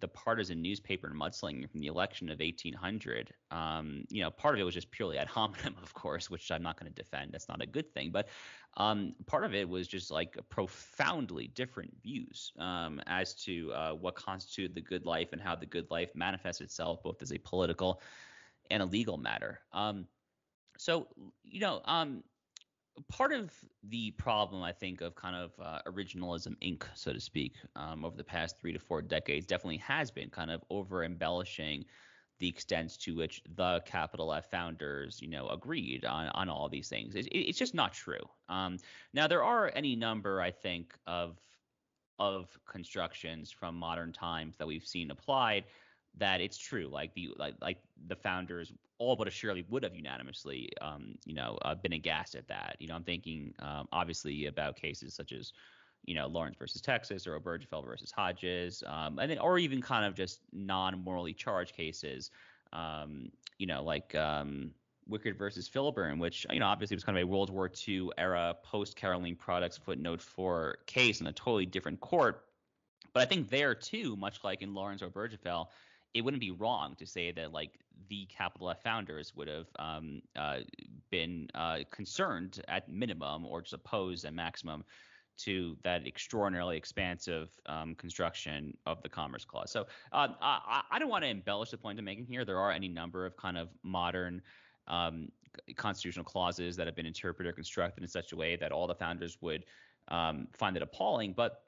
the 0.00 0.08
partisan 0.08 0.62
newspaper 0.62 1.12
mudslinging 1.14 1.70
from 1.70 1.80
the 1.80 1.86
election 1.86 2.30
of 2.30 2.40
1800, 2.40 3.32
um, 3.50 4.04
you 4.10 4.22
know, 4.22 4.30
part 4.30 4.54
of 4.54 4.60
it 4.60 4.64
was 4.64 4.74
just 4.74 4.90
purely 4.90 5.18
ad 5.18 5.28
hominem, 5.36 5.76
of 5.82 5.92
course, 5.94 6.30
which 6.30 6.50
I'm 6.50 6.62
not 6.62 6.80
going 6.80 6.92
to 6.92 7.02
defend. 7.02 7.32
That's 7.32 7.48
not 7.48 7.62
a 7.62 7.66
good 7.66 7.92
thing. 7.92 8.10
But 8.10 8.28
um, 8.76 9.14
part 9.26 9.44
of 9.44 9.54
it 9.54 9.68
was 9.68 9.86
just 9.86 10.10
like 10.10 10.36
profoundly 10.48 11.48
different 11.48 11.92
views 12.02 12.52
um, 12.58 13.00
as 13.06 13.34
to 13.44 13.72
uh, 13.72 13.92
what 13.92 14.14
constituted 14.14 14.74
the 14.74 14.80
good 14.80 15.04
life 15.04 15.28
and 15.32 15.40
how 15.40 15.54
the 15.54 15.66
good 15.66 15.90
life 15.90 16.10
manifests 16.14 16.62
itself, 16.62 17.02
both 17.02 17.20
as 17.22 17.32
a 17.32 17.38
political 17.38 18.00
and 18.70 18.82
a 18.82 18.86
legal 18.86 19.18
matter. 19.18 19.60
Um, 19.72 20.06
so, 20.76 21.08
you 21.42 21.60
know, 21.60 21.80
um, 21.84 22.22
part 23.08 23.32
of 23.32 23.52
the 23.84 24.10
problem, 24.12 24.62
I 24.62 24.72
think, 24.72 25.00
of 25.00 25.14
kind 25.14 25.36
of 25.36 25.52
uh, 25.60 25.80
originalism 25.86 26.56
Inc., 26.62 26.84
so 26.94 27.12
to 27.12 27.20
speak, 27.20 27.54
um, 27.76 28.04
over 28.04 28.16
the 28.16 28.24
past 28.24 28.58
three 28.58 28.72
to 28.72 28.78
four 28.78 29.02
decades 29.02 29.46
definitely 29.46 29.78
has 29.78 30.10
been 30.10 30.30
kind 30.30 30.50
of 30.50 30.62
over 30.70 31.04
embellishing 31.04 31.84
the 32.40 32.48
extent 32.48 32.98
to 33.00 33.14
which 33.14 33.42
the 33.56 33.80
capital 33.86 34.32
F 34.32 34.50
founders, 34.50 35.20
you 35.22 35.28
know, 35.28 35.48
agreed 35.48 36.04
on, 36.04 36.28
on 36.28 36.48
all 36.48 36.68
these 36.68 36.88
things. 36.88 37.14
It, 37.14 37.26
it's 37.26 37.58
just 37.58 37.74
not 37.74 37.92
true. 37.92 38.28
Um, 38.48 38.78
now, 39.12 39.26
there 39.26 39.44
are 39.44 39.70
any 39.74 39.96
number, 39.96 40.40
I 40.40 40.50
think, 40.50 40.94
of 41.06 41.40
of 42.20 42.56
constructions 42.64 43.50
from 43.50 43.74
modern 43.74 44.12
times 44.12 44.56
that 44.56 44.66
we've 44.68 44.86
seen 44.86 45.10
applied 45.10 45.64
that 46.16 46.40
it's 46.40 46.58
true. 46.58 46.88
Like 46.88 47.12
the 47.14 47.30
like 47.36 47.54
like 47.60 47.78
the 48.06 48.16
founders 48.16 48.72
all 48.98 49.16
but 49.16 49.32
surely 49.32 49.64
would 49.68 49.82
have 49.82 49.94
unanimously, 49.94 50.70
um, 50.80 51.16
you 51.24 51.34
know, 51.34 51.58
uh, 51.62 51.74
been 51.74 51.92
aghast 51.92 52.34
at 52.34 52.48
that. 52.48 52.76
You 52.78 52.88
know, 52.88 52.94
I'm 52.94 53.04
thinking 53.04 53.54
um, 53.60 53.88
obviously 53.92 54.46
about 54.46 54.76
cases 54.76 55.14
such 55.14 55.32
as, 55.32 55.52
you 56.04 56.14
know, 56.14 56.26
Lawrence 56.26 56.56
versus 56.58 56.80
Texas 56.80 57.26
or 57.26 57.38
Obergefell 57.38 57.84
versus 57.84 58.10
Hodges, 58.10 58.82
um, 58.86 59.18
and 59.18 59.30
then 59.30 59.38
or 59.38 59.58
even 59.58 59.80
kind 59.82 60.04
of 60.04 60.14
just 60.14 60.40
non-morally 60.52 61.32
charged 61.32 61.74
cases, 61.74 62.30
um, 62.72 63.30
you 63.58 63.66
know, 63.66 63.82
like 63.82 64.14
um, 64.14 64.70
Wickard 65.10 65.36
versus 65.38 65.68
Filburn, 65.68 66.18
which 66.18 66.46
you 66.50 66.60
know 66.60 66.66
obviously 66.66 66.94
was 66.96 67.04
kind 67.04 67.16
of 67.16 67.24
a 67.24 67.26
World 67.26 67.50
War 67.50 67.70
II 67.88 68.10
era 68.18 68.54
post-Carolene 68.62 69.38
Products 69.38 69.78
footnote 69.78 70.20
four 70.20 70.78
case 70.86 71.20
in 71.20 71.26
a 71.26 71.32
totally 71.32 71.66
different 71.66 72.00
court. 72.00 72.44
But 73.12 73.22
I 73.22 73.26
think 73.26 73.48
there 73.48 73.74
too, 73.74 74.16
much 74.16 74.42
like 74.42 74.62
in 74.62 74.74
Lawrence 74.74 75.02
or 75.02 75.08
Obergefell, 75.08 75.68
it 76.14 76.22
wouldn't 76.22 76.40
be 76.40 76.52
wrong 76.52 76.94
to 76.96 77.06
say 77.06 77.32
that 77.32 77.52
like 77.52 77.72
the 78.08 78.26
capital 78.26 78.70
F 78.70 78.82
founders 78.82 79.34
would 79.36 79.48
have 79.48 79.66
um, 79.78 80.22
uh, 80.36 80.58
been 81.10 81.48
uh, 81.54 81.78
concerned 81.90 82.62
at 82.68 82.88
minimum 82.88 83.44
or 83.44 83.60
just 83.60 83.74
opposed 83.74 84.24
at 84.24 84.32
maximum 84.32 84.84
to 85.36 85.76
that 85.82 86.06
extraordinarily 86.06 86.76
expansive 86.76 87.50
um, 87.66 87.96
construction 87.96 88.76
of 88.86 89.02
the 89.02 89.08
Commerce 89.08 89.44
Clause. 89.44 89.70
So 89.70 89.86
uh, 90.12 90.28
I, 90.40 90.82
I, 90.92 90.98
don't 91.00 91.08
want 91.08 91.24
to 91.24 91.30
embellish 91.30 91.70
the 91.70 91.76
point 91.76 91.98
I'm 91.98 92.04
making 92.04 92.26
here. 92.26 92.44
There 92.44 92.60
are 92.60 92.70
any 92.70 92.86
number 92.86 93.26
of 93.26 93.36
kind 93.36 93.58
of 93.58 93.68
modern 93.82 94.40
um, 94.86 95.28
constitutional 95.74 96.24
clauses 96.24 96.76
that 96.76 96.86
have 96.86 96.94
been 96.94 97.06
interpreted 97.06 97.50
or 97.50 97.54
constructed 97.54 98.04
in 98.04 98.08
such 98.08 98.32
a 98.32 98.36
way 98.36 98.54
that 98.56 98.70
all 98.70 98.86
the 98.86 98.94
founders 98.94 99.36
would 99.40 99.64
um, 100.08 100.46
find 100.52 100.76
it 100.76 100.82
appalling, 100.82 101.32
but 101.32 101.63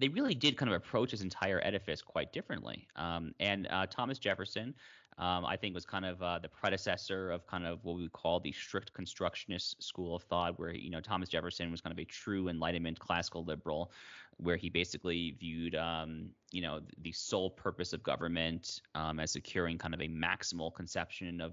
they 0.00 0.08
really 0.08 0.34
did 0.34 0.56
kind 0.56 0.70
of 0.70 0.76
approach 0.76 1.10
this 1.10 1.20
entire 1.20 1.60
edifice 1.62 2.00
quite 2.00 2.32
differently. 2.32 2.88
Um, 2.96 3.34
and 3.38 3.68
uh, 3.70 3.86
Thomas 3.86 4.18
Jefferson, 4.18 4.74
um, 5.18 5.44
I 5.44 5.56
think, 5.56 5.74
was 5.74 5.84
kind 5.84 6.06
of 6.06 6.22
uh, 6.22 6.38
the 6.38 6.48
predecessor 6.48 7.30
of 7.30 7.46
kind 7.46 7.66
of 7.66 7.84
what 7.84 7.98
we 7.98 8.08
call 8.08 8.40
the 8.40 8.52
strict 8.52 8.94
constructionist 8.94 9.82
school 9.82 10.16
of 10.16 10.22
thought, 10.22 10.58
where 10.58 10.74
you 10.74 10.88
know 10.88 11.00
Thomas 11.00 11.28
Jefferson 11.28 11.70
was 11.70 11.82
kind 11.82 11.92
of 11.92 11.98
a 11.98 12.06
true 12.06 12.48
Enlightenment 12.48 12.98
classical 12.98 13.44
liberal, 13.44 13.92
where 14.38 14.56
he 14.56 14.70
basically 14.70 15.36
viewed 15.38 15.74
um, 15.74 16.30
you 16.50 16.62
know 16.62 16.80
the 17.02 17.12
sole 17.12 17.50
purpose 17.50 17.92
of 17.92 18.02
government 18.02 18.80
um, 18.94 19.20
as 19.20 19.30
securing 19.30 19.76
kind 19.76 19.92
of 19.92 20.00
a 20.00 20.08
maximal 20.08 20.74
conception 20.74 21.42
of 21.42 21.52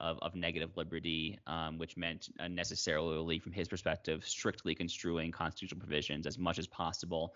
of, 0.00 0.18
of, 0.22 0.34
negative 0.34 0.76
liberty, 0.76 1.38
um, 1.46 1.78
which 1.78 1.96
meant 1.96 2.28
necessarily, 2.50 3.38
from 3.38 3.52
his 3.52 3.68
perspective, 3.68 4.26
strictly 4.26 4.74
construing 4.74 5.30
constitutional 5.30 5.78
provisions 5.78 6.26
as 6.26 6.36
much 6.36 6.58
as 6.58 6.66
possible 6.66 7.32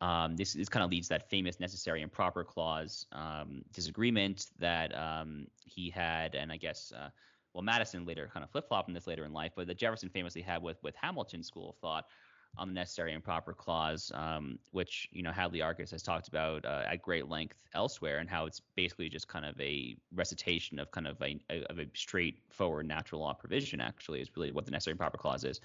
um, 0.00 0.36
this, 0.36 0.52
this 0.52 0.68
kind 0.68 0.84
of 0.84 0.90
leads 0.90 1.08
that 1.08 1.28
famous 1.28 1.58
necessary 1.58 2.02
and 2.02 2.12
proper 2.12 2.44
clause 2.44 3.06
um, 3.12 3.62
disagreement 3.72 4.46
that 4.58 4.96
um, 4.96 5.46
he 5.64 5.90
had, 5.90 6.34
and 6.34 6.52
I 6.52 6.56
guess, 6.56 6.92
uh, 6.96 7.08
well, 7.52 7.62
Madison 7.62 8.04
later 8.04 8.30
kind 8.32 8.44
of 8.44 8.50
flip 8.50 8.68
flopped 8.68 8.88
in 8.88 8.94
this 8.94 9.06
later 9.06 9.24
in 9.24 9.32
life, 9.32 9.52
but 9.56 9.66
that 9.66 9.78
Jefferson 9.78 10.08
famously 10.08 10.42
had 10.42 10.62
with 10.62 10.80
with 10.82 10.94
Hamilton's 10.94 11.46
school 11.46 11.70
of 11.70 11.76
thought 11.76 12.04
on 12.56 12.68
the 12.68 12.74
necessary 12.74 13.14
and 13.14 13.22
proper 13.22 13.52
clause, 13.52 14.10
um, 14.14 14.58
which 14.70 15.08
you 15.12 15.22
know 15.22 15.32
Hadley 15.32 15.60
Arkes 15.60 15.90
has 15.90 16.02
talked 16.02 16.28
about 16.28 16.64
uh, 16.64 16.84
at 16.86 17.02
great 17.02 17.28
length 17.28 17.56
elsewhere, 17.74 18.18
and 18.18 18.28
how 18.28 18.46
it's 18.46 18.60
basically 18.76 19.08
just 19.08 19.28
kind 19.28 19.44
of 19.44 19.60
a 19.60 19.96
recitation 20.14 20.78
of 20.78 20.90
kind 20.90 21.06
of 21.06 21.20
a 21.22 21.40
of 21.68 21.78
a 21.78 21.86
straightforward 21.94 22.86
natural 22.86 23.20
law 23.20 23.32
provision. 23.32 23.80
Actually, 23.80 24.20
is 24.20 24.30
really 24.36 24.52
what 24.52 24.64
the 24.64 24.70
necessary 24.70 24.92
and 24.92 25.00
proper 25.00 25.18
clause 25.18 25.44
is. 25.44 25.60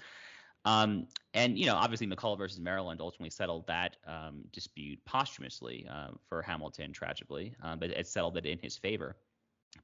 Um, 0.64 1.06
and 1.34 1.58
you 1.58 1.66
know, 1.66 1.74
obviously, 1.74 2.06
McCulloch 2.06 2.38
versus 2.38 2.60
Maryland 2.60 3.00
ultimately 3.00 3.30
settled 3.30 3.66
that 3.66 3.96
um, 4.06 4.44
dispute 4.52 4.98
posthumously 5.04 5.86
uh, 5.90 6.08
for 6.28 6.42
Hamilton, 6.42 6.92
tragically, 6.92 7.54
um, 7.62 7.78
but 7.78 7.90
it 7.90 8.06
settled 8.06 8.36
it 8.36 8.46
in 8.46 8.58
his 8.58 8.76
favor. 8.76 9.16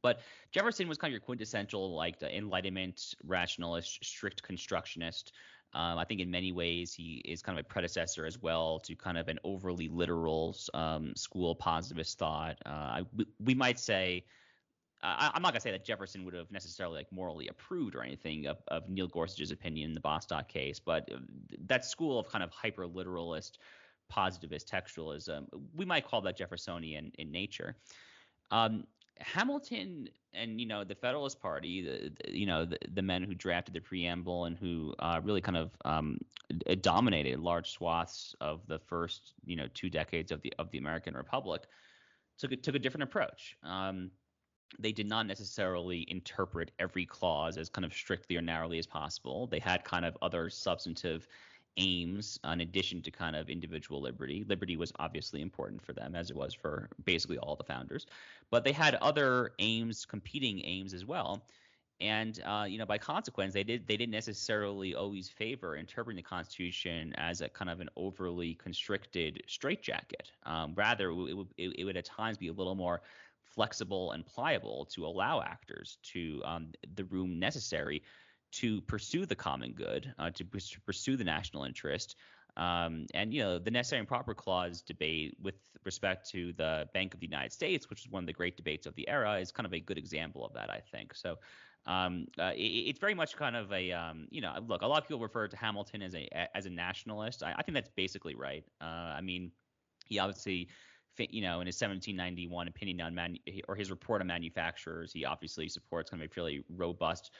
But 0.02 0.20
Jefferson 0.52 0.88
was 0.88 0.98
kind 0.98 1.10
of 1.10 1.12
your 1.12 1.20
quintessential, 1.20 1.94
like 1.94 2.18
the 2.18 2.34
Enlightenment 2.34 3.14
rationalist, 3.24 4.04
strict 4.04 4.42
constructionist. 4.42 5.32
Um, 5.72 5.98
I 5.98 6.04
think 6.04 6.20
in 6.20 6.30
many 6.30 6.52
ways 6.52 6.94
he 6.94 7.22
is 7.24 7.42
kind 7.42 7.58
of 7.58 7.64
a 7.64 7.68
predecessor 7.68 8.26
as 8.26 8.40
well 8.40 8.80
to 8.80 8.96
kind 8.96 9.18
of 9.18 9.28
an 9.28 9.38
overly 9.44 9.88
literal 9.88 10.56
um, 10.74 11.14
school 11.14 11.54
positivist 11.54 12.18
thought. 12.18 12.56
Uh, 12.66 13.02
we, 13.16 13.26
we 13.44 13.54
might 13.54 13.78
say 13.78 14.24
I, 15.02 15.30
am 15.34 15.42
not 15.42 15.52
gonna 15.52 15.60
say 15.60 15.70
that 15.70 15.84
Jefferson 15.84 16.24
would 16.24 16.34
have 16.34 16.50
necessarily 16.50 16.96
like 16.96 17.12
morally 17.12 17.48
approved 17.48 17.94
or 17.94 18.02
anything 18.02 18.46
of, 18.46 18.58
of 18.68 18.88
Neil 18.88 19.06
Gorsuch's 19.06 19.50
opinion 19.50 19.90
in 19.90 19.94
the 19.94 20.00
Bostock 20.00 20.48
case, 20.48 20.78
but 20.78 21.08
uh, 21.12 21.18
that 21.66 21.84
school 21.84 22.18
of 22.18 22.28
kind 22.28 22.44
of 22.44 22.50
hyper 22.50 22.86
literalist, 22.86 23.58
positivist 24.08 24.70
textualism, 24.70 25.46
we 25.74 25.84
might 25.84 26.06
call 26.06 26.20
that 26.22 26.36
Jeffersonian 26.36 27.12
in 27.18 27.30
nature. 27.30 27.76
Um, 28.50 28.84
Hamilton 29.18 30.08
and 30.32 30.60
you 30.60 30.66
know 30.66 30.84
the 30.84 30.94
Federalist 30.94 31.40
Party, 31.40 31.82
the, 31.82 32.12
the 32.24 32.38
you 32.38 32.46
know 32.46 32.64
the, 32.64 32.78
the, 32.94 33.02
men 33.02 33.22
who 33.22 33.34
drafted 33.34 33.74
the 33.74 33.80
preamble 33.80 34.44
and 34.44 34.56
who 34.56 34.94
uh, 34.98 35.20
really 35.22 35.40
kind 35.40 35.56
of 35.56 35.70
um, 35.84 36.18
dominated 36.80 37.40
large 37.40 37.70
swaths 37.70 38.34
of 38.40 38.66
the 38.66 38.78
first 38.78 39.34
you 39.44 39.56
know 39.56 39.66
two 39.74 39.90
decades 39.90 40.30
of 40.32 40.40
the 40.42 40.52
of 40.58 40.70
the 40.70 40.78
American 40.78 41.14
Republic, 41.14 41.62
took 42.38 42.52
a, 42.52 42.56
took 42.56 42.74
a 42.74 42.78
different 42.78 43.04
approach. 43.04 43.56
Um, 43.62 44.10
they 44.78 44.92
did 44.92 45.08
not 45.08 45.26
necessarily 45.26 46.06
interpret 46.08 46.70
every 46.78 47.04
clause 47.04 47.56
as 47.56 47.68
kind 47.68 47.84
of 47.84 47.92
strictly 47.92 48.36
or 48.36 48.42
narrowly 48.42 48.78
as 48.78 48.86
possible. 48.86 49.46
They 49.46 49.58
had 49.58 49.84
kind 49.84 50.04
of 50.04 50.16
other 50.22 50.48
substantive 50.50 51.26
aims 51.76 52.38
in 52.44 52.60
addition 52.60 53.02
to 53.02 53.10
kind 53.10 53.36
of 53.36 53.48
individual 53.48 54.00
liberty. 54.00 54.44
Liberty 54.48 54.76
was 54.76 54.92
obviously 54.98 55.40
important 55.40 55.84
for 55.84 55.92
them, 55.92 56.14
as 56.14 56.30
it 56.30 56.36
was 56.36 56.54
for 56.54 56.88
basically 57.04 57.38
all 57.38 57.56
the 57.56 57.64
founders, 57.64 58.06
but 58.50 58.64
they 58.64 58.72
had 58.72 58.96
other 58.96 59.52
aims, 59.58 60.04
competing 60.04 60.64
aims 60.64 60.94
as 60.94 61.04
well. 61.04 61.42
And 62.00 62.40
uh, 62.46 62.64
you 62.66 62.78
know, 62.78 62.86
by 62.86 62.96
consequence, 62.96 63.52
they 63.52 63.62
did 63.62 63.86
they 63.86 63.96
didn't 63.96 64.12
necessarily 64.12 64.94
always 64.94 65.28
favor 65.28 65.76
interpreting 65.76 66.16
the 66.16 66.22
Constitution 66.22 67.12
as 67.18 67.42
a 67.42 67.48
kind 67.48 67.70
of 67.70 67.80
an 67.80 67.90
overly 67.96 68.54
constricted 68.54 69.42
straitjacket. 69.46 70.32
Um, 70.44 70.72
rather, 70.74 71.10
it, 71.10 71.46
it, 71.58 71.74
it 71.80 71.84
would 71.84 71.98
at 71.98 72.06
times 72.06 72.38
be 72.38 72.48
a 72.48 72.52
little 72.52 72.74
more 72.74 73.02
flexible 73.54 74.12
and 74.12 74.24
pliable 74.26 74.86
to 74.94 75.06
allow 75.06 75.42
actors 75.42 75.98
to 76.02 76.42
um, 76.44 76.68
the 76.94 77.04
room 77.04 77.38
necessary 77.38 78.02
to 78.52 78.80
pursue 78.82 79.26
the 79.26 79.34
common 79.34 79.72
good, 79.72 80.12
uh, 80.18 80.30
to, 80.30 80.44
to, 80.44 80.80
pursue 80.80 81.16
the 81.16 81.24
national 81.24 81.64
interest. 81.64 82.16
Um, 82.56 83.06
and 83.14 83.32
you 83.32 83.42
know 83.42 83.60
the 83.60 83.70
necessary 83.70 84.00
and 84.00 84.08
proper 84.08 84.34
clause 84.34 84.82
debate 84.82 85.36
with 85.40 85.54
respect 85.84 86.28
to 86.30 86.52
the 86.54 86.88
Bank 86.92 87.14
of 87.14 87.20
the 87.20 87.26
United 87.26 87.52
States, 87.52 87.88
which 87.88 88.00
is 88.00 88.10
one 88.10 88.24
of 88.24 88.26
the 88.26 88.32
great 88.32 88.56
debates 88.56 88.86
of 88.86 88.94
the 88.96 89.08
era, 89.08 89.38
is 89.38 89.52
kind 89.52 89.66
of 89.66 89.72
a 89.72 89.78
good 89.78 89.96
example 89.96 90.44
of 90.44 90.52
that, 90.54 90.68
I 90.68 90.80
think. 90.90 91.14
So 91.14 91.38
um, 91.86 92.26
uh, 92.38 92.52
it, 92.56 92.88
it's 92.88 92.98
very 92.98 93.14
much 93.14 93.36
kind 93.36 93.54
of 93.54 93.72
a 93.72 93.92
um, 93.92 94.26
you 94.30 94.40
know 94.40 94.52
look. 94.66 94.82
A 94.82 94.86
lot 94.86 95.00
of 95.02 95.08
people 95.08 95.20
refer 95.20 95.46
to 95.46 95.56
Hamilton 95.56 96.02
as 96.02 96.14
a 96.14 96.28
as 96.56 96.66
a 96.66 96.70
nationalist. 96.70 97.44
I, 97.44 97.54
I 97.56 97.62
think 97.62 97.74
that's 97.74 97.90
basically 97.96 98.34
right. 98.34 98.64
Uh, 98.80 99.14
I 99.16 99.20
mean, 99.20 99.52
he 100.06 100.18
obviously 100.18 100.68
you 101.18 101.42
know, 101.42 101.60
in 101.60 101.66
his 101.66 101.80
1791 101.80 102.68
opinion 102.68 103.00
on 103.00 103.14
man 103.14 103.36
or 103.68 103.74
his 103.74 103.90
report 103.90 104.20
on 104.20 104.26
manufacturers, 104.26 105.12
he 105.12 105.24
obviously 105.24 105.68
supports 105.68 106.10
kind 106.10 106.22
of 106.22 106.30
a 106.30 106.32
fairly 106.32 106.64
robust 106.68 107.30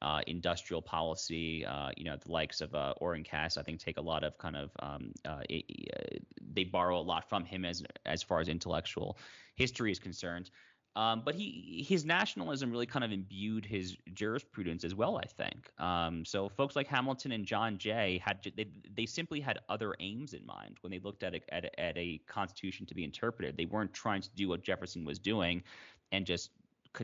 uh, 0.00 0.20
industrial 0.26 0.82
policy. 0.82 1.64
Uh, 1.64 1.90
you 1.96 2.04
know, 2.04 2.16
the 2.16 2.30
likes 2.30 2.60
of 2.60 2.74
uh, 2.74 2.94
Oren 3.00 3.24
Cass, 3.24 3.56
I 3.56 3.62
think, 3.62 3.80
take 3.80 3.96
a 3.96 4.02
lot 4.02 4.24
of 4.24 4.38
kind 4.38 4.56
of 4.56 4.70
um, 4.80 5.12
uh, 5.24 5.40
it, 5.48 6.24
they 6.52 6.64
borrow 6.64 6.98
a 6.98 7.02
lot 7.02 7.28
from 7.28 7.44
him 7.44 7.64
as 7.64 7.82
as 8.06 8.22
far 8.22 8.40
as 8.40 8.48
intellectual 8.48 9.18
history 9.56 9.90
is 9.90 9.98
concerned. 9.98 10.50
Um, 10.96 11.22
but 11.24 11.34
he 11.34 11.84
his 11.88 12.04
nationalism 12.04 12.70
really 12.72 12.86
kind 12.86 13.04
of 13.04 13.12
imbued 13.12 13.64
his 13.64 13.96
jurisprudence 14.14 14.82
as 14.82 14.94
well, 14.94 15.16
I 15.18 15.26
think. 15.26 15.70
Um, 15.78 16.24
so 16.24 16.48
folks 16.48 16.74
like 16.74 16.88
Hamilton 16.88 17.32
and 17.32 17.44
John 17.44 17.78
Jay 17.78 18.20
had 18.24 18.38
they, 18.56 18.66
they 18.96 19.06
simply 19.06 19.40
had 19.40 19.60
other 19.68 19.94
aims 20.00 20.34
in 20.34 20.44
mind 20.44 20.78
when 20.80 20.90
they 20.90 20.98
looked 20.98 21.22
at 21.22 21.34
a, 21.34 21.54
at, 21.54 21.66
a, 21.66 21.80
at 21.80 21.96
a 21.96 22.20
constitution 22.26 22.84
to 22.86 22.94
be 22.94 23.04
interpreted. 23.04 23.56
They 23.56 23.66
weren't 23.66 23.92
trying 23.92 24.22
to 24.22 24.30
do 24.34 24.48
what 24.48 24.62
Jefferson 24.62 25.04
was 25.04 25.18
doing 25.18 25.62
and 26.10 26.26
just 26.26 26.50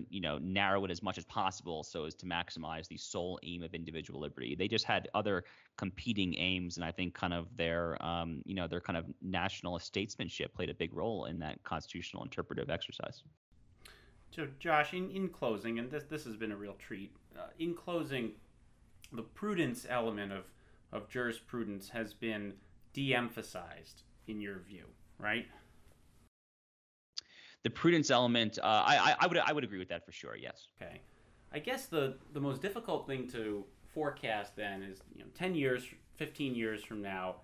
you 0.09 0.21
know 0.21 0.39
narrow 0.39 0.85
it 0.85 0.91
as 0.91 1.03
much 1.03 1.19
as 1.19 1.25
possible 1.25 1.83
so 1.83 2.05
as 2.05 2.15
to 2.15 2.27
maximize 2.27 2.89
the 2.89 2.97
sole 2.97 3.39
aim 3.43 3.63
of 3.63 3.75
individual 3.75 4.21
liberty. 4.21 4.55
They 4.55 4.69
just 4.69 4.85
had 4.85 5.09
other 5.15 5.45
competing 5.77 6.37
aims, 6.39 6.77
and 6.77 6.85
I 6.85 6.91
think 6.91 7.15
kind 7.15 7.35
of 7.35 7.47
their 7.57 8.03
um, 8.05 8.43
you 8.45 8.55
know 8.55 8.67
their 8.67 8.81
kind 8.81 8.97
of 8.97 9.07
nationalist 9.23 9.87
statesmanship 9.87 10.55
played 10.55 10.71
a 10.71 10.75
big 10.75 10.95
role 10.95 11.27
in 11.27 11.39
that 11.41 11.63
constitutional 11.63 12.23
interpretive 12.23 12.71
exercise. 12.71 13.23
So, 14.35 14.49
Josh, 14.59 14.95
in, 14.95 15.11
in 15.11 15.29
closing, 15.29 15.79
and 15.79 15.91
this 15.91 16.05
this 16.05 16.25
has 16.25 16.37
been 16.37 16.51
a 16.51 16.57
real 16.57 16.75
treat. 16.75 17.15
Uh, 17.39 17.47
in 17.59 17.75
closing, 17.75 18.33
the 19.13 19.23
prudence 19.23 19.87
element 19.89 20.33
of 20.33 20.45
of 20.93 21.09
jurisprudence 21.09 21.89
has 21.89 22.15
been 22.15 22.55
de-emphasized 22.93 24.03
in 24.27 24.41
your 24.41 24.61
view, 24.61 24.85
right? 25.19 25.47
The 27.65 27.71
prudence 27.71 28.11
element, 28.11 28.59
uh, 28.63 28.85
I, 28.87 29.17
I 29.21 29.27
would 29.27 29.39
I 29.39 29.53
would 29.53 29.65
agree 29.65 29.79
with 29.79 29.89
that 29.89 30.05
for 30.05 30.13
sure. 30.13 30.37
Yes. 30.37 30.69
Okay. 30.81 31.01
I 31.53 31.61
guess 31.61 31.87
the 31.87 32.17
the 32.33 32.41
most 32.41 32.61
difficult 32.61 33.07
thing 33.07 33.29
to 33.29 33.65
forecast 33.93 34.57
then 34.57 34.83
is 34.83 34.99
you 35.15 35.23
know 35.23 35.31
10 35.35 35.55
years 35.55 35.85
15 36.17 36.57
years 36.57 36.83
from 36.83 37.01
now 37.01 37.37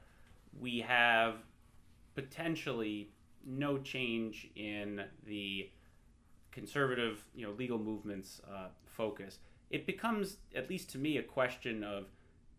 we 0.58 0.80
have 0.80 1.36
potentially 2.16 3.12
no 3.46 3.78
change 3.78 4.50
in 4.56 5.04
the 5.26 5.70
conservative, 6.52 7.24
you 7.34 7.46
know, 7.46 7.52
legal 7.52 7.78
movements 7.78 8.40
uh, 8.52 8.68
focus, 8.86 9.38
it 9.70 9.86
becomes, 9.86 10.38
at 10.54 10.68
least 10.68 10.90
to 10.90 10.98
me, 10.98 11.16
a 11.18 11.22
question 11.22 11.84
of 11.84 12.06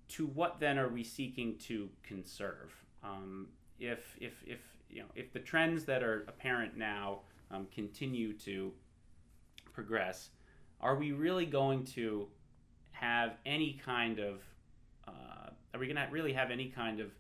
to 0.09 0.25
what 0.27 0.59
then 0.59 0.77
are 0.77 0.89
we 0.89 1.03
seeking 1.03 1.57
to 1.57 1.89
conserve? 2.03 2.73
Um, 3.03 3.47
if, 3.79 4.15
if, 4.19 4.33
if, 4.45 4.59
you 4.89 5.01
know, 5.01 5.07
if 5.15 5.31
the 5.31 5.39
trends 5.39 5.85
that 5.85 6.03
are 6.03 6.25
apparent 6.27 6.77
now 6.77 7.19
um, 7.49 7.67
continue 7.73 8.33
to 8.39 8.71
progress, 9.73 10.29
are 10.79 10.95
we 10.95 11.11
really 11.11 11.45
going 11.45 11.85
to 11.85 12.27
have 12.91 13.33
any 13.45 13.79
kind 13.83 14.19
of, 14.19 14.41
uh, 15.07 15.49
are 15.73 15.79
we 15.79 15.87
going 15.87 15.95
to 15.95 16.07
really 16.11 16.33
have 16.33 16.51
any 16.51 16.67
kind 16.67 16.99
of 16.99 17.11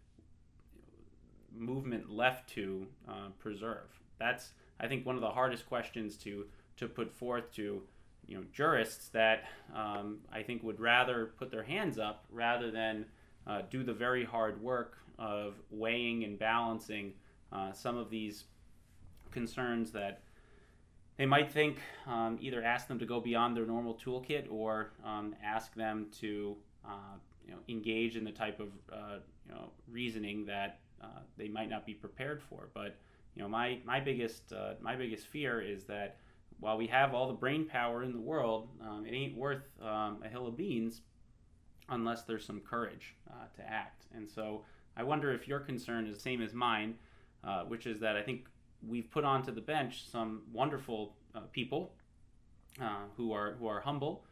movement 1.55 2.09
left 2.09 2.49
to 2.49 2.85
uh, 3.07 3.29
preserve? 3.39 3.87
That's, 4.19 4.51
I 4.79 4.87
think, 4.87 5.05
one 5.05 5.15
of 5.15 5.21
the 5.21 5.29
hardest 5.29 5.65
questions 5.65 6.17
to 6.17 6.45
to 6.81 6.87
put 6.87 7.13
forth 7.13 7.53
to 7.53 7.81
you 8.27 8.35
know 8.35 8.43
jurists 8.51 9.07
that 9.09 9.45
um, 9.73 10.17
I 10.33 10.41
think 10.41 10.63
would 10.63 10.79
rather 10.79 11.33
put 11.37 11.51
their 11.51 11.63
hands 11.63 11.97
up 11.97 12.25
rather 12.31 12.71
than 12.71 13.05
uh, 13.47 13.61
do 13.69 13.83
the 13.83 13.93
very 13.93 14.25
hard 14.25 14.61
work 14.61 14.97
of 15.17 15.55
weighing 15.69 16.23
and 16.23 16.37
balancing 16.37 17.13
uh, 17.51 17.71
some 17.71 17.97
of 17.97 18.09
these 18.09 18.45
concerns 19.29 19.91
that 19.91 20.23
they 21.17 21.25
might 21.25 21.51
think 21.51 21.77
um, 22.07 22.39
either 22.41 22.63
ask 22.63 22.87
them 22.87 22.97
to 22.97 23.05
go 23.05 23.19
beyond 23.19 23.55
their 23.55 23.65
normal 23.67 23.93
toolkit 23.93 24.51
or 24.51 24.91
um, 25.05 25.35
ask 25.43 25.75
them 25.75 26.07
to 26.19 26.55
uh, 26.83 27.15
you 27.45 27.53
know, 27.53 27.59
engage 27.69 28.17
in 28.17 28.23
the 28.23 28.31
type 28.31 28.59
of 28.59 28.69
uh, 28.91 29.17
you 29.47 29.53
know, 29.53 29.69
reasoning 29.87 30.45
that 30.45 30.79
uh, 31.03 31.19
they 31.37 31.47
might 31.47 31.69
not 31.69 31.85
be 31.85 31.93
prepared 31.93 32.41
for. 32.41 32.69
But 32.73 32.97
you 33.35 33.43
know, 33.43 33.47
my, 33.47 33.79
my 33.85 33.99
biggest 33.99 34.51
uh, 34.51 34.73
my 34.81 34.95
biggest 34.95 35.27
fear 35.27 35.61
is 35.61 35.83
that 35.85 36.17
while 36.59 36.77
we 36.77 36.87
have 36.87 37.13
all 37.13 37.27
the 37.27 37.33
brain 37.33 37.65
power 37.65 38.03
in 38.03 38.11
the 38.11 38.19
world, 38.19 38.69
um, 38.81 39.05
it 39.05 39.13
ain't 39.13 39.35
worth 39.35 39.63
um, 39.81 40.21
a 40.23 40.27
hill 40.27 40.47
of 40.47 40.55
beans 40.57 41.01
unless 41.89 42.23
there's 42.23 42.45
some 42.45 42.59
courage 42.61 43.15
uh, 43.29 43.45
to 43.55 43.67
act. 43.67 44.05
And 44.15 44.29
so 44.29 44.63
I 44.95 45.03
wonder 45.03 45.33
if 45.33 45.47
your 45.47 45.59
concern 45.59 46.07
is 46.07 46.15
the 46.15 46.21
same 46.21 46.41
as 46.41 46.53
mine, 46.53 46.95
uh, 47.43 47.63
which 47.63 47.87
is 47.87 47.99
that 47.99 48.15
I 48.15 48.21
think 48.21 48.45
we've 48.87 49.09
put 49.09 49.23
onto 49.23 49.51
the 49.51 49.61
bench 49.61 50.03
some 50.09 50.43
wonderful 50.51 51.15
uh, 51.35 51.41
people 51.51 51.93
uh, 52.81 53.05
who 53.17 53.33
are 53.33 53.53
who 53.53 53.67
are 53.67 53.81
humble, 53.81 54.23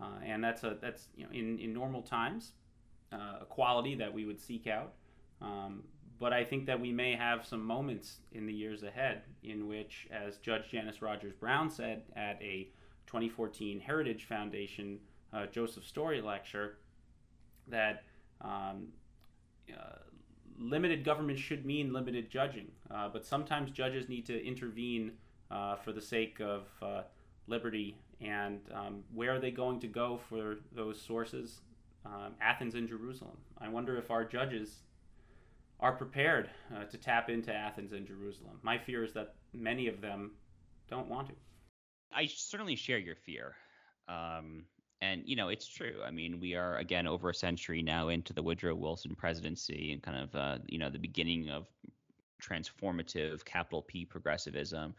uh, 0.00 0.18
and 0.24 0.42
that's 0.42 0.64
a 0.64 0.76
that's 0.80 1.08
you 1.16 1.24
know 1.24 1.30
in 1.32 1.58
in 1.58 1.72
normal 1.72 2.02
times 2.02 2.52
uh, 3.12 3.38
a 3.42 3.44
quality 3.44 3.94
that 3.96 4.12
we 4.12 4.24
would 4.24 4.40
seek 4.40 4.66
out. 4.66 4.92
Um, 5.40 5.84
but 6.18 6.32
I 6.32 6.44
think 6.44 6.66
that 6.66 6.80
we 6.80 6.92
may 6.92 7.14
have 7.14 7.46
some 7.46 7.64
moments 7.64 8.18
in 8.32 8.46
the 8.46 8.52
years 8.52 8.82
ahead 8.82 9.22
in 9.42 9.68
which, 9.68 10.08
as 10.10 10.38
Judge 10.38 10.68
Janice 10.70 11.00
Rogers 11.00 11.32
Brown 11.32 11.70
said 11.70 12.02
at 12.16 12.40
a 12.42 12.68
2014 13.06 13.80
Heritage 13.80 14.24
Foundation 14.24 14.98
uh, 15.32 15.46
Joseph 15.46 15.84
Story 15.84 16.20
lecture, 16.20 16.78
that 17.68 18.02
um, 18.40 18.88
uh, 19.72 19.98
limited 20.58 21.04
government 21.04 21.38
should 21.38 21.64
mean 21.64 21.92
limited 21.92 22.30
judging. 22.30 22.68
Uh, 22.90 23.08
but 23.08 23.24
sometimes 23.24 23.70
judges 23.70 24.08
need 24.08 24.26
to 24.26 24.44
intervene 24.44 25.12
uh, 25.50 25.76
for 25.76 25.92
the 25.92 26.00
sake 26.00 26.40
of 26.40 26.66
uh, 26.82 27.02
liberty. 27.46 27.96
And 28.20 28.60
um, 28.74 29.04
where 29.14 29.34
are 29.34 29.38
they 29.38 29.52
going 29.52 29.78
to 29.80 29.86
go 29.86 30.18
for 30.28 30.56
those 30.74 31.00
sources? 31.00 31.60
Um, 32.04 32.34
Athens 32.40 32.74
and 32.74 32.88
Jerusalem. 32.88 33.36
I 33.58 33.68
wonder 33.68 33.96
if 33.96 34.10
our 34.10 34.24
judges 34.24 34.80
are 35.80 35.92
prepared 35.92 36.50
uh, 36.74 36.84
to 36.84 36.98
tap 36.98 37.30
into 37.30 37.54
Athens 37.54 37.92
and 37.92 38.06
Jerusalem. 38.06 38.58
My 38.62 38.78
fear 38.78 39.04
is 39.04 39.12
that 39.12 39.34
many 39.52 39.86
of 39.86 40.00
them 40.00 40.32
don't 40.90 41.08
want 41.08 41.28
to. 41.28 41.34
I 42.12 42.26
certainly 42.26 42.76
share 42.76 42.98
your 42.98 43.14
fear. 43.14 43.54
Um, 44.08 44.64
and, 45.00 45.22
you 45.24 45.36
know, 45.36 45.48
it's 45.48 45.68
true. 45.68 45.96
I 46.04 46.10
mean, 46.10 46.40
we 46.40 46.54
are, 46.54 46.76
again, 46.78 47.06
over 47.06 47.30
a 47.30 47.34
century 47.34 47.82
now 47.82 48.08
into 48.08 48.32
the 48.32 48.42
Woodrow 48.42 48.74
Wilson 48.74 49.14
presidency 49.14 49.92
and 49.92 50.02
kind 50.02 50.18
of, 50.18 50.34
uh, 50.34 50.58
you 50.66 50.78
know, 50.78 50.90
the 50.90 50.98
beginning 50.98 51.50
of 51.50 51.68
transformative 52.42 53.44
capital 53.44 53.82
P 53.82 54.04
progressivism. 54.04 54.94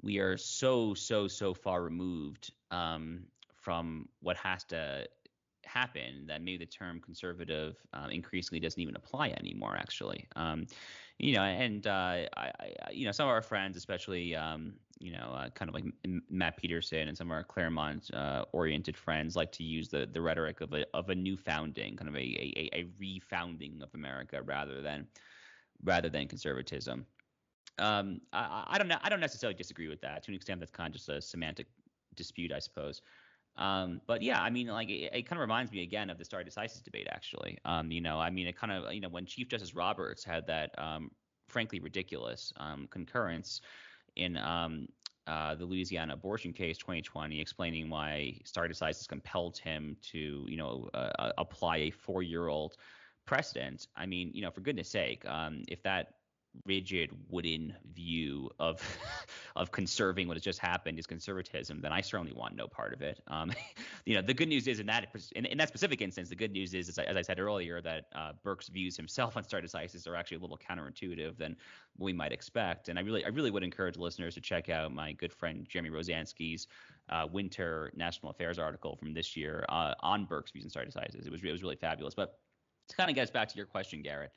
We 0.00 0.18
are 0.18 0.36
so, 0.38 0.94
so, 0.94 1.28
so 1.28 1.52
far 1.52 1.82
removed 1.82 2.52
um, 2.70 3.24
from 3.60 4.08
what 4.20 4.36
has 4.38 4.64
to 4.64 5.06
happen 5.66 6.26
that 6.26 6.42
maybe 6.42 6.58
the 6.58 6.66
term 6.66 7.00
conservative 7.00 7.76
um, 7.92 8.10
increasingly 8.10 8.60
doesn't 8.60 8.80
even 8.80 8.96
apply 8.96 9.28
anymore 9.38 9.76
actually. 9.76 10.26
Um, 10.36 10.66
you 11.18 11.34
know 11.34 11.42
and 11.42 11.86
uh, 11.86 11.90
I, 12.36 12.52
I, 12.60 12.72
you 12.92 13.06
know 13.06 13.12
some 13.12 13.28
of 13.28 13.32
our 13.32 13.42
friends 13.42 13.76
especially 13.76 14.34
um, 14.36 14.74
you 14.98 15.12
know 15.12 15.32
uh, 15.34 15.48
kind 15.50 15.68
of 15.68 15.74
like 15.74 15.84
Matt 16.30 16.56
Peterson 16.56 17.08
and 17.08 17.16
some 17.16 17.28
of 17.28 17.32
our 17.32 17.44
Claremont 17.44 18.10
uh, 18.12 18.44
oriented 18.52 18.96
friends 18.96 19.36
like 19.36 19.52
to 19.52 19.62
use 19.62 19.88
the 19.88 20.08
the 20.12 20.20
rhetoric 20.20 20.60
of 20.60 20.72
a 20.74 20.84
of 20.94 21.10
a 21.10 21.14
new 21.14 21.36
founding 21.36 21.96
kind 21.96 22.08
of 22.08 22.16
a 22.16 22.18
a, 22.18 22.70
a 22.72 22.84
refounding 23.00 23.82
of 23.82 23.94
America 23.94 24.42
rather 24.42 24.82
than 24.82 25.06
rather 25.84 26.08
than 26.08 26.28
conservatism. 26.28 27.06
Um, 27.78 28.20
I, 28.32 28.64
I 28.68 28.78
don't 28.78 28.88
know 28.88 28.98
I 29.02 29.08
don't 29.08 29.20
necessarily 29.20 29.56
disagree 29.56 29.88
with 29.88 30.00
that 30.02 30.22
to 30.24 30.30
an 30.30 30.34
extent 30.34 30.60
that's 30.60 30.72
kind 30.72 30.88
of 30.88 30.94
just 30.94 31.08
a 31.08 31.20
semantic 31.20 31.66
dispute 32.14 32.52
I 32.52 32.58
suppose 32.58 33.02
um, 33.58 34.00
but 34.06 34.22
yeah, 34.22 34.40
I 34.40 34.50
mean, 34.50 34.68
like 34.68 34.90
it, 34.90 35.10
it, 35.12 35.22
kind 35.26 35.38
of 35.38 35.40
reminds 35.40 35.72
me 35.72 35.82
again 35.82 36.10
of 36.10 36.18
the 36.18 36.24
stare 36.24 36.44
decisis 36.44 36.82
debate, 36.82 37.08
actually. 37.10 37.58
Um, 37.64 37.90
you 37.90 38.00
know, 38.00 38.18
I 38.18 38.30
mean, 38.30 38.46
it 38.46 38.56
kind 38.56 38.72
of, 38.72 38.92
you 38.92 39.00
know, 39.00 39.08
when 39.08 39.24
Chief 39.24 39.48
Justice 39.48 39.74
Roberts 39.74 40.24
had 40.24 40.46
that, 40.46 40.74
um, 40.78 41.10
frankly, 41.48 41.80
ridiculous 41.80 42.52
um, 42.58 42.86
concurrence 42.90 43.62
in 44.16 44.36
um, 44.36 44.88
uh, 45.26 45.54
the 45.54 45.64
Louisiana 45.64 46.14
abortion 46.14 46.52
case 46.52 46.76
2020, 46.76 47.40
explaining 47.40 47.88
why 47.88 48.38
stare 48.44 48.68
decisis 48.68 49.08
compelled 49.08 49.56
him 49.56 49.96
to, 50.12 50.44
you 50.48 50.56
know, 50.56 50.88
uh, 50.92 51.10
uh, 51.18 51.32
apply 51.38 51.78
a 51.78 51.90
four-year-old 51.90 52.76
precedent. 53.24 53.86
I 53.96 54.04
mean, 54.06 54.30
you 54.34 54.42
know, 54.42 54.50
for 54.50 54.60
goodness 54.60 54.90
sake, 54.90 55.24
um, 55.26 55.62
if 55.68 55.82
that 55.82 56.14
rigid 56.64 57.10
wooden 57.28 57.74
view 57.94 58.50
of 58.58 58.82
of 59.56 59.70
conserving 59.72 60.28
what 60.28 60.36
has 60.36 60.42
just 60.42 60.58
happened 60.58 60.98
is 60.98 61.06
conservatism, 61.06 61.80
then 61.80 61.92
I 61.92 62.00
certainly 62.00 62.32
want 62.32 62.56
no 62.56 62.66
part 62.66 62.92
of 62.92 63.02
it. 63.02 63.20
Um, 63.28 63.52
you 64.04 64.14
know, 64.14 64.22
the 64.22 64.34
good 64.34 64.48
news 64.48 64.66
is 64.66 64.80
in 64.80 64.86
that 64.86 65.08
in, 65.34 65.46
in, 65.46 65.58
that 65.58 65.68
specific 65.68 66.00
instance, 66.00 66.28
the 66.28 66.36
good 66.36 66.52
news 66.52 66.74
is, 66.74 66.88
as 66.88 66.98
I, 66.98 67.04
as 67.04 67.16
I 67.16 67.22
said 67.22 67.38
earlier, 67.38 67.80
that 67.80 68.06
uh, 68.14 68.32
Burke's 68.42 68.68
views 68.68 68.96
himself 68.96 69.36
on 69.36 69.44
stare 69.44 69.62
decisis 69.62 70.06
are 70.06 70.16
actually 70.16 70.38
a 70.38 70.40
little 70.40 70.58
counterintuitive 70.58 71.36
than 71.36 71.56
we 71.98 72.12
might 72.12 72.32
expect. 72.32 72.88
And 72.88 72.98
I 72.98 73.02
really 73.02 73.24
I 73.24 73.28
really 73.28 73.50
would 73.50 73.62
encourage 73.62 73.96
listeners 73.96 74.34
to 74.34 74.40
check 74.40 74.68
out 74.68 74.92
my 74.92 75.12
good 75.12 75.32
friend 75.32 75.66
Jeremy 75.68 75.90
Rozansky's 75.90 76.66
uh, 77.08 77.26
winter 77.30 77.92
national 77.94 78.30
affairs 78.30 78.58
article 78.58 78.96
from 78.96 79.14
this 79.14 79.36
year 79.36 79.64
uh, 79.68 79.94
on 80.00 80.24
Burke's 80.24 80.50
views 80.50 80.64
on 80.64 80.70
stare 80.70 80.84
decisis. 80.84 81.26
It 81.26 81.32
was 81.32 81.42
it 81.42 81.52
was 81.52 81.62
really 81.62 81.76
fabulous. 81.76 82.14
But 82.14 82.38
to 82.88 82.96
kind 82.96 83.10
of 83.10 83.16
get 83.16 83.22
us 83.22 83.30
back 83.30 83.48
to 83.48 83.56
your 83.56 83.66
question, 83.66 84.02
Garrett. 84.02 84.32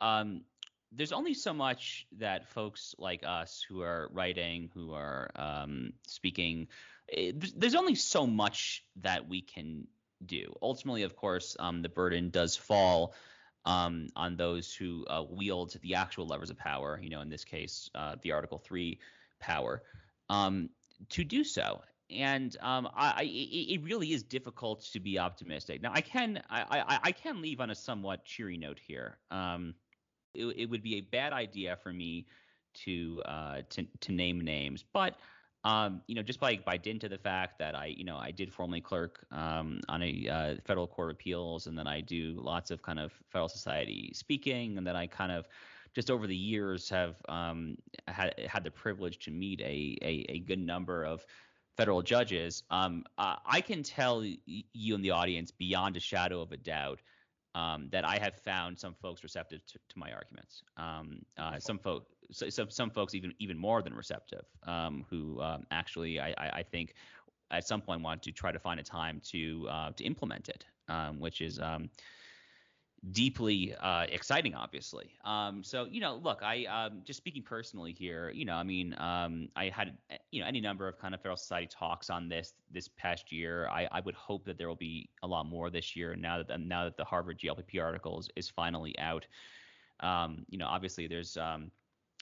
Um, 0.00 0.42
there's 0.92 1.12
only 1.12 1.34
so 1.34 1.52
much 1.52 2.06
that 2.18 2.48
folks 2.48 2.94
like 2.98 3.22
us 3.26 3.64
who 3.68 3.82
are 3.82 4.08
writing, 4.12 4.70
who 4.74 4.92
are 4.92 5.30
um, 5.36 5.92
speaking, 6.06 6.68
eh, 7.12 7.32
there's 7.56 7.74
only 7.74 7.94
so 7.94 8.26
much 8.26 8.84
that 8.96 9.28
we 9.28 9.40
can 9.40 9.86
do. 10.24 10.52
Ultimately, 10.62 11.02
of 11.02 11.16
course, 11.16 11.56
um, 11.58 11.82
the 11.82 11.88
burden 11.88 12.30
does 12.30 12.56
fall 12.56 13.14
um, 13.64 14.08
on 14.16 14.36
those 14.36 14.72
who 14.72 15.04
uh, 15.06 15.24
wield 15.28 15.76
the 15.82 15.94
actual 15.94 16.26
levers 16.26 16.50
of 16.50 16.56
power. 16.56 16.98
You 17.02 17.10
know, 17.10 17.20
in 17.20 17.28
this 17.28 17.44
case, 17.44 17.90
uh, 17.94 18.16
the 18.22 18.32
Article 18.32 18.58
Three 18.58 18.98
power. 19.40 19.82
Um, 20.30 20.70
to 21.10 21.24
do 21.24 21.44
so. 21.44 21.80
And 22.10 22.56
um, 22.60 22.88
I, 22.94 23.22
it, 23.22 23.74
it 23.74 23.82
really 23.82 24.12
is 24.12 24.22
difficult 24.22 24.82
to 24.92 25.00
be 25.00 25.18
optimistic. 25.18 25.82
Now, 25.82 25.92
I 25.92 26.00
can 26.00 26.42
I, 26.48 26.62
I, 26.70 26.98
I 27.04 27.12
can 27.12 27.42
leave 27.42 27.60
on 27.60 27.70
a 27.70 27.74
somewhat 27.74 28.24
cheery 28.24 28.56
note 28.56 28.78
here. 28.78 29.18
Um, 29.30 29.74
it, 30.34 30.46
it 30.56 30.70
would 30.70 30.82
be 30.82 30.96
a 30.96 31.00
bad 31.00 31.32
idea 31.32 31.76
for 31.82 31.92
me 31.92 32.26
to 32.84 33.22
uh, 33.24 33.62
to 33.70 33.86
to 34.00 34.12
name 34.12 34.40
names, 34.40 34.84
but 34.92 35.16
um, 35.64 36.02
you 36.06 36.14
know, 36.14 36.22
just 36.22 36.40
by 36.40 36.56
by 36.64 36.76
dint 36.76 37.04
of 37.04 37.10
the 37.10 37.18
fact 37.18 37.58
that 37.58 37.74
I, 37.74 37.86
you 37.86 38.04
know, 38.04 38.16
I 38.16 38.30
did 38.30 38.52
formerly 38.52 38.80
clerk 38.80 39.26
um, 39.32 39.80
on 39.88 40.02
a 40.02 40.28
uh, 40.28 40.54
federal 40.64 40.86
court 40.86 41.10
of 41.10 41.16
appeals, 41.16 41.66
and 41.66 41.76
then 41.76 41.86
I 41.86 42.00
do 42.00 42.40
lots 42.40 42.70
of 42.70 42.80
kind 42.82 42.98
of 43.00 43.12
federal 43.28 43.48
society 43.48 44.12
speaking, 44.14 44.78
and 44.78 44.86
then 44.86 44.96
I 44.96 45.06
kind 45.06 45.32
of 45.32 45.48
just 45.94 46.10
over 46.10 46.26
the 46.26 46.36
years 46.36 46.88
have 46.90 47.16
um, 47.28 47.76
had 48.06 48.34
had 48.48 48.62
the 48.62 48.70
privilege 48.70 49.18
to 49.20 49.30
meet 49.30 49.60
a 49.60 49.98
a, 50.00 50.26
a 50.28 50.38
good 50.40 50.60
number 50.60 51.04
of 51.04 51.26
federal 51.76 52.02
judges. 52.02 52.62
Um, 52.70 53.04
uh, 53.18 53.36
I 53.44 53.60
can 53.60 53.82
tell 53.82 54.24
you 54.24 54.94
in 54.94 55.02
the 55.02 55.10
audience 55.10 55.50
beyond 55.50 55.96
a 55.96 56.00
shadow 56.00 56.40
of 56.40 56.52
a 56.52 56.56
doubt 56.56 57.00
um, 57.58 57.88
that 57.90 58.04
I 58.04 58.18
have 58.18 58.36
found 58.36 58.78
some 58.78 58.94
folks 59.02 59.24
receptive 59.24 59.66
to, 59.66 59.78
to 59.88 59.98
my 59.98 60.12
arguments. 60.12 60.62
Um, 60.76 61.22
uh, 61.36 61.58
some 61.58 61.78
folks, 61.78 62.06
some 62.30 62.70
some 62.70 62.90
folks 62.90 63.14
even 63.14 63.34
even 63.40 63.58
more 63.58 63.82
than 63.82 63.94
receptive, 63.94 64.44
um, 64.64 65.04
who 65.10 65.40
um, 65.40 65.64
actually 65.72 66.20
I, 66.20 66.28
I, 66.38 66.50
I, 66.60 66.62
think 66.62 66.94
at 67.50 67.66
some 67.66 67.80
point 67.80 68.02
want 68.02 68.22
to 68.22 68.32
try 68.32 68.52
to 68.52 68.60
find 68.60 68.78
a 68.78 68.84
time 68.84 69.20
to 69.32 69.66
uh, 69.68 69.90
to 69.96 70.04
implement 70.04 70.48
it, 70.48 70.64
um, 70.88 71.18
which 71.18 71.40
is 71.40 71.58
um, 71.58 71.90
deeply 73.12 73.74
uh, 73.80 74.06
exciting, 74.08 74.54
obviously. 74.54 75.10
Um, 75.24 75.62
so 75.62 75.86
you 75.90 76.00
know, 76.00 76.20
look, 76.22 76.42
I 76.42 76.64
um, 76.64 77.02
just 77.04 77.16
speaking 77.16 77.42
personally 77.42 77.92
here, 77.92 78.30
you 78.30 78.44
know, 78.44 78.54
I 78.54 78.62
mean, 78.62 78.94
um, 78.98 79.48
I 79.56 79.68
had 79.68 79.96
you 80.30 80.40
know 80.40 80.46
any 80.46 80.60
number 80.60 80.88
of 80.88 80.98
kind 80.98 81.14
of 81.14 81.20
federal 81.20 81.36
society 81.36 81.68
talks 81.70 82.10
on 82.10 82.28
this 82.28 82.54
this 82.70 82.88
past 82.88 83.32
year. 83.32 83.68
I, 83.68 83.88
I 83.92 84.00
would 84.00 84.14
hope 84.14 84.44
that 84.46 84.58
there 84.58 84.68
will 84.68 84.76
be 84.76 85.08
a 85.22 85.26
lot 85.26 85.46
more 85.46 85.70
this 85.70 85.94
year. 85.96 86.16
Now 86.16 86.42
that 86.42 86.60
now 86.60 86.84
that 86.84 86.96
the 86.96 87.04
Harvard 87.04 87.38
JLPP 87.38 87.82
article 87.82 88.18
is, 88.18 88.28
is 88.36 88.48
finally 88.48 88.98
out, 88.98 89.26
um, 90.00 90.44
you 90.48 90.58
know, 90.58 90.66
obviously 90.66 91.06
there's 91.06 91.36
um, 91.36 91.70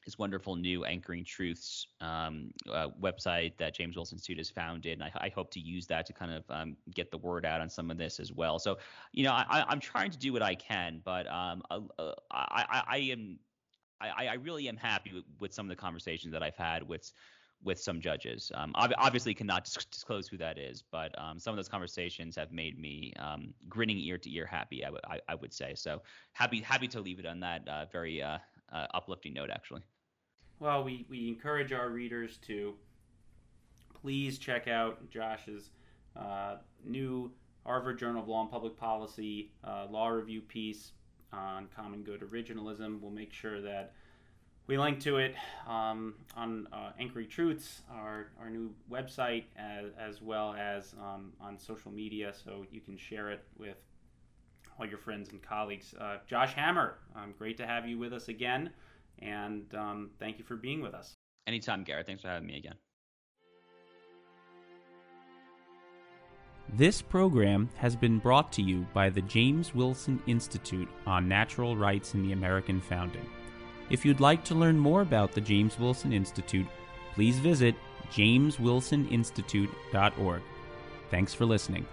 his 0.07 0.17
wonderful 0.19 0.55
new 0.55 0.85
Anchoring 0.85 1.25
Truths 1.25 1.89
um, 2.01 2.53
uh, 2.73 2.89
website 3.03 3.57
that 3.59 3.75
James 3.75 3.97
Wilson 3.97 4.17
Institute 4.17 4.39
has 4.39 4.49
founded. 4.49 5.01
And 5.01 5.03
I, 5.03 5.11
I, 5.27 5.29
hope 5.29 5.51
to 5.51 5.61
use 5.61 5.85
that 5.89 6.07
to 6.07 6.13
kind 6.13 6.31
of 6.31 6.45
um, 6.49 6.77
get 6.95 7.11
the 7.11 7.19
word 7.19 7.45
out 7.45 7.61
on 7.61 7.69
some 7.69 7.91
of 7.91 7.99
this 7.99 8.21
as 8.21 8.33
well. 8.33 8.61
So, 8.61 8.79
you 9.13 9.25
know, 9.25 9.33
I, 9.33 9.65
am 9.69 9.81
trying 9.81 10.13
to 10.13 10.19
do 10.19 10.33
what 10.33 10.43
I 10.43 10.55
can, 10.55 11.03
but 11.05 11.27
um, 11.27 11.61
uh, 11.71 11.81
uh 11.99 12.15
I, 12.31 12.83
I, 12.89 12.97
am. 12.99 13.39
I, 14.01 14.29
I 14.29 14.35
really 14.35 14.69
am 14.69 14.77
happy 14.77 15.13
with, 15.13 15.25
with, 15.41 15.53
some 15.53 15.67
of 15.67 15.71
the 15.71 15.77
conversations 15.77 16.33
that 16.33 16.43
I've 16.43 16.57
had 16.57 16.87
with 16.87 17.13
with 17.65 17.81
some 17.81 18.01
judges. 18.01 18.53
Um, 18.55 18.73
obviously, 18.77 19.35
cannot 19.35 19.65
disclose 19.65 20.29
who 20.29 20.37
that 20.37 20.57
is, 20.57 20.85
but 20.93 21.19
um, 21.19 21.41
some 21.41 21.53
of 21.53 21.57
those 21.57 21.69
conversations 21.69 22.37
have 22.37 22.53
made 22.53 22.79
me 22.79 23.13
um, 23.19 23.55
grinning 23.69 23.99
ear 23.99 24.19
to 24.19 24.33
ear 24.33 24.47
happy. 24.47 24.85
I, 24.85 24.89
w- 24.89 25.01
I, 25.09 25.19
I 25.29 25.35
would 25.35 25.53
say 25.53 25.75
so. 25.75 26.03
Happy 26.33 26.61
happy 26.61 26.87
to 26.89 27.01
leave 27.01 27.19
it 27.19 27.27
on 27.27 27.41
that 27.41 27.67
uh, 27.67 27.87
very 27.91 28.23
uh, 28.23 28.39
uh, 28.73 28.87
uplifting 28.95 29.35
note, 29.35 29.51
actually. 29.51 29.83
Well, 30.59 30.85
we, 30.85 31.05
we 31.11 31.29
encourage 31.29 31.73
our 31.73 31.91
readers 31.91 32.39
to 32.47 32.75
please 34.01 34.39
check 34.39 34.69
out 34.69 35.11
Josh's 35.11 35.71
uh, 36.17 36.57
new 36.83 37.31
Harvard 37.67 37.99
Journal 37.99 38.23
of 38.23 38.29
Law 38.29 38.41
and 38.41 38.51
Public 38.51 38.75
Policy 38.77 39.51
uh, 39.65 39.87
law 39.91 40.09
review 40.09 40.41
piece 40.41 40.93
on 41.31 41.69
common 41.77 42.03
good 42.03 42.23
originalism. 42.23 43.01
We'll 43.03 43.11
make 43.11 43.35
sure 43.35 43.61
that 43.61 43.93
we 44.67 44.79
link 44.79 44.99
to 45.01 45.19
it 45.19 45.35
um, 45.69 46.15
on 46.35 46.69
uh, 46.73 46.93
Anchoring 46.99 47.29
Truths, 47.29 47.83
our, 47.93 48.29
our 48.41 48.49
new 48.49 48.73
website, 48.91 49.45
as, 49.59 49.91
as 49.99 50.23
well 50.23 50.55
as 50.55 50.95
um, 50.99 51.35
on 51.39 51.59
social 51.59 51.93
media, 51.93 52.33
so 52.33 52.65
you 52.73 52.81
can 52.81 52.97
share 52.97 53.31
it 53.31 53.45
with 53.59 53.77
all 54.79 54.87
your 54.87 54.99
friends 54.99 55.31
and 55.33 55.43
colleagues. 55.43 55.95
Uh, 56.01 56.17
Josh 56.27 56.55
Hammer, 56.55 56.97
um, 57.15 57.35
great 57.37 57.59
to 57.59 57.67
have 57.67 57.87
you 57.87 57.99
with 57.99 58.15
us 58.15 58.29
again. 58.29 58.71
And 59.21 59.73
um, 59.75 60.11
thank 60.19 60.39
you 60.39 60.45
for 60.45 60.57
being 60.57 60.83
with 60.83 60.95
us. 60.95 61.17
Anytime, 61.47 61.85
Garrett. 61.85 62.07
Thanks 62.07 62.23
for 62.23 62.29
having 62.29 62.47
me 62.47 62.59
again. 62.59 62.75
This 66.75 67.01
program 67.01 67.71
has 67.77 67.95
been 67.95 68.19
brought 68.19 68.51
to 68.55 68.63
you 68.63 68.89
by 68.93 69.09
the 69.09 69.23
James 69.23 69.73
Wilson 69.75 70.21
Institute 70.27 70.89
on 71.07 71.29
Natural 71.29 71.77
Rights 71.77 72.15
in 72.15 72.23
the 72.23 72.33
American 72.33 72.81
Founding. 72.81 73.25
If 73.89 74.05
you'd 74.05 74.19
like 74.19 74.43
to 74.45 74.57
learn 74.57 74.77
more 74.77 75.03
about 75.03 75.31
the 75.33 75.41
James 75.41 75.79
Wilson 75.79 76.13
Institute, 76.13 76.67
please 77.15 77.39
visit 77.39 77.77
jameswilsoninstitute.org. 78.11 80.43
Thanks 81.09 81.33
for 81.33 81.45
listening. 81.45 81.87